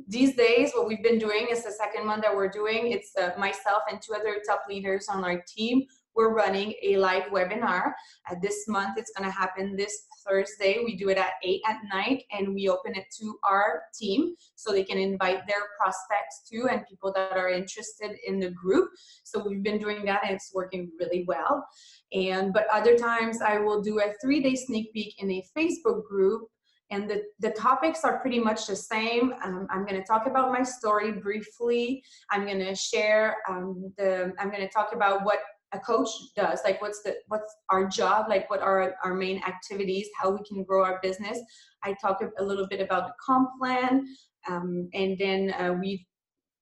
These 0.08 0.34
days 0.34 0.72
what 0.74 0.88
we've 0.88 1.02
been 1.02 1.18
doing 1.18 1.46
is 1.50 1.64
the 1.64 1.70
second 1.70 2.06
month 2.06 2.22
that 2.22 2.34
we're 2.34 2.48
doing 2.48 2.92
it's 2.92 3.12
uh, 3.20 3.30
myself 3.38 3.82
and 3.90 4.00
two 4.02 4.14
other 4.14 4.40
top 4.46 4.62
leaders 4.68 5.06
on 5.08 5.24
our 5.24 5.42
team. 5.56 5.84
We're 6.14 6.32
running 6.32 6.74
a 6.82 6.96
live 6.96 7.24
webinar. 7.24 7.92
Uh, 8.30 8.36
this 8.42 8.68
month 8.68 8.98
it's 8.98 9.12
going 9.16 9.28
to 9.28 9.36
happen 9.36 9.76
this 9.76 10.06
thursday 10.26 10.78
we 10.84 10.96
do 10.96 11.08
it 11.08 11.18
at 11.18 11.32
8 11.42 11.60
at 11.68 11.78
night 11.92 12.24
and 12.32 12.54
we 12.54 12.68
open 12.68 12.94
it 12.94 13.06
to 13.20 13.38
our 13.44 13.82
team 13.98 14.34
so 14.54 14.72
they 14.72 14.84
can 14.84 14.98
invite 14.98 15.46
their 15.46 15.62
prospects 15.78 16.42
too 16.50 16.68
and 16.70 16.86
people 16.88 17.12
that 17.14 17.36
are 17.36 17.48
interested 17.48 18.16
in 18.26 18.38
the 18.38 18.50
group 18.50 18.90
so 19.24 19.46
we've 19.46 19.62
been 19.62 19.78
doing 19.78 20.04
that 20.04 20.22
and 20.24 20.34
it's 20.34 20.52
working 20.54 20.90
really 20.98 21.24
well 21.26 21.66
and 22.12 22.52
but 22.52 22.66
other 22.72 22.96
times 22.96 23.40
i 23.40 23.58
will 23.58 23.80
do 23.80 24.00
a 24.00 24.12
three 24.22 24.40
day 24.40 24.54
sneak 24.54 24.92
peek 24.92 25.14
in 25.22 25.30
a 25.30 25.44
facebook 25.56 26.04
group 26.04 26.48
and 26.90 27.08
the, 27.08 27.22
the 27.40 27.50
topics 27.50 28.04
are 28.04 28.20
pretty 28.20 28.38
much 28.38 28.66
the 28.66 28.76
same. 28.76 29.32
Um, 29.42 29.66
I'm 29.70 29.86
going 29.86 30.00
to 30.00 30.06
talk 30.06 30.26
about 30.26 30.52
my 30.52 30.62
story 30.62 31.12
briefly. 31.12 32.04
I'm 32.30 32.46
going 32.46 32.58
to 32.58 32.74
share 32.74 33.36
um, 33.48 33.92
the. 33.96 34.32
I'm 34.38 34.50
going 34.50 34.62
to 34.62 34.68
talk 34.68 34.90
about 34.94 35.24
what 35.24 35.38
a 35.74 35.78
coach 35.80 36.08
does, 36.36 36.60
like 36.64 36.80
what's 36.80 37.02
the 37.02 37.16
what's 37.28 37.54
our 37.70 37.86
job, 37.88 38.26
like 38.28 38.48
what 38.48 38.60
are 38.60 38.94
our 39.04 39.14
main 39.14 39.42
activities, 39.42 40.08
how 40.18 40.30
we 40.30 40.38
can 40.46 40.64
grow 40.64 40.84
our 40.84 41.00
business. 41.02 41.38
I 41.82 41.94
talk 42.00 42.22
a 42.38 42.42
little 42.42 42.66
bit 42.66 42.80
about 42.80 43.08
the 43.08 43.14
comp 43.24 43.50
plan, 43.60 44.06
um, 44.48 44.88
and 44.94 45.18
then 45.18 45.52
uh, 45.58 45.74
we 45.78 46.06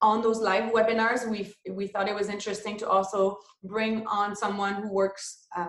on 0.01 0.21
those 0.21 0.41
live 0.41 0.73
webinars 0.73 1.31
we 1.31 1.53
we 1.71 1.87
thought 1.87 2.09
it 2.09 2.15
was 2.15 2.29
interesting 2.29 2.77
to 2.77 2.89
also 2.89 3.37
bring 3.63 4.05
on 4.07 4.35
someone 4.35 4.75
who 4.83 4.93
works 4.93 5.47
uh, 5.57 5.69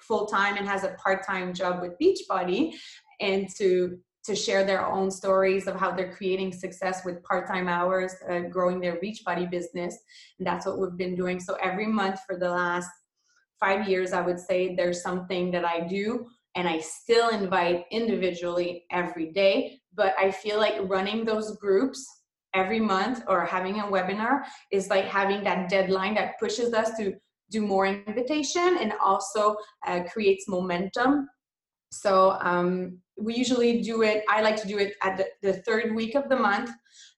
full 0.00 0.26
time 0.26 0.56
and 0.56 0.66
has 0.66 0.84
a 0.84 0.96
part 1.02 1.24
time 1.24 1.54
job 1.54 1.80
with 1.80 1.92
Beachbody 2.02 2.74
and 3.20 3.48
to 3.56 3.98
to 4.28 4.36
share 4.36 4.64
their 4.64 4.86
own 4.86 5.10
stories 5.10 5.66
of 5.66 5.74
how 5.74 5.90
they're 5.90 6.14
creating 6.14 6.52
success 6.52 7.04
with 7.04 7.22
part-time 7.24 7.68
hours 7.68 8.14
uh, 8.30 8.40
growing 8.40 8.80
their 8.80 9.00
beachbody 9.00 9.50
business. 9.50 9.98
And 10.38 10.46
that's 10.46 10.64
what 10.66 10.78
we've 10.78 10.96
been 10.96 11.16
doing. 11.16 11.40
So 11.40 11.56
every 11.62 11.86
month 11.86 12.20
for 12.26 12.38
the 12.38 12.50
last 12.50 12.88
five 13.58 13.88
years 13.88 14.12
i 14.12 14.20
would 14.20 14.38
say 14.38 14.74
there's 14.74 15.02
something 15.02 15.50
that 15.50 15.64
i 15.64 15.80
do 15.80 16.26
and 16.54 16.68
i 16.68 16.78
still 16.78 17.30
invite 17.30 17.84
individually 17.90 18.84
every 18.90 19.32
day. 19.32 19.80
But 19.94 20.14
i 20.18 20.30
feel 20.30 20.58
like 20.58 20.76
running 20.82 21.24
those 21.24 21.56
groups 21.56 22.06
every 22.54 22.80
month 22.80 23.22
or 23.28 23.44
having 23.44 23.80
a 23.80 23.84
webinar 23.84 24.42
is 24.72 24.88
like 24.88 25.04
having 25.04 25.42
that 25.44 25.68
deadline 25.68 26.14
that 26.14 26.38
pushes 26.40 26.72
us 26.72 26.96
to 26.98 27.14
do 27.50 27.60
more 27.66 27.86
invitation 27.86 28.78
and 28.80 28.92
also 29.02 29.56
uh, 29.86 30.00
creates 30.12 30.48
momentum. 30.48 31.28
So 31.90 32.38
um, 32.40 32.98
we 33.18 33.34
usually 33.34 33.80
do 33.82 34.02
it, 34.02 34.24
I 34.28 34.40
like 34.42 34.56
to 34.62 34.68
do 34.68 34.78
it 34.78 34.94
at 35.02 35.16
the, 35.16 35.26
the 35.42 35.54
third 35.62 35.94
week 35.94 36.14
of 36.14 36.28
the 36.28 36.36
month. 36.36 36.70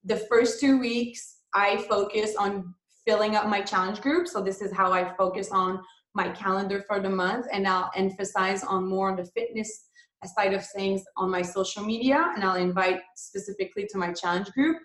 The 0.05 0.17
first 0.17 0.61
two 0.61 0.79
weeks, 0.79 1.39
I 1.55 1.79
focus 1.89 2.35
on 2.37 2.75
filling 3.07 3.37
up 3.37 3.47
my 3.47 3.61
challenge 3.61 4.01
group. 4.01 4.29
So 4.29 4.41
this 4.43 4.63
is 4.63 4.73
how 4.73 4.93
I 4.93 5.15
focus 5.17 5.51
on 5.51 5.81
my 6.15 6.29
calendar 6.31 6.83
for 6.87 7.01
the 7.01 7.09
month 7.09 7.47
and 7.53 7.67
I'll 7.67 7.91
emphasize 7.95 8.65
on 8.65 8.89
more 8.89 9.11
on 9.11 9.17
the 9.17 9.25
fitness 9.27 9.87
side 10.27 10.53
of 10.53 10.67
things 10.77 11.03
on 11.17 11.31
my 11.31 11.41
social 11.41 11.85
media 11.85 12.33
and 12.35 12.45
I'll 12.45 12.57
invite 12.57 13.01
specifically 13.17 13.87
to 13.91 13.99
my 13.99 14.13
challenge 14.13 14.51
group 14.53 14.77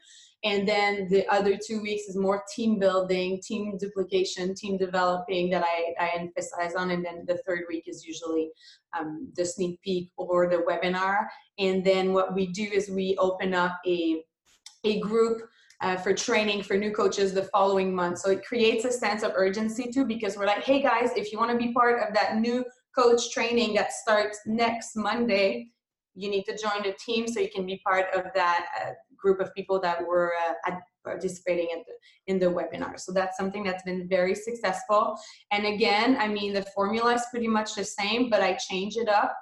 and 0.43 0.67
then 0.67 1.08
the 1.10 1.28
other 1.28 1.58
two 1.58 1.82
weeks 1.82 2.04
is 2.04 2.15
more 2.15 2.43
team 2.54 2.78
building 2.78 3.41
team 3.41 3.78
duplication 3.80 4.54
team 4.54 4.78
developing 4.78 5.50
that 5.50 5.63
i, 5.63 5.93
I 6.04 6.12
emphasize 6.17 6.76
on. 6.76 6.91
And 6.91 7.04
then 7.04 7.26
the 7.28 7.39
third 7.48 7.63
week 7.69 7.86
is 7.88 8.06
usually 8.06 8.52
um, 8.98 9.32
the 9.36 9.45
sneak 9.45 9.82
peek 9.82 10.12
or 10.17 10.48
the 10.48 10.58
webinar. 10.58 11.26
And 11.58 11.84
then 11.84 12.13
what 12.13 12.36
we 12.36 12.48
do 12.48 12.63
is 12.63 12.89
we 12.89 13.15
open 13.17 13.54
up 13.54 13.80
a 13.88 14.24
a 14.84 15.00
group 15.00 15.41
uh, 15.82 15.98
for 15.98 16.13
training 16.13 16.62
for 16.62 16.78
new 16.78 16.91
coaches 16.91 17.34
the 17.34 17.43
following 17.43 17.93
month. 17.93 18.19
So 18.19 18.30
it 18.30 18.45
creates 18.45 18.86
a 18.86 18.91
sense 18.91 19.24
of 19.24 19.32
urgency 19.36 19.91
too 19.91 20.06
because 20.06 20.38
we're 20.38 20.45
like 20.45 20.63
hey 20.63 20.82
guys 20.82 21.10
if 21.15 21.32
you 21.32 21.39
want 21.39 21.52
to 21.52 21.58
be 21.58 21.74
part 21.74 22.08
of 22.08 22.13
that 22.13 22.38
new 22.38 22.63
coach 22.95 23.32
training 23.32 23.74
that 23.74 23.91
starts 23.91 24.39
next 24.45 24.95
monday 24.95 25.67
you 26.15 26.30
need 26.30 26.43
to 26.43 26.58
join 26.58 26.82
the 26.84 26.95
team 27.06 27.28
so 27.28 27.39
you 27.39 27.50
can 27.54 27.65
be 27.65 27.82
part 27.86 28.06
of 28.15 28.24
that 28.34 28.67
uh, 28.82 28.91
group 29.17 29.39
of 29.39 29.54
people 29.54 29.80
that 29.82 30.06
were 30.06 30.34
uh, 30.67 30.71
participating 31.04 31.67
in 31.71 31.84
the, 31.88 32.34
in 32.34 32.39
the 32.39 32.45
webinar. 32.45 32.99
So 32.99 33.12
that's 33.12 33.38
something 33.38 33.63
that's 33.63 33.84
been 33.84 34.08
very 34.08 34.36
successful. 34.36 35.15
And 35.51 35.65
again, 35.65 36.17
I 36.19 36.28
mean, 36.28 36.54
the 36.54 36.63
formula 36.75 37.13
is 37.13 37.25
pretty 37.32 37.47
much 37.47 37.75
the 37.75 37.84
same, 37.84 38.30
but 38.30 38.41
I 38.41 38.54
change 38.54 38.97
it 38.97 39.08
up. 39.08 39.36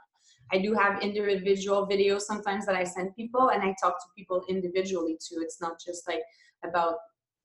I 0.51 0.59
do 0.59 0.73
have 0.73 1.01
individual 1.01 1.87
videos 1.87 2.21
sometimes 2.21 2.65
that 2.65 2.75
I 2.75 2.83
send 2.83 3.15
people 3.15 3.49
and 3.49 3.63
I 3.63 3.73
talk 3.81 3.99
to 3.99 4.05
people 4.15 4.43
individually 4.49 5.17
too. 5.25 5.39
It's 5.41 5.59
not 5.61 5.79
just 5.83 6.07
like 6.07 6.21
about 6.63 6.95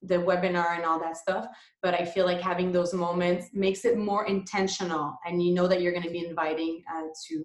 the 0.03 0.17
webinar 0.17 0.77
and 0.77 0.85
all 0.85 1.01
that 1.01 1.17
stuff, 1.17 1.47
but 1.83 1.95
I 1.95 2.05
feel 2.05 2.25
like 2.25 2.41
having 2.41 2.71
those 2.71 2.95
moments 2.95 3.49
makes 3.53 3.85
it 3.85 3.97
more 3.97 4.27
intentional 4.27 5.19
and 5.27 5.43
you 5.43 5.55
know 5.55 5.67
that 5.67 5.81
you're 5.81 5.93
going 5.93 6.05
to 6.05 6.11
be 6.11 6.25
inviting 6.25 6.83
uh, 6.95 7.07
to 7.29 7.45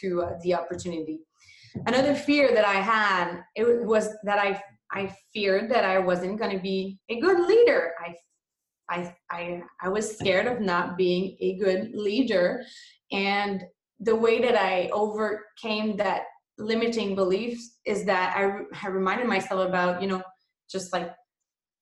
to 0.00 0.22
uh, 0.22 0.32
the 0.42 0.54
opportunity 0.54 1.20
another 1.86 2.14
fear 2.14 2.52
that 2.54 2.64
I 2.64 2.74
had 2.74 3.42
it 3.54 3.84
was 3.84 4.08
that 4.24 4.38
I 4.38 4.60
I 4.90 5.14
feared 5.34 5.70
that 5.70 5.84
I 5.84 5.98
wasn't 5.98 6.38
going 6.38 6.56
to 6.56 6.62
be 6.62 6.98
a 7.10 7.20
good 7.20 7.40
leader. 7.46 7.92
I 8.00 8.14
I 8.90 9.14
I 9.30 9.62
I 9.82 9.88
was 9.88 10.16
scared 10.16 10.46
of 10.46 10.60
not 10.60 10.96
being 10.96 11.36
a 11.40 11.58
good 11.58 11.90
leader 11.94 12.64
and 13.12 13.62
the 14.00 14.14
way 14.14 14.40
that 14.40 14.56
I 14.56 14.88
overcame 14.92 15.96
that 15.96 16.22
limiting 16.58 17.14
beliefs 17.14 17.78
is 17.84 18.04
that 18.04 18.36
I, 18.36 18.62
I 18.82 18.90
reminded 18.90 19.26
myself 19.26 19.66
about, 19.66 20.02
you 20.02 20.08
know, 20.08 20.22
just 20.70 20.92
like 20.92 21.10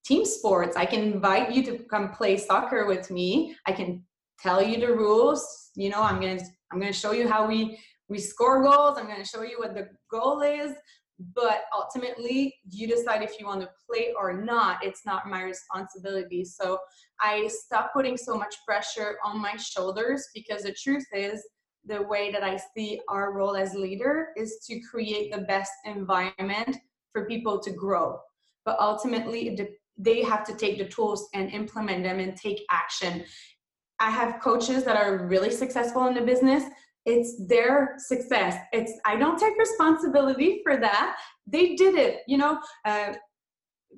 team 0.05 0.25
sports. 0.25 0.77
I 0.77 0.87
can 0.87 1.01
invite 1.01 1.53
you 1.53 1.63
to 1.65 1.79
come 1.91 2.11
play 2.11 2.37
soccer 2.37 2.87
with 2.87 3.11
me. 3.11 3.57
I 3.67 3.73
can 3.73 4.05
tell 4.41 4.63
you 4.63 4.79
the 4.79 4.93
rules. 4.93 5.71
You 5.75 5.91
know, 5.91 6.03
I'm 6.03 6.21
gonna 6.21 6.41
I'm 6.73 6.79
gonna 6.79 6.93
show 6.93 7.13
you 7.13 7.29
how 7.29 7.47
we 7.47 7.79
we 8.09 8.19
score 8.19 8.63
goals. 8.63 8.99
I'm 8.99 9.07
going 9.07 9.23
to 9.23 9.29
show 9.29 9.43
you 9.43 9.59
what 9.59 9.75
the 9.75 9.89
goal 10.11 10.43
is. 10.43 10.73
But 11.35 11.65
ultimately, 11.75 12.55
you 12.69 12.87
decide 12.87 13.23
if 13.23 13.41
you 13.41 13.47
want 13.47 13.63
to 13.63 13.71
play 13.89 14.13
or 14.19 14.35
not. 14.35 14.85
It's 14.85 15.07
not 15.07 15.27
my 15.27 15.43
responsibility. 15.43 16.45
So 16.45 16.79
I 17.21 17.49
stopped 17.49 17.95
putting 17.95 18.17
so 18.19 18.37
much 18.37 18.55
pressure 18.67 19.17
on 19.25 19.41
my 19.41 19.57
shoulders 19.57 20.29
because 20.35 20.65
the 20.65 20.75
truth 20.75 21.07
is, 21.13 21.43
the 21.87 22.03
way 22.03 22.33
that 22.33 22.43
I 22.43 22.59
see 22.75 23.01
our 23.09 23.33
role 23.33 23.57
as 23.57 23.75
leader 23.75 24.31
is 24.37 24.59
to 24.67 24.81
create 24.81 25.33
the 25.33 25.43
best 25.43 25.71
environment 25.85 26.77
for 27.13 27.27
people 27.27 27.61
to 27.61 27.71
grow. 27.71 28.19
But 28.65 28.79
ultimately, 28.81 29.57
they 29.97 30.23
have 30.23 30.45
to 30.47 30.55
take 30.55 30.79
the 30.79 30.87
tools 30.87 31.29
and 31.33 31.51
implement 31.51 32.03
them 32.03 32.19
and 32.19 32.37
take 32.37 32.65
action. 32.71 33.25
I 34.01 34.11
have 34.11 34.41
coaches 34.41 34.85
that 34.85 34.97
are 34.97 35.27
really 35.27 35.51
successful 35.51 36.07
in 36.09 36.15
the 36.15 36.21
business. 36.21 36.65
It's 37.07 37.47
their 37.47 37.95
success. 37.99 38.57
It's 38.73 38.93
I 39.05 39.17
don't 39.17 39.39
take 39.39 39.57
responsibility 39.57 40.61
for 40.63 40.77
that. 40.77 41.17
They 41.47 41.77
did 41.77 41.95
it. 41.95 42.21
You 42.27 42.39
know, 42.39 42.59
uh, 42.85 43.15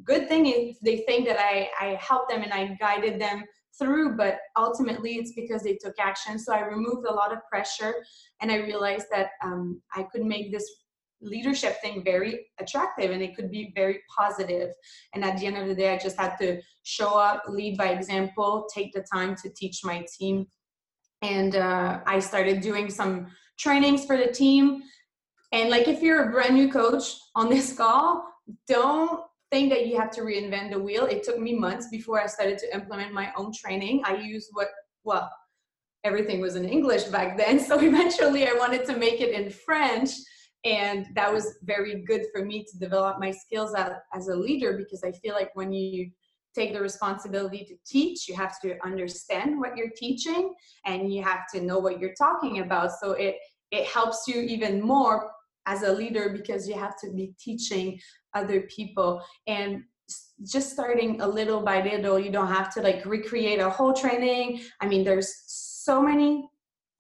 good 0.04 0.28
thing 0.28 0.46
is 0.46 0.78
they 0.82 0.98
think 0.98 1.26
that 1.26 1.38
I 1.40 1.68
I 1.80 1.98
helped 2.00 2.30
them 2.30 2.42
and 2.42 2.52
I 2.52 2.76
guided 2.78 3.20
them 3.20 3.44
through, 3.78 4.16
but 4.16 4.38
ultimately 4.56 5.14
it's 5.14 5.32
because 5.32 5.62
they 5.62 5.76
took 5.76 5.94
action. 5.98 6.38
So 6.38 6.52
I 6.52 6.66
removed 6.66 7.06
a 7.06 7.14
lot 7.14 7.32
of 7.32 7.38
pressure 7.50 7.94
and 8.40 8.50
I 8.50 8.56
realized 8.56 9.06
that 9.12 9.28
um, 9.42 9.80
I 9.94 10.02
could 10.02 10.24
make 10.24 10.52
this 10.52 10.68
leadership 11.20 11.80
thing 11.80 12.02
very 12.04 12.46
attractive 12.60 13.10
and 13.10 13.22
it 13.22 13.34
could 13.34 13.50
be 13.50 13.72
very 13.74 14.00
positive. 14.16 14.70
And 15.14 15.24
at 15.24 15.38
the 15.38 15.46
end 15.46 15.56
of 15.56 15.66
the 15.66 15.74
day, 15.74 15.94
I 15.94 15.98
just 15.98 16.18
had 16.18 16.36
to 16.40 16.60
show 16.82 17.18
up, 17.18 17.42
lead 17.48 17.76
by 17.76 17.88
example, 17.88 18.68
take 18.72 18.92
the 18.92 19.04
time 19.12 19.34
to 19.42 19.50
teach 19.50 19.80
my 19.84 20.04
team. 20.18 20.46
And 21.22 21.56
uh, 21.56 22.00
I 22.06 22.18
started 22.20 22.60
doing 22.60 22.90
some 22.90 23.28
trainings 23.58 24.04
for 24.04 24.16
the 24.16 24.28
team. 24.28 24.82
And 25.52 25.70
like 25.70 25.88
if 25.88 26.02
you're 26.02 26.28
a 26.28 26.32
brand 26.32 26.54
new 26.54 26.70
coach 26.70 27.04
on 27.34 27.48
this 27.48 27.72
call, 27.76 28.24
don't 28.66 29.22
think 29.50 29.70
that 29.70 29.86
you 29.86 29.98
have 29.98 30.10
to 30.12 30.20
reinvent 30.22 30.70
the 30.70 30.78
wheel. 30.78 31.06
It 31.06 31.22
took 31.22 31.38
me 31.38 31.54
months 31.54 31.88
before 31.90 32.20
I 32.20 32.26
started 32.26 32.58
to 32.58 32.74
implement 32.74 33.12
my 33.12 33.32
own 33.36 33.52
training. 33.52 34.02
I 34.04 34.16
used 34.16 34.50
what, 34.52 34.68
well, 35.04 35.30
everything 36.04 36.40
was 36.40 36.56
in 36.56 36.68
English 36.68 37.04
back 37.04 37.36
then. 37.36 37.58
So 37.68 37.78
eventually 37.80 38.46
I 38.46 38.52
wanted 38.52 38.84
to 38.86 38.96
make 38.96 39.20
it 39.20 39.32
in 39.32 39.50
French. 39.50 40.10
And 40.64 41.06
that 41.14 41.32
was 41.32 41.58
very 41.62 42.02
good 42.02 42.24
for 42.32 42.44
me 42.44 42.64
to 42.64 42.78
develop 42.78 43.18
my 43.18 43.30
skills 43.30 43.74
as, 43.74 43.92
as 44.12 44.28
a 44.28 44.36
leader 44.36 44.76
because 44.76 45.02
I 45.04 45.12
feel 45.12 45.34
like 45.34 45.50
when 45.54 45.72
you 45.72 46.10
take 46.58 46.72
the 46.72 46.80
responsibility 46.80 47.64
to 47.64 47.74
teach, 47.86 48.28
you 48.28 48.34
have 48.34 48.60
to 48.60 48.76
understand 48.84 49.58
what 49.60 49.76
you're 49.76 49.92
teaching 49.96 50.54
and 50.84 51.12
you 51.12 51.22
have 51.22 51.42
to 51.54 51.60
know 51.60 51.78
what 51.78 52.00
you're 52.00 52.18
talking 52.18 52.60
about. 52.60 52.90
So 53.00 53.12
it, 53.12 53.36
it 53.70 53.86
helps 53.86 54.26
you 54.26 54.40
even 54.40 54.80
more 54.80 55.30
as 55.66 55.82
a 55.82 55.92
leader 55.92 56.30
because 56.30 56.68
you 56.68 56.74
have 56.74 56.98
to 57.02 57.12
be 57.12 57.34
teaching 57.38 58.00
other 58.34 58.62
people. 58.62 59.22
And 59.46 59.82
just 60.44 60.72
starting 60.72 61.20
a 61.20 61.28
little 61.28 61.60
by 61.60 61.82
little 61.82 62.18
you 62.18 62.30
don't 62.30 62.52
have 62.58 62.72
to 62.74 62.80
like 62.80 63.04
recreate 63.04 63.60
a 63.60 63.68
whole 63.68 63.92
training. 63.92 64.60
I 64.80 64.86
mean 64.86 65.04
there's 65.04 65.30
so 65.46 66.00
many 66.00 66.27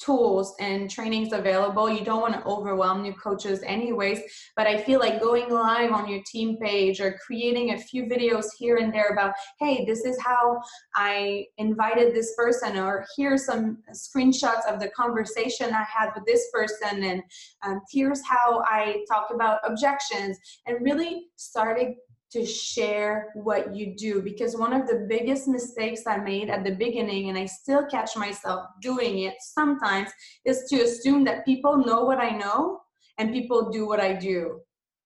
tools 0.08 0.54
and 0.58 0.90
trainings 0.90 1.34
available. 1.34 1.90
You 1.90 2.02
don't 2.02 2.22
want 2.22 2.32
to 2.32 2.44
overwhelm 2.46 3.02
new 3.02 3.12
coaches, 3.12 3.60
anyways. 3.62 4.20
But 4.56 4.66
I 4.66 4.78
feel 4.78 5.00
like 5.00 5.20
going 5.20 5.50
live 5.50 5.92
on 5.92 6.08
your 6.08 6.22
team 6.24 6.56
page 6.56 6.98
or 6.98 7.18
creating 7.26 7.72
a 7.72 7.78
few 7.78 8.04
videos 8.06 8.46
here 8.58 8.76
and 8.78 8.90
there 8.92 9.08
about, 9.08 9.34
hey, 9.60 9.84
this 9.84 10.06
is 10.06 10.18
how 10.22 10.62
I 10.94 11.44
invited 11.58 12.14
this 12.14 12.34
person, 12.36 12.78
or 12.78 13.04
here's 13.18 13.44
some 13.44 13.82
screenshots 13.92 14.64
of 14.66 14.80
the 14.80 14.88
conversation 14.96 15.74
I 15.74 15.84
had 15.84 16.10
with 16.14 16.24
this 16.24 16.48
person, 16.54 17.04
and 17.04 17.22
um, 17.62 17.82
here's 17.92 18.22
how 18.26 18.62
I 18.66 19.04
talk 19.12 19.28
about 19.34 19.58
objections, 19.64 20.38
and 20.66 20.78
really 20.80 21.26
starting 21.36 21.96
to 22.30 22.44
share 22.44 23.30
what 23.34 23.74
you 23.74 23.94
do 23.96 24.20
because 24.20 24.56
one 24.56 24.72
of 24.72 24.86
the 24.86 25.06
biggest 25.08 25.48
mistakes 25.48 26.02
I 26.06 26.18
made 26.18 26.50
at 26.50 26.64
the 26.64 26.74
beginning, 26.74 27.28
and 27.28 27.38
I 27.38 27.46
still 27.46 27.86
catch 27.86 28.16
myself 28.16 28.66
doing 28.82 29.20
it 29.20 29.34
sometimes, 29.40 30.10
is 30.44 30.64
to 30.70 30.82
assume 30.82 31.24
that 31.24 31.44
people 31.46 31.78
know 31.78 32.04
what 32.04 32.18
I 32.18 32.30
know 32.30 32.80
and 33.16 33.32
people 33.32 33.70
do 33.70 33.86
what 33.86 34.00
I 34.00 34.12
do. 34.12 34.60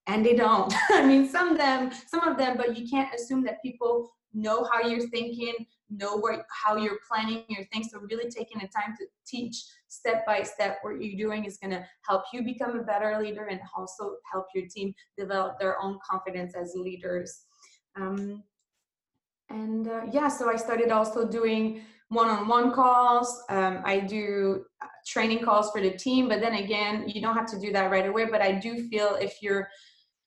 And 0.09 0.27
they 0.27 0.35
don't. 0.35 0.75
I 0.91 1.07
mean, 1.07 1.29
some 1.29 1.51
of 1.51 1.59
them, 1.59 1.93
some 2.09 2.27
of 2.27 2.37
them, 2.37 2.57
but 2.57 2.77
you 2.77 2.89
can't 2.89 3.15
assume 3.15 3.45
that 3.45 3.63
people 3.63 4.11
know 4.35 4.67
how 4.73 4.87
you're 4.89 5.09
thinking, 5.11 5.55
know 5.97 6.19
where, 6.19 6.45
how 6.65 6.77
you're 6.77 6.99
planning 7.09 7.45
your 7.49 7.65
things. 7.73 7.89
So 7.93 8.01
really 8.01 8.31
taking 8.31 8.59
the 8.59 8.69
time 8.69 8.95
to 8.99 9.07
teach 9.27 9.65
step 9.89 10.25
by 10.27 10.43
step 10.43 10.79
what 10.83 11.01
you're 11.01 11.17
doing 11.17 11.45
is 11.45 11.59
going 11.59 11.71
to 11.73 11.85
help 12.09 12.25
you 12.33 12.43
become 12.43 12.79
a 12.79 12.83
better 12.83 13.19
leader 13.21 13.47
and 13.47 13.61
also 13.77 14.17
help 14.31 14.47
your 14.55 14.67
team 14.69 14.95
develop 15.19 15.59
their 15.59 15.81
own 15.81 15.99
confidence 16.09 16.55
as 16.55 16.75
leaders. 16.75 17.45
Um, 17.97 18.43
and 19.51 19.89
uh, 19.89 20.03
yeah, 20.11 20.29
so 20.29 20.51
I 20.51 20.57
started 20.57 20.91
also 20.91 21.29
doing 21.29 21.83
one-on-one 22.09 22.73
calls. 22.73 23.43
Um, 23.49 23.83
I 23.85 24.01
do 24.01 24.65
uh, 24.83 24.87
training 25.07 25.45
calls 25.45 25.71
for 25.71 25.81
the 25.81 25.91
team, 25.91 26.29
but 26.29 26.41
then 26.41 26.55
again, 26.55 27.09
you 27.09 27.21
don't 27.21 27.35
have 27.35 27.47
to 27.47 27.59
do 27.59 27.73
that 27.73 27.91
right 27.91 28.07
away. 28.07 28.27
But 28.31 28.43
I 28.43 28.53
do 28.53 28.89
feel 28.89 29.17
if 29.21 29.43
you're 29.43 29.69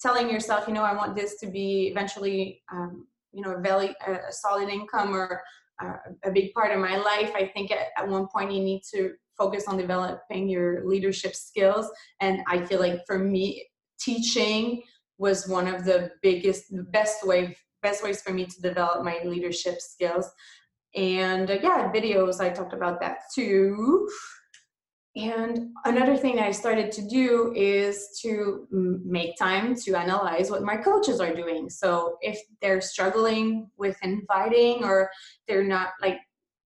telling 0.01 0.29
yourself, 0.29 0.67
you 0.67 0.73
know, 0.73 0.83
I 0.83 0.95
want 0.95 1.15
this 1.15 1.39
to 1.39 1.47
be 1.47 1.87
eventually, 1.87 2.61
um, 2.71 3.07
you 3.35 3.41
know, 3.41 3.55
a 3.55 3.61
very 3.61 3.93
a 4.07 4.31
solid 4.31 4.69
income 4.69 5.13
or 5.13 5.41
uh, 5.83 5.93
a 6.23 6.31
big 6.31 6.53
part 6.53 6.71
of 6.71 6.79
my 6.79 6.97
life. 6.97 7.31
I 7.35 7.51
think 7.53 7.71
at, 7.71 7.87
at 7.97 8.07
one 8.07 8.27
point 8.27 8.51
you 8.53 8.63
need 8.63 8.81
to 8.93 9.11
focus 9.37 9.65
on 9.67 9.77
developing 9.77 10.47
your 10.47 10.87
leadership 10.87 11.35
skills. 11.35 11.89
And 12.21 12.41
I 12.47 12.65
feel 12.65 12.79
like 12.79 13.01
for 13.05 13.19
me, 13.19 13.67
teaching 13.99 14.81
was 15.17 15.47
one 15.47 15.67
of 15.67 15.85
the 15.85 16.11
biggest, 16.21 16.65
best 16.91 17.25
way, 17.27 17.55
best 17.81 18.03
ways 18.03 18.21
for 18.21 18.33
me 18.33 18.45
to 18.45 18.61
develop 18.61 19.03
my 19.03 19.19
leadership 19.25 19.81
skills. 19.81 20.29
And 20.95 21.51
uh, 21.51 21.57
yeah, 21.61 21.91
videos, 21.91 22.39
I 22.39 22.49
talked 22.49 22.73
about 22.73 23.01
that 23.01 23.17
too. 23.33 24.07
And 25.15 25.69
another 25.85 26.17
thing 26.17 26.39
I 26.39 26.51
started 26.51 26.91
to 26.93 27.07
do 27.07 27.53
is 27.55 28.19
to 28.21 28.67
make 28.71 29.37
time 29.37 29.73
to 29.75 29.95
analyze 29.95 30.51
what 30.51 30.63
my 30.63 30.75
coaches 30.75 31.21
are 31.21 31.33
doing. 31.33 31.69
So 31.69 32.17
if 32.21 32.37
they're 32.61 32.81
struggling 32.81 33.69
with 33.77 33.97
inviting 34.03 34.83
or 34.83 35.09
they're 35.47 35.63
not 35.63 35.89
like 36.01 36.17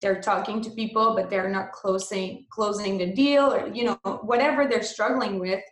they're 0.02 0.20
talking 0.20 0.60
to 0.60 0.70
people 0.70 1.14
but 1.14 1.30
they're 1.30 1.48
not 1.48 1.72
closing 1.72 2.44
closing 2.50 2.98
the 2.98 3.12
deal 3.14 3.50
or 3.50 3.66
you 3.68 3.82
know 3.82 3.98
whatever 4.22 4.68
they're 4.68 4.82
struggling 4.82 5.38
with 5.38 5.62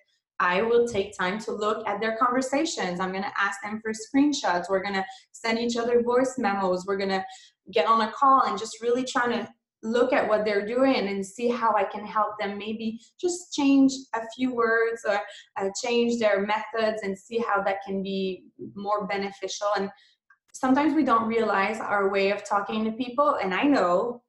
i 0.40 0.62
will 0.62 0.88
take 0.88 1.16
time 1.16 1.38
to 1.38 1.52
look 1.52 1.86
at 1.86 2.00
their 2.00 2.16
conversations. 2.16 3.00
I'm 3.00 3.12
going 3.12 3.22
to 3.22 3.40
ask 3.40 3.60
them 3.62 3.80
for 3.80 3.92
screenshots. 3.92 4.68
We're 4.68 4.82
going 4.82 4.94
to 4.94 5.04
send 5.32 5.58
each 5.58 5.76
other 5.76 6.02
voice 6.02 6.34
memos. 6.38 6.84
We're 6.86 6.96
going 6.96 7.10
to 7.10 7.24
get 7.72 7.86
on 7.86 8.00
a 8.02 8.12
call 8.12 8.42
and 8.42 8.58
just 8.58 8.82
really 8.82 9.04
trying 9.04 9.30
to 9.30 9.48
look 9.84 10.12
at 10.12 10.26
what 10.26 10.44
they're 10.44 10.66
doing 10.66 11.08
and 11.08 11.24
see 11.24 11.48
how 11.48 11.72
i 11.74 11.84
can 11.84 12.04
help 12.04 12.38
them 12.40 12.58
maybe 12.58 12.98
just 13.20 13.52
change 13.52 13.92
a 14.14 14.20
few 14.34 14.54
words 14.54 15.02
or 15.06 15.20
uh, 15.58 15.68
change 15.84 16.18
their 16.18 16.46
methods 16.46 17.02
and 17.02 17.16
see 17.16 17.38
how 17.38 17.62
that 17.62 17.76
can 17.86 18.02
be 18.02 18.44
more 18.74 19.06
beneficial 19.06 19.68
and 19.76 19.90
sometimes 20.54 20.94
we 20.94 21.04
don't 21.04 21.26
realize 21.26 21.78
our 21.80 22.08
way 22.08 22.30
of 22.30 22.44
talking 22.44 22.84
to 22.84 22.92
people. 22.92 23.34
And 23.42 23.52
I 23.52 23.64
know 23.64 24.22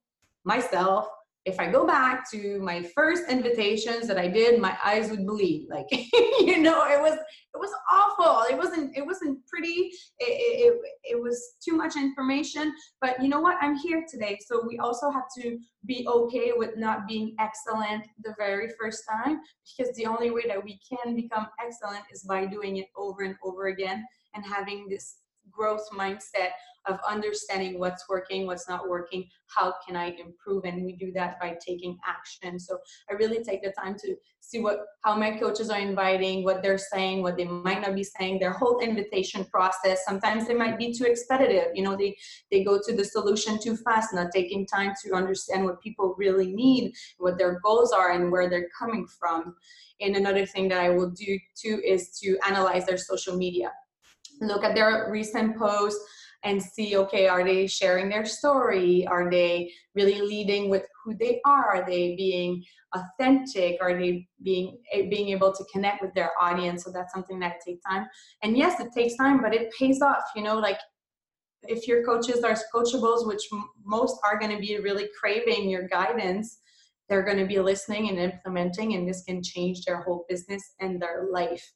myself, 0.44 1.08
if 1.46 1.60
I 1.60 1.70
go 1.70 1.86
back 1.86 2.28
to 2.32 2.58
my 2.60 2.82
first 2.82 3.30
invitations 3.30 4.08
that 4.08 4.18
I 4.18 4.26
did, 4.26 4.60
my 4.60 4.76
eyes 4.84 5.10
would 5.10 5.24
bleed. 5.24 5.68
Like, 5.70 5.86
you 6.40 6.58
know, 6.58 6.84
it 6.86 7.00
was 7.00 7.14
it 7.14 7.58
was 7.58 7.70
awful. 7.90 8.52
It 8.52 8.58
wasn't 8.58 8.96
it 8.96 9.06
wasn't 9.06 9.38
pretty. 9.46 9.92
It, 10.18 10.24
it, 10.24 10.80
it 11.04 11.22
was 11.22 11.54
too 11.64 11.76
much 11.76 11.94
information. 11.94 12.74
But 13.00 13.22
you 13.22 13.28
know 13.28 13.40
what? 13.40 13.58
I'm 13.60 13.76
here 13.76 14.04
today. 14.10 14.38
So 14.44 14.64
we 14.66 14.78
also 14.78 15.08
have 15.10 15.28
to 15.38 15.56
be 15.86 16.04
okay 16.08 16.52
with 16.54 16.76
not 16.76 17.06
being 17.06 17.36
excellent 17.38 18.04
the 18.24 18.34
very 18.36 18.70
first 18.78 19.04
time 19.08 19.40
because 19.78 19.94
the 19.94 20.06
only 20.06 20.32
way 20.32 20.42
that 20.48 20.62
we 20.62 20.80
can 20.90 21.14
become 21.14 21.46
excellent 21.64 22.02
is 22.12 22.24
by 22.24 22.46
doing 22.46 22.78
it 22.78 22.88
over 22.96 23.22
and 23.22 23.36
over 23.44 23.68
again 23.68 24.04
and 24.34 24.44
having 24.44 24.88
this 24.88 25.18
growth 25.50 25.86
mindset 25.92 26.50
of 26.86 26.98
understanding 27.08 27.78
what's 27.78 28.04
working, 28.08 28.46
what's 28.46 28.68
not 28.68 28.88
working, 28.88 29.28
how 29.46 29.74
can 29.86 29.96
I 29.96 30.10
improve, 30.10 30.64
and 30.64 30.84
we 30.84 30.94
do 30.94 31.12
that 31.12 31.38
by 31.40 31.56
taking 31.64 31.98
action. 32.06 32.58
So 32.58 32.78
I 33.10 33.14
really 33.14 33.42
take 33.42 33.62
the 33.62 33.72
time 33.72 33.96
to 33.98 34.14
see 34.40 34.60
what 34.60 34.80
how 35.02 35.16
my 35.16 35.32
coaches 35.32 35.70
are 35.70 35.80
inviting, 35.80 36.44
what 36.44 36.62
they're 36.62 36.78
saying, 36.78 37.22
what 37.22 37.36
they 37.36 37.44
might 37.44 37.80
not 37.80 37.94
be 37.94 38.04
saying, 38.04 38.38
their 38.38 38.52
whole 38.52 38.78
invitation 38.80 39.44
process. 39.46 40.04
Sometimes 40.04 40.46
they 40.46 40.54
might 40.54 40.78
be 40.78 40.92
too 40.92 41.04
expeditive. 41.04 41.70
You 41.74 41.82
know, 41.82 41.96
they 41.96 42.16
they 42.50 42.62
go 42.62 42.80
to 42.84 42.96
the 42.96 43.04
solution 43.04 43.58
too 43.60 43.76
fast, 43.76 44.14
not 44.14 44.30
taking 44.32 44.66
time 44.66 44.92
to 45.04 45.14
understand 45.14 45.64
what 45.64 45.82
people 45.82 46.14
really 46.18 46.52
need, 46.52 46.94
what 47.18 47.38
their 47.38 47.60
goals 47.60 47.92
are, 47.92 48.12
and 48.12 48.30
where 48.30 48.48
they're 48.48 48.68
coming 48.78 49.06
from. 49.18 49.56
And 50.00 50.14
another 50.14 50.46
thing 50.46 50.68
that 50.68 50.78
I 50.78 50.90
will 50.90 51.10
do 51.10 51.38
too 51.56 51.80
is 51.84 52.18
to 52.20 52.38
analyze 52.46 52.86
their 52.86 52.98
social 52.98 53.36
media 53.36 53.72
look 54.40 54.64
at 54.64 54.74
their 54.74 55.08
recent 55.10 55.56
posts 55.56 56.04
and 56.44 56.62
see 56.62 56.96
okay 56.96 57.26
are 57.26 57.44
they 57.44 57.66
sharing 57.66 58.08
their 58.08 58.24
story? 58.24 59.06
Are 59.06 59.30
they 59.30 59.72
really 59.94 60.20
leading 60.20 60.68
with 60.70 60.84
who 61.04 61.16
they 61.16 61.40
are? 61.44 61.76
Are 61.76 61.86
they 61.86 62.14
being 62.16 62.62
authentic? 62.94 63.78
Are 63.80 63.98
they 63.98 64.26
being 64.42 64.78
eh, 64.92 65.08
being 65.10 65.30
able 65.30 65.52
to 65.52 65.64
connect 65.72 66.02
with 66.02 66.14
their 66.14 66.30
audience? 66.40 66.84
So 66.84 66.92
that's 66.92 67.12
something 67.12 67.40
that 67.40 67.60
takes 67.66 67.82
time. 67.88 68.06
And 68.42 68.56
yes 68.56 68.80
it 68.80 68.92
takes 68.94 69.16
time 69.16 69.40
but 69.42 69.54
it 69.54 69.72
pays 69.78 70.00
off 70.02 70.24
you 70.34 70.42
know 70.42 70.58
like 70.58 70.78
if 71.62 71.88
your 71.88 72.04
coaches 72.04 72.44
are 72.44 72.56
coachables 72.74 73.26
which 73.26 73.42
most 73.84 74.16
are 74.24 74.38
going 74.38 74.54
to 74.54 74.60
be 74.60 74.78
really 74.78 75.08
craving 75.18 75.68
your 75.68 75.88
guidance 75.88 76.58
they're 77.08 77.24
going 77.24 77.38
to 77.38 77.46
be 77.46 77.58
listening 77.58 78.08
and 78.08 78.18
implementing 78.18 78.94
and 78.94 79.08
this 79.08 79.22
can 79.22 79.42
change 79.42 79.84
their 79.84 80.02
whole 80.02 80.24
business 80.28 80.74
and 80.80 81.00
their 81.00 81.26
life 81.30 81.72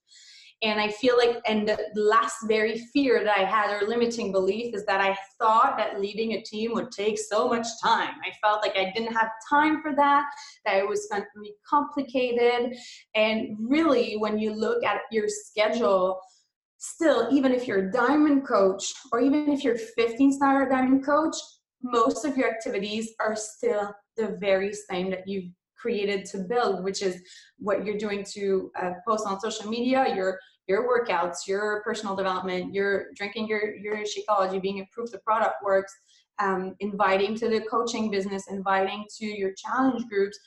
and 0.63 0.79
I 0.79 0.89
feel 0.89 1.17
like, 1.17 1.41
and 1.47 1.67
the 1.67 1.79
last 1.95 2.37
very 2.47 2.79
fear 2.93 3.25
that 3.25 3.39
I 3.39 3.45
had 3.45 3.71
or 3.73 3.89
limiting 3.89 4.31
belief 4.31 4.75
is 4.75 4.85
that 4.85 5.01
I 5.01 5.17
thought 5.39 5.79
that 5.79 6.01
leading 6.01 6.35
a 6.35 6.43
team 6.43 6.75
would 6.75 6.91
take 6.91 7.19
so 7.19 7.49
much 7.49 7.67
time. 7.83 8.11
I 8.23 8.31
felt 8.43 8.61
like 8.63 8.77
I 8.77 8.93
didn't 8.95 9.15
have 9.15 9.31
time 9.49 9.81
for 9.81 9.95
that, 9.97 10.25
that 10.67 10.77
it 10.77 10.87
was 10.87 11.09
going 11.11 11.23
to 11.23 11.41
be 11.43 11.55
complicated. 11.69 12.77
And 13.15 13.57
really, 13.59 14.19
when 14.19 14.39
you 14.39 14.53
look 14.53 14.85
at 14.85 15.01
your 15.11 15.29
schedule, 15.29 16.21
still, 16.77 17.29
even 17.33 17.53
if 17.53 17.67
you're 17.67 17.89
a 17.89 17.93
diamond 17.93 18.47
coach 18.47 18.93
or 19.13 19.21
even 19.21 19.51
if 19.51 19.65
you're 19.65 19.79
15 19.79 20.33
star 20.33 20.69
diamond 20.69 21.07
coach, 21.07 21.37
most 21.83 22.27
of 22.27 22.37
your 22.37 22.51
activities 22.51 23.15
are 23.19 23.35
still 23.35 23.95
the 24.19 24.37
very 24.39 24.75
same 24.75 25.11
that 25.11 25.27
you've 25.27 25.51
created 25.81 26.25
to 26.27 26.39
build, 26.39 26.85
which 26.85 27.03
is 27.03 27.23
what 27.59 27.85
you're 27.85 27.99
doing 27.99 28.25
to 28.35 28.71
uh, 28.81 28.93
post 29.07 29.27
on 29.27 29.41
social 29.41 29.69
media, 29.69 30.15
your 30.15 30.39
your 30.67 30.87
workouts, 30.89 31.49
your 31.49 31.83
personal 31.85 32.15
development, 32.15 32.75
your 32.75 33.07
drinking 33.17 33.49
your 33.49 33.75
your 33.77 33.97
Shakeology, 33.99 34.61
being 34.61 34.79
improved, 34.79 35.13
the 35.13 35.19
product 35.19 35.57
works, 35.65 35.93
um, 36.39 36.75
inviting 36.81 37.35
to 37.37 37.49
the 37.49 37.61
coaching 37.63 38.11
business, 38.11 38.45
inviting 38.51 39.05
to 39.19 39.27
your 39.27 39.53
challenge 39.55 40.05
groups, 40.09 40.39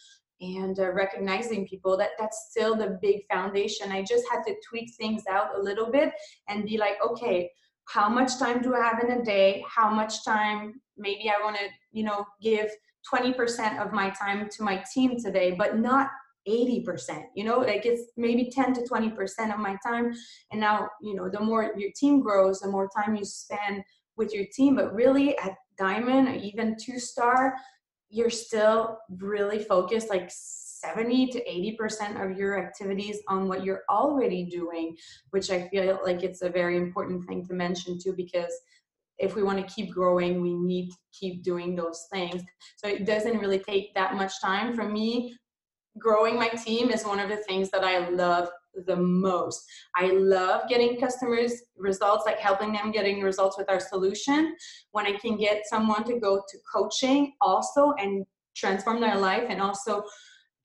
and 0.41 0.79
uh, 0.79 0.91
recognizing 0.91 1.67
people. 1.67 1.97
That 1.97 2.11
that's 2.19 2.47
still 2.49 2.75
the 2.75 2.99
big 3.01 3.21
foundation. 3.31 3.91
I 3.91 4.03
just 4.03 4.23
had 4.31 4.43
to 4.43 4.55
tweak 4.67 4.91
things 4.97 5.23
out 5.29 5.57
a 5.57 5.61
little 5.61 5.91
bit 5.91 6.11
and 6.47 6.65
be 6.65 6.77
like, 6.77 6.97
okay, 7.05 7.49
how 7.85 8.09
much 8.09 8.37
time 8.39 8.61
do 8.61 8.75
I 8.75 8.81
have 8.81 9.03
in 9.03 9.11
a 9.11 9.23
day? 9.23 9.63
How 9.67 9.89
much 9.89 10.23
time? 10.23 10.81
Maybe 10.97 11.29
I 11.29 11.43
want 11.43 11.57
to, 11.57 11.65
you 11.91 12.03
know, 12.03 12.25
give 12.41 12.69
20% 13.11 13.83
of 13.83 13.91
my 13.91 14.09
time 14.11 14.49
to 14.49 14.63
my 14.63 14.83
team 14.93 15.17
today, 15.17 15.55
but 15.57 15.79
not 15.79 16.09
80%. 16.47 17.23
You 17.35 17.45
know, 17.45 17.59
like 17.59 17.85
it's 17.85 18.11
maybe 18.17 18.49
10 18.49 18.73
to 18.73 18.81
20% 18.81 19.53
of 19.53 19.59
my 19.59 19.77
time. 19.85 20.13
And 20.51 20.59
now, 20.59 20.89
you 21.01 21.15
know, 21.15 21.29
the 21.29 21.39
more 21.39 21.73
your 21.77 21.91
team 21.95 22.21
grows, 22.21 22.59
the 22.59 22.69
more 22.69 22.89
time 22.95 23.15
you 23.15 23.25
spend 23.25 23.83
with 24.17 24.33
your 24.33 24.45
team. 24.53 24.75
But 24.75 24.93
really 24.93 25.37
at 25.37 25.55
Diamond 25.77 26.27
or 26.27 26.35
even 26.35 26.75
two 26.79 26.99
star, 26.99 27.55
you're 28.09 28.29
still 28.29 28.99
really 29.09 29.59
focused 29.59 30.09
like 30.09 30.29
70 30.29 31.27
to 31.27 31.43
80% 31.45 32.23
of 32.23 32.37
your 32.37 32.59
activities 32.59 33.19
on 33.27 33.47
what 33.47 33.63
you're 33.63 33.83
already 33.89 34.43
doing, 34.43 34.95
which 35.31 35.49
I 35.49 35.67
feel 35.69 35.99
like 36.03 36.23
it's 36.23 36.41
a 36.41 36.49
very 36.49 36.77
important 36.77 37.25
thing 37.25 37.45
to 37.47 37.53
mention 37.53 37.97
too, 37.97 38.13
because 38.13 38.53
if 39.19 39.35
we 39.35 39.43
want 39.43 39.59
to 39.59 39.73
keep 39.73 39.93
growing, 39.93 40.41
we 40.41 40.53
need 40.53 40.89
to 40.89 40.97
keep 41.17 41.43
doing 41.43 41.75
those 41.75 42.07
things. 42.11 42.41
So 42.77 42.87
it 42.87 43.05
doesn't 43.05 43.37
really 43.37 43.59
take 43.59 43.93
that 43.95 44.15
much 44.15 44.33
time. 44.41 44.75
For 44.75 44.87
me, 44.87 45.35
growing 45.99 46.35
my 46.35 46.49
team 46.49 46.89
is 46.89 47.03
one 47.03 47.19
of 47.19 47.29
the 47.29 47.37
things 47.37 47.69
that 47.71 47.83
I 47.83 48.09
love 48.09 48.49
the 48.87 48.95
most. 48.95 49.63
I 49.95 50.07
love 50.07 50.67
getting 50.67 50.99
customers 50.99 51.53
results, 51.77 52.25
like 52.25 52.39
helping 52.39 52.73
them 52.73 52.91
getting 52.91 53.21
results 53.21 53.57
with 53.57 53.69
our 53.69 53.79
solution. 53.79 54.55
When 54.91 55.05
I 55.05 55.13
can 55.13 55.37
get 55.37 55.67
someone 55.67 56.03
to 56.05 56.19
go 56.19 56.37
to 56.37 56.57
coaching 56.73 57.33
also 57.39 57.93
and 57.99 58.25
transform 58.55 58.99
their 58.99 59.17
life 59.17 59.45
and 59.47 59.61
also 59.61 60.03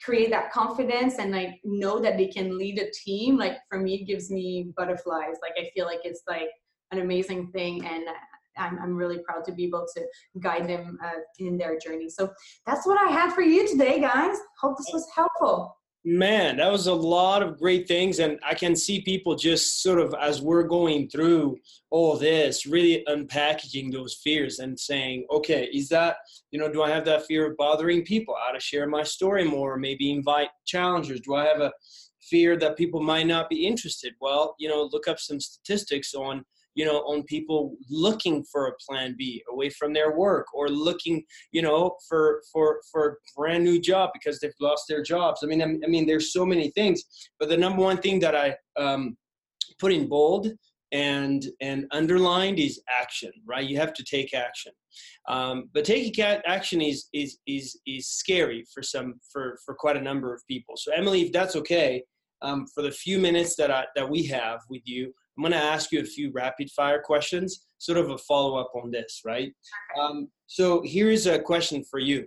create 0.02 0.30
that 0.30 0.52
confidence 0.52 1.18
and 1.18 1.32
like 1.32 1.60
know 1.64 1.98
that 1.98 2.16
they 2.16 2.28
can 2.28 2.56
lead 2.56 2.78
a 2.78 2.90
team, 3.04 3.36
like 3.36 3.56
for 3.68 3.78
me, 3.78 3.96
it 4.00 4.06
gives 4.06 4.30
me 4.30 4.72
butterflies. 4.76 5.36
Like 5.42 5.52
I 5.58 5.68
feel 5.74 5.86
like 5.86 6.00
it's 6.04 6.22
like 6.26 6.48
an 6.92 7.00
amazing 7.00 7.50
thing 7.52 7.84
and 7.84 8.04
I'm, 8.58 8.78
I'm 8.78 8.94
really 8.96 9.18
proud 9.18 9.44
to 9.44 9.52
be 9.52 9.64
able 9.64 9.86
to 9.96 10.06
guide 10.40 10.68
them 10.68 10.98
uh, 11.04 11.20
in 11.38 11.56
their 11.58 11.78
journey. 11.78 12.08
So 12.08 12.30
that's 12.66 12.86
what 12.86 13.00
I 13.00 13.10
had 13.10 13.32
for 13.32 13.42
you 13.42 13.68
today, 13.68 14.00
guys. 14.00 14.36
Hope 14.60 14.76
this 14.76 14.90
was 14.92 15.06
helpful. 15.14 15.74
Man, 16.04 16.56
that 16.58 16.70
was 16.70 16.86
a 16.86 16.94
lot 16.94 17.42
of 17.42 17.58
great 17.58 17.88
things. 17.88 18.20
And 18.20 18.38
I 18.46 18.54
can 18.54 18.76
see 18.76 19.02
people 19.02 19.34
just 19.34 19.82
sort 19.82 19.98
of, 19.98 20.14
as 20.18 20.40
we're 20.40 20.62
going 20.62 21.08
through 21.10 21.58
all 21.90 22.16
this, 22.16 22.64
really 22.66 23.04
unpackaging 23.08 23.92
those 23.92 24.14
fears 24.14 24.60
and 24.60 24.78
saying, 24.78 25.26
okay, 25.30 25.68
is 25.72 25.88
that, 25.88 26.16
you 26.50 26.58
know, 26.58 26.70
do 26.72 26.82
I 26.82 26.90
have 26.90 27.04
that 27.06 27.26
fear 27.26 27.50
of 27.50 27.56
bothering 27.56 28.04
people? 28.04 28.34
How 28.46 28.52
to 28.52 28.60
share 28.60 28.86
my 28.86 29.02
story 29.02 29.44
more, 29.44 29.76
maybe 29.76 30.10
invite 30.10 30.48
challengers? 30.66 31.20
Do 31.20 31.34
I 31.34 31.44
have 31.44 31.60
a 31.60 31.72
fear 32.22 32.56
that 32.56 32.78
people 32.78 33.02
might 33.02 33.26
not 33.26 33.50
be 33.50 33.66
interested? 33.66 34.14
Well, 34.20 34.54
you 34.58 34.68
know, 34.68 34.88
look 34.92 35.08
up 35.08 35.18
some 35.18 35.40
statistics 35.40 36.14
on 36.14 36.44
you 36.78 36.84
know 36.84 36.98
on 37.10 37.24
people 37.24 37.76
looking 37.90 38.44
for 38.50 38.68
a 38.68 38.72
plan 38.84 39.14
b 39.18 39.42
away 39.52 39.68
from 39.78 39.92
their 39.92 40.16
work 40.16 40.46
or 40.54 40.68
looking 40.68 41.16
you 41.50 41.62
know 41.66 41.80
for 42.08 42.40
for 42.52 42.80
for 42.90 43.02
a 43.08 43.14
brand 43.36 43.64
new 43.64 43.78
job 43.90 44.10
because 44.16 44.38
they've 44.38 44.60
lost 44.68 44.84
their 44.88 45.02
jobs. 45.02 45.40
I 45.42 45.46
mean 45.46 45.62
i 45.62 45.88
mean 45.94 46.06
there's 46.06 46.32
so 46.32 46.44
many 46.46 46.70
things 46.70 46.98
but 47.38 47.48
the 47.48 47.56
number 47.64 47.82
one 47.82 47.98
thing 48.04 48.20
that 48.20 48.34
i 48.44 48.48
um, 48.84 49.16
put 49.80 49.92
in 49.92 50.08
bold 50.08 50.44
and 50.92 51.40
and 51.60 51.86
underlined 52.00 52.58
is 52.58 52.80
action 53.02 53.32
right? 53.52 53.68
You 53.70 53.76
have 53.84 53.94
to 53.94 54.04
take 54.04 54.30
action. 54.34 54.72
Um, 55.28 55.56
but 55.74 55.84
taking 55.84 56.24
action 56.58 56.80
is 56.80 57.08
is 57.12 57.38
is 57.46 57.66
is 57.86 58.04
scary 58.22 58.64
for 58.72 58.82
some 58.82 59.08
for 59.32 59.58
for 59.64 59.74
quite 59.74 59.96
a 59.96 60.08
number 60.10 60.32
of 60.32 60.40
people. 60.52 60.74
So 60.76 60.92
emily 61.00 61.20
if 61.26 61.32
that's 61.32 61.56
okay 61.56 62.04
um, 62.42 62.66
for 62.74 62.82
the 62.82 62.90
few 62.90 63.18
minutes 63.18 63.56
that 63.56 63.70
I, 63.70 63.84
that 63.96 64.08
we 64.08 64.22
have 64.26 64.60
with 64.70 64.82
you 64.84 65.12
I'm 65.38 65.42
going 65.42 65.52
to 65.52 65.58
ask 65.58 65.92
you 65.92 66.00
a 66.00 66.04
few 66.04 66.32
rapid 66.32 66.68
fire 66.72 67.00
questions, 67.00 67.64
sort 67.78 67.96
of 67.96 68.10
a 68.10 68.18
follow 68.18 68.56
up 68.58 68.72
on 68.74 68.90
this, 68.90 69.20
right? 69.24 69.52
Um, 69.96 70.28
so 70.48 70.82
here 70.82 71.10
is 71.10 71.26
a 71.26 71.38
question 71.38 71.84
for 71.88 72.00
you. 72.00 72.26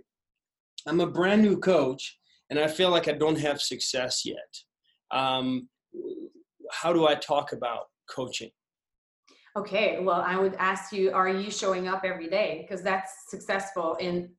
I'm 0.87 1.01
a 1.01 1.07
brand 1.07 1.41
new 1.41 1.57
coach 1.57 2.17
and 2.49 2.57
I 2.57 2.67
feel 2.67 2.89
like 2.89 3.09
I 3.09 3.11
don't 3.11 3.37
have 3.37 3.61
success 3.61 4.25
yet. 4.25 4.37
Um, 5.11 5.67
how 6.71 6.93
do 6.93 7.05
I 7.05 7.15
talk 7.15 7.51
about 7.51 7.87
coaching? 8.09 8.49
Okay, 9.57 9.99
well, 9.99 10.21
I 10.21 10.37
would 10.37 10.55
ask 10.55 10.93
you, 10.93 11.11
are 11.11 11.27
you 11.27 11.51
showing 11.51 11.89
up 11.89 12.03
every 12.05 12.29
day? 12.29 12.65
Because 12.65 12.81
that's 12.81 13.11
successful 13.27 13.95
in 13.95 14.29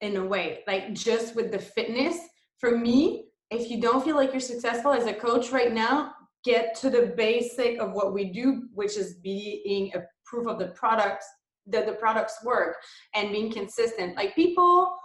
in 0.00 0.16
a 0.16 0.24
way. 0.24 0.64
Like 0.66 0.92
just 0.92 1.36
with 1.36 1.52
the 1.52 1.60
fitness, 1.60 2.18
for 2.58 2.76
me, 2.76 3.26
if 3.52 3.70
you 3.70 3.80
don't 3.80 4.04
feel 4.04 4.16
like 4.16 4.32
you're 4.32 4.40
successful 4.40 4.92
as 4.92 5.06
a 5.06 5.14
coach 5.14 5.52
right 5.52 5.72
now, 5.72 6.12
get 6.46 6.74
to 6.76 6.88
the 6.88 7.12
basic 7.16 7.78
of 7.80 7.92
what 7.92 8.14
we 8.14 8.32
do, 8.32 8.68
which 8.72 8.96
is 8.96 9.14
being 9.14 9.92
a 9.94 10.02
proof 10.24 10.46
of 10.46 10.58
the 10.58 10.68
products 10.68 11.26
that 11.66 11.84
the 11.84 11.92
products 11.92 12.38
work 12.44 12.76
and 13.14 13.32
being 13.32 13.52
consistent. 13.52 14.16
Like 14.16 14.34
people, 14.36 14.96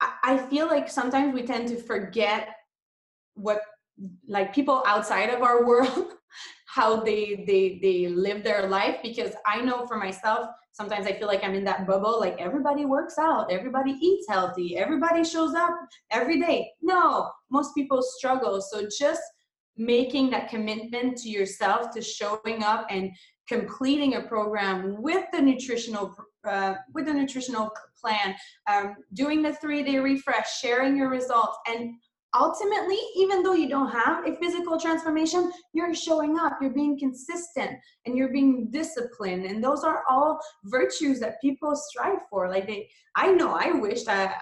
I 0.00 0.38
feel 0.48 0.66
like 0.68 0.88
sometimes 0.88 1.34
we 1.34 1.42
tend 1.42 1.68
to 1.68 1.76
forget 1.76 2.48
what 3.34 3.60
like 4.26 4.54
people 4.54 4.82
outside 4.86 5.28
of 5.30 5.42
our 5.42 5.66
world 5.70 6.12
how 6.66 7.00
they 7.00 7.44
they 7.46 7.80
they 7.82 8.06
live 8.06 8.42
their 8.44 8.68
life 8.68 8.96
because 9.02 9.32
i 9.44 9.60
know 9.60 9.84
for 9.86 9.96
myself 9.96 10.48
sometimes 10.72 11.06
i 11.06 11.12
feel 11.12 11.26
like 11.26 11.42
i'm 11.42 11.54
in 11.54 11.64
that 11.64 11.86
bubble 11.86 12.18
like 12.18 12.36
everybody 12.38 12.84
works 12.84 13.16
out 13.18 13.50
everybody 13.50 13.92
eats 14.00 14.26
healthy 14.28 14.76
everybody 14.76 15.24
shows 15.24 15.54
up 15.54 15.74
every 16.12 16.40
day 16.40 16.70
no 16.80 17.28
most 17.50 17.74
people 17.74 18.00
struggle 18.00 18.60
so 18.62 18.88
just 18.98 19.20
making 19.76 20.30
that 20.30 20.48
commitment 20.48 21.16
to 21.18 21.28
yourself 21.28 21.90
to 21.92 22.02
showing 22.02 22.62
up 22.62 22.86
and 22.90 23.10
completing 23.48 24.14
a 24.14 24.22
program 24.22 25.00
with 25.02 25.24
the 25.32 25.40
nutritional 25.40 26.14
uh, 26.48 26.74
with 26.94 27.06
the 27.06 27.12
nutritional 27.12 27.70
plan 28.00 28.34
um, 28.70 28.94
doing 29.14 29.42
the 29.42 29.52
three 29.54 29.82
day 29.82 29.98
refresh 29.98 30.60
sharing 30.60 30.96
your 30.96 31.10
results 31.10 31.58
and 31.68 31.92
ultimately 32.38 32.98
even 33.16 33.42
though 33.42 33.54
you 33.54 33.68
don't 33.68 33.90
have 33.90 34.26
a 34.26 34.36
physical 34.36 34.78
transformation 34.78 35.50
you're 35.72 35.92
showing 35.92 36.38
up 36.38 36.58
you're 36.60 36.70
being 36.70 36.98
consistent 36.98 37.72
and 38.06 38.16
you're 38.16 38.32
being 38.32 38.70
disciplined 38.70 39.44
and 39.44 39.62
those 39.62 39.82
are 39.82 40.04
all 40.08 40.38
virtues 40.64 41.18
that 41.18 41.40
people 41.40 41.74
strive 41.74 42.20
for. 42.30 42.48
Like 42.48 42.66
they 42.66 42.88
i 43.16 43.32
know 43.32 43.54
i 43.54 43.72
wished 43.72 44.08
i 44.08 44.32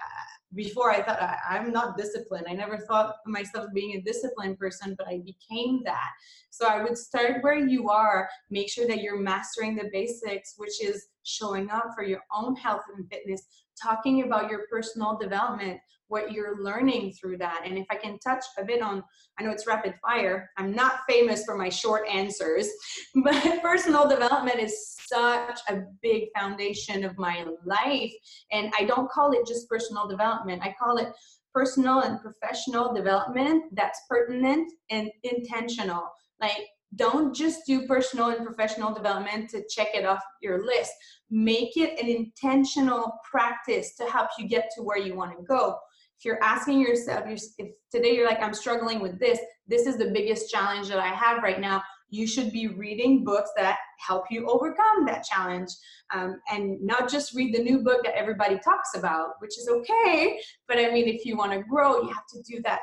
before 0.55 0.91
I 0.91 1.01
thought 1.03 1.21
I, 1.21 1.57
am 1.57 1.71
not 1.71 1.97
disciplined. 1.97 2.47
I 2.49 2.53
never 2.53 2.77
thought 2.77 3.17
myself 3.25 3.67
being 3.73 3.95
a 3.95 4.01
disciplined 4.01 4.57
person, 4.57 4.95
but 4.97 5.07
I 5.07 5.19
became 5.19 5.81
that. 5.85 6.09
So 6.49 6.67
I 6.67 6.81
would 6.83 6.97
start 6.97 7.43
where 7.43 7.57
you 7.57 7.89
are, 7.89 8.27
make 8.49 8.69
sure 8.69 8.87
that 8.87 9.01
you're 9.01 9.19
mastering 9.19 9.75
the 9.75 9.89
basics, 9.91 10.55
which 10.57 10.83
is 10.83 11.07
showing 11.23 11.69
up 11.69 11.85
for 11.95 12.03
your 12.03 12.21
own 12.35 12.55
health 12.55 12.81
and 12.95 13.07
fitness, 13.09 13.43
talking 13.81 14.23
about 14.23 14.49
your 14.49 14.65
personal 14.71 15.17
development, 15.17 15.79
what 16.07 16.31
you're 16.31 16.61
learning 16.61 17.13
through 17.13 17.37
that. 17.37 17.61
And 17.65 17.77
if 17.77 17.85
I 17.89 17.95
can 17.95 18.17
touch 18.19 18.43
a 18.57 18.65
bit 18.65 18.81
on, 18.81 19.03
I 19.37 19.43
know 19.43 19.51
it's 19.51 19.67
rapid 19.67 19.93
fire. 20.01 20.49
I'm 20.57 20.71
not 20.73 21.01
famous 21.07 21.45
for 21.45 21.55
my 21.55 21.69
short 21.69 22.07
answers, 22.07 22.67
but 23.23 23.61
personal 23.61 24.07
development 24.07 24.59
is 24.59 24.97
such 25.07 25.59
a 25.69 25.83
big 26.01 26.25
foundation 26.37 27.03
of 27.03 27.17
my 27.17 27.45
life. 27.65 28.13
And 28.51 28.73
I 28.77 28.85
don't 28.85 29.09
call 29.09 29.31
it 29.31 29.47
just 29.47 29.69
personal 29.69 30.07
development, 30.07 30.61
I 30.63 30.75
call 30.79 30.97
it 30.97 31.09
personal 31.53 32.01
and 32.01 32.19
professional 32.21 32.93
development 32.93 33.63
that's 33.73 34.01
pertinent 34.07 34.71
and 34.89 35.09
intentional. 35.23 36.03
Like, 36.39 36.67
don't 36.95 37.35
just 37.35 37.65
do 37.65 37.85
personal 37.87 38.29
and 38.29 38.45
professional 38.45 38.93
development 38.93 39.49
to 39.51 39.63
check 39.69 39.89
it 39.93 40.05
off 40.05 40.21
your 40.41 40.65
list. 40.65 40.91
Make 41.29 41.77
it 41.77 41.99
an 41.99 42.07
intentional 42.07 43.13
practice 43.29 43.95
to 43.97 44.05
help 44.05 44.29
you 44.37 44.47
get 44.47 44.69
to 44.75 44.83
where 44.83 44.97
you 44.97 45.15
want 45.15 45.37
to 45.37 45.43
go 45.43 45.77
if 46.19 46.25
you're 46.25 46.43
asking 46.43 46.81
yourself, 46.81 47.23
if 47.57 47.71
today 47.89 48.13
you're 48.13 48.27
like, 48.27 48.41
I'm 48.41 48.53
struggling 48.53 48.99
with 48.99 49.17
this, 49.19 49.39
this 49.69 49.87
is 49.87 49.97
the 49.97 50.11
biggest 50.11 50.51
challenge 50.51 50.89
that 50.89 50.99
I 50.99 51.07
have 51.07 51.41
right 51.41 51.61
now, 51.61 51.81
you 52.09 52.27
should 52.27 52.51
be 52.51 52.67
reading 52.67 53.23
books 53.23 53.51
that 53.55 53.77
help 54.05 54.25
you 54.29 54.45
overcome 54.49 55.05
that 55.05 55.23
challenge. 55.23 55.69
Um, 56.13 56.41
and 56.51 56.81
not 56.81 57.09
just 57.09 57.33
read 57.35 57.55
the 57.55 57.63
new 57.63 57.79
book 57.83 58.03
that 58.03 58.17
everybody 58.17 58.59
talks 58.59 58.95
about, 58.97 59.35
which 59.39 59.57
is 59.57 59.69
okay. 59.69 60.41
But 60.67 60.79
I 60.79 60.91
mean, 60.91 61.07
if 61.07 61.23
you 61.23 61.37
want 61.37 61.53
to 61.53 61.63
grow, 61.63 62.01
you 62.01 62.09
have 62.09 62.27
to 62.33 62.41
do 62.41 62.61
that 62.63 62.79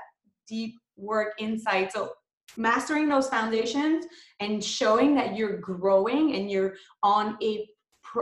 deep 0.48 0.76
work 0.96 1.34
inside. 1.38 1.92
So 1.92 2.12
mastering 2.57 3.09
those 3.09 3.28
foundations 3.28 4.07
and 4.40 4.62
showing 4.62 5.14
that 5.14 5.36
you're 5.36 5.59
growing 5.59 6.34
and 6.34 6.50
you're 6.50 6.74
on 7.02 7.36
a 7.42 7.66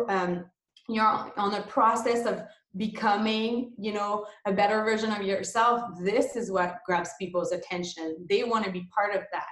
um, 0.09 0.45
you're 0.89 1.33
on 1.37 1.55
a 1.55 1.63
process 1.63 2.27
of 2.27 2.43
becoming 2.77 3.73
you 3.79 3.93
know 3.93 4.27
a 4.47 4.53
better 4.53 4.83
version 4.83 5.13
of 5.13 5.23
yourself 5.23 5.83
this 6.03 6.37
is 6.37 6.51
what 6.51 6.79
grabs 6.87 7.11
people's 7.19 7.53
attention. 7.53 8.27
They 8.29 8.45
want 8.45 8.65
to 8.65 8.71
be 8.71 8.89
part 8.95 9.15
of 9.15 9.23
that. 9.33 9.47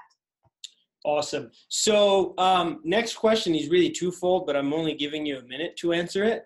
Awesome. 1.05 1.51
So 1.69 2.35
um, 2.39 2.81
next 2.85 3.17
question 3.17 3.55
is 3.55 3.69
really 3.69 3.91
twofold 3.91 4.47
but 4.47 4.57
i'm 4.57 4.73
only 4.73 4.95
giving 4.95 5.27
you 5.27 5.39
a 5.39 5.43
minute 5.43 5.77
to 5.79 5.93
answer 5.93 6.25
it. 6.25 6.45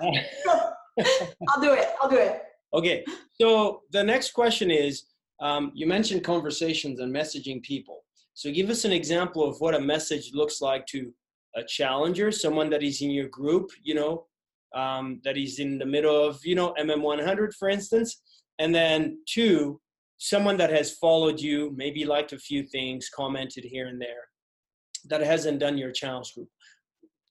I'll 0.00 1.60
do 1.60 1.72
it. 1.72 1.88
I'll 2.00 2.10
do 2.10 2.16
it. 2.16 2.42
Okay. 2.72 3.04
So 3.40 3.82
the 3.90 4.02
next 4.02 4.32
question 4.32 4.70
is 4.70 5.04
um, 5.40 5.72
you 5.74 5.86
mentioned 5.86 6.24
conversations 6.24 7.00
and 7.00 7.14
messaging 7.14 7.62
people. 7.62 8.04
So 8.34 8.50
give 8.50 8.70
us 8.70 8.84
an 8.84 8.92
example 8.92 9.48
of 9.48 9.60
what 9.60 9.74
a 9.74 9.80
message 9.80 10.30
looks 10.34 10.60
like 10.60 10.86
to 10.86 11.12
a 11.56 11.62
challenger, 11.64 12.30
someone 12.30 12.70
that 12.70 12.82
is 12.82 13.02
in 13.02 13.10
your 13.10 13.28
group, 13.28 13.70
you 13.82 13.94
know, 13.94 14.26
um, 14.74 15.20
that 15.24 15.36
is 15.36 15.58
in 15.58 15.78
the 15.78 15.86
middle 15.86 16.24
of, 16.24 16.38
you 16.44 16.54
know, 16.54 16.74
MM100, 16.78 17.54
for 17.54 17.68
instance. 17.68 18.22
And 18.58 18.74
then 18.74 19.18
two, 19.26 19.80
someone 20.18 20.56
that 20.58 20.70
has 20.70 20.92
followed 20.98 21.40
you, 21.40 21.72
maybe 21.74 22.04
liked 22.04 22.32
a 22.32 22.38
few 22.38 22.62
things, 22.62 23.08
commented 23.08 23.64
here 23.64 23.88
and 23.88 24.00
there, 24.00 24.28
that 25.08 25.22
hasn't 25.22 25.58
done 25.58 25.78
your 25.78 25.92
challenge 25.92 26.34
group. 26.34 26.48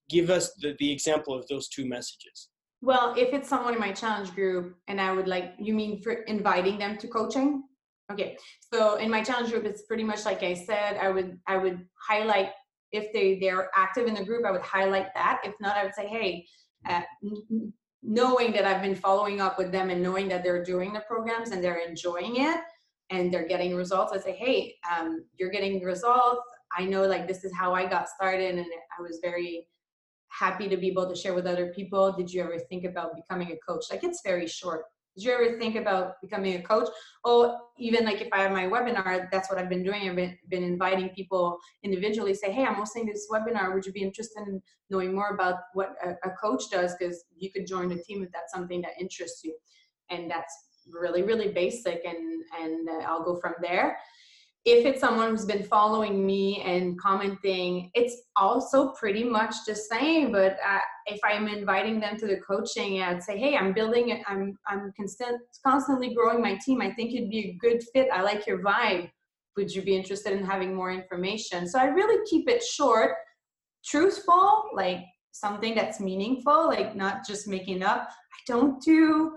Give 0.09 0.29
us 0.29 0.53
the, 0.55 0.75
the 0.79 0.91
example 0.91 1.33
of 1.37 1.47
those 1.47 1.69
two 1.69 1.87
messages. 1.87 2.49
Well, 2.81 3.13
if 3.17 3.33
it's 3.33 3.47
someone 3.47 3.73
in 3.73 3.79
my 3.79 3.91
challenge 3.91 4.33
group 4.33 4.75
and 4.87 4.99
I 4.99 5.11
would 5.11 5.27
like, 5.27 5.53
you 5.59 5.73
mean 5.73 6.01
for 6.01 6.13
inviting 6.23 6.79
them 6.79 6.97
to 6.97 7.07
coaching? 7.07 7.63
Okay, 8.11 8.37
so 8.73 8.95
in 8.95 9.09
my 9.09 9.23
challenge 9.23 9.51
group, 9.51 9.65
it's 9.65 9.83
pretty 9.83 10.03
much 10.03 10.25
like 10.25 10.41
I 10.41 10.53
said. 10.53 10.97
I 10.97 11.09
would 11.09 11.37
I 11.47 11.57
would 11.57 11.85
highlight 11.95 12.49
if 12.91 13.13
they 13.13 13.37
they're 13.39 13.69
active 13.75 14.07
in 14.07 14.15
the 14.15 14.23
group. 14.23 14.45
I 14.45 14.51
would 14.51 14.61
highlight 14.61 15.13
that. 15.13 15.41
If 15.43 15.53
not, 15.59 15.77
I 15.77 15.83
would 15.83 15.93
say, 15.93 16.07
hey, 16.07 16.45
uh, 16.87 17.01
knowing 18.01 18.51
that 18.53 18.65
I've 18.65 18.81
been 18.81 18.95
following 18.95 19.41
up 19.41 19.57
with 19.57 19.71
them 19.71 19.89
and 19.89 20.01
knowing 20.01 20.27
that 20.29 20.43
they're 20.43 20.63
doing 20.63 20.93
the 20.93 21.01
programs 21.01 21.51
and 21.51 21.63
they're 21.63 21.87
enjoying 21.87 22.37
it 22.37 22.59
and 23.11 23.31
they're 23.31 23.47
getting 23.47 23.75
results, 23.75 24.13
I 24.13 24.19
say, 24.19 24.35
hey, 24.35 24.75
um, 24.89 25.25
you're 25.37 25.51
getting 25.51 25.83
results. 25.83 26.41
I 26.75 26.85
know 26.85 27.03
like 27.05 27.27
this 27.27 27.43
is 27.43 27.51
how 27.55 27.73
I 27.73 27.85
got 27.85 28.09
started, 28.09 28.55
and 28.55 28.65
I 28.97 29.01
was 29.01 29.19
very 29.21 29.67
happy 30.29 30.67
to 30.69 30.77
be 30.77 30.87
able 30.87 31.09
to 31.09 31.15
share 31.15 31.33
with 31.33 31.45
other 31.45 31.73
people. 31.73 32.11
Did 32.11 32.31
you 32.31 32.41
ever 32.41 32.57
think 32.57 32.85
about 32.85 33.15
becoming 33.15 33.51
a 33.51 33.57
coach? 33.67 33.85
Like 33.91 34.03
it's 34.03 34.21
very 34.23 34.47
short 34.47 34.83
did 35.19 35.25
you 35.25 35.33
ever 35.33 35.59
think 35.59 35.75
about 35.75 36.21
becoming 36.21 36.55
a 36.55 36.61
coach? 36.61 36.87
Or 37.25 37.57
even 37.77 38.05
like 38.05 38.21
if 38.21 38.29
i 38.31 38.39
have 38.39 38.51
my 38.51 38.65
webinar 38.65 39.29
that's 39.31 39.49
what 39.49 39.59
i've 39.59 39.69
been 39.69 39.83
doing. 39.83 40.09
I've 40.09 40.15
been, 40.15 40.37
been 40.49 40.63
inviting 40.63 41.09
people 41.09 41.57
individually 41.83 42.33
say 42.33 42.51
hey 42.51 42.65
i'm 42.65 42.75
hosting 42.75 43.05
this 43.05 43.27
webinar. 43.31 43.73
Would 43.73 43.85
you 43.85 43.91
be 43.91 44.01
interested 44.01 44.47
in 44.47 44.61
knowing 44.89 45.13
more 45.13 45.29
about 45.29 45.55
what 45.73 45.95
a, 46.03 46.11
a 46.27 46.31
coach 46.41 46.63
does? 46.71 46.95
Because 46.97 47.25
you 47.37 47.51
could 47.51 47.67
join 47.67 47.89
the 47.89 48.01
team 48.01 48.23
if 48.23 48.31
that's 48.31 48.53
something 48.53 48.81
that 48.81 48.91
interests 48.99 49.41
you. 49.43 49.55
And 50.09 50.31
that's 50.31 50.53
really 50.91 51.21
really 51.21 51.49
basic 51.49 52.03
and 52.05 52.43
and 52.59 52.89
uh, 52.89 53.05
i'll 53.07 53.23
go 53.23 53.39
from 53.39 53.53
there 53.61 53.97
if 54.71 54.85
it's 54.85 54.99
someone 54.99 55.29
who's 55.29 55.45
been 55.45 55.63
following 55.63 56.25
me 56.25 56.61
and 56.61 56.99
commenting, 56.99 57.89
it's 57.95 58.15
also 58.35 58.91
pretty 58.91 59.23
much 59.23 59.55
the 59.65 59.75
same. 59.75 60.31
But 60.31 60.57
uh, 60.65 60.79
if 61.07 61.19
I'm 61.23 61.47
inviting 61.47 61.99
them 61.99 62.17
to 62.17 62.27
the 62.27 62.37
coaching, 62.37 63.01
I'd 63.01 63.23
say, 63.23 63.37
"Hey, 63.37 63.57
I'm 63.57 63.73
building 63.73 64.09
it. 64.09 64.21
I'm 64.27 64.57
I'm 64.67 64.91
constant, 64.95 65.41
constantly 65.65 66.13
growing 66.13 66.41
my 66.41 66.57
team. 66.63 66.81
I 66.81 66.91
think 66.93 67.13
it'd 67.13 67.29
be 67.29 67.49
a 67.49 67.57
good 67.59 67.83
fit. 67.93 68.09
I 68.13 68.21
like 68.21 68.45
your 68.45 68.59
vibe. 68.59 69.09
Would 69.57 69.71
you 69.71 69.81
be 69.81 69.95
interested 69.95 70.33
in 70.33 70.45
having 70.45 70.75
more 70.75 70.91
information?" 70.91 71.67
So 71.67 71.79
I 71.79 71.85
really 71.85 72.23
keep 72.29 72.47
it 72.47 72.63
short, 72.63 73.15
truthful, 73.83 74.69
like 74.73 75.01
something 75.31 75.73
that's 75.73 75.99
meaningful, 75.99 76.67
like 76.67 76.95
not 76.95 77.25
just 77.25 77.47
making 77.47 77.81
up. 77.81 78.09
I 78.09 78.39
don't 78.45 78.81
do 78.83 79.35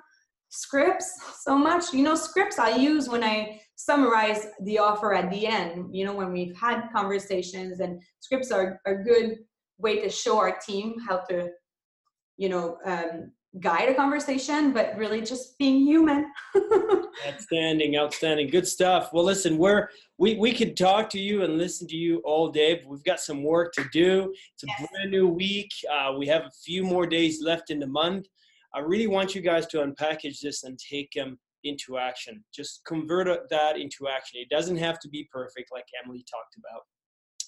scripts 0.53 1.12
so 1.42 1.59
much. 1.59 1.92
You 1.92 2.05
know, 2.05 2.14
scripts 2.14 2.59
I 2.59 2.76
use 2.76 3.09
when 3.09 3.24
I 3.24 3.61
summarize 3.84 4.46
the 4.62 4.78
offer 4.78 5.12
at 5.12 5.30
the 5.30 5.46
end 5.46 5.92
you 5.92 6.05
know 6.05 6.14
when 6.14 6.32
we've 6.32 6.57
had 6.57 6.88
conversations 6.94 7.80
and 7.80 8.00
scripts 8.20 8.53
are 8.53 8.80
a 8.86 8.94
good 8.94 9.38
way 9.78 10.00
to 10.00 10.09
show 10.09 10.38
our 10.38 10.57
team 10.64 10.94
how 11.09 11.18
to 11.28 11.48
you 12.36 12.48
know 12.48 12.76
um, 12.84 13.32
guide 13.61 13.88
a 13.88 13.94
conversation 13.94 14.72
but 14.72 14.96
really 14.96 15.20
just 15.20 15.59
being 15.59 15.84
human. 15.84 16.26
Outstanding 17.28 17.96
outstanding. 17.96 18.48
Good 18.48 18.66
stuff. 18.66 19.12
Well 19.12 19.24
listen 19.24 19.59
we're 19.59 19.88
we, 20.16 20.36
we 20.36 20.53
could 20.53 20.76
talk 20.76 21.11
to 21.11 21.20
you 21.20 21.42
and 21.42 21.59
listen 21.59 21.86
to 21.88 21.96
you 21.96 22.22
all 22.24 22.48
day 22.48 22.76
but 22.76 22.88
we've 22.88 23.05
got 23.05 23.20
some 23.20 23.42
work 23.42 23.72
to 23.74 23.84
do. 23.92 24.32
It's 24.55 24.62
a 24.62 24.66
yes. 24.68 24.88
brand 24.90 25.11
new 25.11 25.26
week. 25.26 25.70
Uh, 25.92 26.12
we 26.16 26.26
have 26.28 26.42
a 26.42 26.50
few 26.64 26.84
more 26.84 27.07
days 27.07 27.42
left 27.42 27.70
in 27.70 27.80
the 27.80 27.86
month 27.86 28.26
i 28.74 28.80
really 28.80 29.06
want 29.06 29.34
you 29.34 29.40
guys 29.40 29.66
to 29.66 29.78
unpackage 29.78 30.40
this 30.40 30.64
and 30.64 30.78
take 30.78 31.10
them 31.12 31.28
um, 31.28 31.38
into 31.64 31.98
action. 31.98 32.42
Just 32.54 32.82
convert 32.86 33.48
that 33.50 33.78
into 33.78 34.08
action. 34.08 34.40
It 34.40 34.50
doesn't 34.50 34.76
have 34.76 34.98
to 35.00 35.08
be 35.08 35.28
perfect, 35.32 35.70
like 35.72 35.84
Emily 36.02 36.24
talked 36.30 36.56
about. 36.56 36.82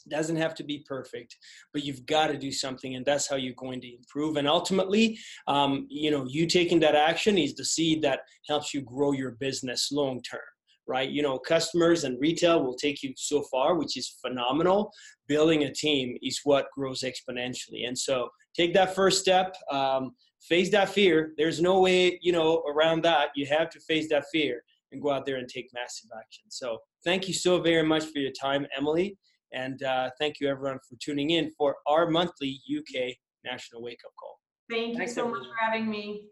It 0.07 0.11
doesn't 0.11 0.37
have 0.37 0.55
to 0.57 0.65
be 0.65 0.85
perfect, 0.87 1.37
but 1.73 1.85
you've 1.85 2.05
got 2.05 2.27
to 2.29 2.37
do 2.37 2.53
something, 2.53 2.95
and 2.95 3.07
that's 3.07 3.29
how 3.29 3.37
you're 3.37 3.55
going 3.55 3.81
to 3.81 3.95
improve. 3.95 4.37
And 4.37 4.47
ultimately, 4.47 5.19
um, 5.49 5.87
you 5.89 6.11
know, 6.11 6.27
you 6.29 6.47
taking 6.47 6.81
that 6.81 6.95
action 6.95 7.39
is 7.39 7.55
the 7.55 7.65
seed 7.65 8.03
that 8.03 8.21
helps 8.49 8.75
you 8.75 8.83
grow 8.83 9.13
your 9.13 9.33
business 9.33 9.91
long 9.91 10.23
term 10.23 10.41
right? 10.87 11.09
You 11.09 11.23
know, 11.23 11.39
customers 11.39 12.05
and 12.05 12.21
retail 12.21 12.63
will 12.63 12.75
take 12.75 13.03
you 13.03 13.15
so 13.17 13.43
far, 13.51 13.75
which 13.77 13.97
is 13.97 14.19
phenomenal. 14.21 14.93
Building 15.29 15.65
a 15.65 15.73
team 15.73 16.15
is 16.23 16.41
what 16.45 16.67
grows 16.77 17.03
exponentially. 17.03 17.89
And 17.89 17.99
so 17.99 18.29
take 18.55 18.75
that 18.75 18.95
first 18.95 19.19
step. 19.19 19.57
Um, 19.71 20.15
face 20.49 20.71
that 20.71 20.89
fear. 20.89 21.33
There's 21.37 21.61
no 21.61 21.81
way, 21.81 22.19
you 22.23 22.33
know, 22.33 22.63
around 22.69 23.03
that. 23.05 23.31
You 23.35 23.47
have 23.47 23.71
to 23.71 23.81
face 23.81 24.09
that 24.11 24.25
fear 24.33 24.63
and 24.93 25.03
go 25.03 25.11
out 25.11 25.27
there 25.27 25.37
and 25.37 25.49
take 25.49 25.69
massive 25.75 26.11
action. 26.17 26.45
So 26.49 26.79
thank 27.05 27.27
you 27.29 27.35
so 27.35 27.61
very 27.61 27.83
much 27.83 28.05
for 28.05 28.19
your 28.19 28.33
time, 28.33 28.67
Emily. 28.77 29.17
And 29.53 29.83
uh, 29.83 30.11
thank 30.19 30.41
you 30.41 30.49
everyone 30.49 30.79
for 30.89 30.97
tuning 31.01 31.31
in 31.31 31.51
for 31.57 31.77
our 31.87 32.11
monthly 32.11 32.61
UK 32.77 33.15
National 33.45 33.83
Wake 33.83 34.01
Up 34.05 34.13
Call. 34.19 34.39
Thank 34.71 34.93
you 34.93 34.99
Thanks, 34.99 35.15
so 35.15 35.23
everyone. 35.23 35.41
much 35.41 35.49
for 35.49 35.65
having 35.65 35.89
me. 35.89 36.29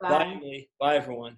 Bye. 0.00 0.38
Bye, 0.40 0.66
Bye 0.80 0.96
everyone. 0.96 1.36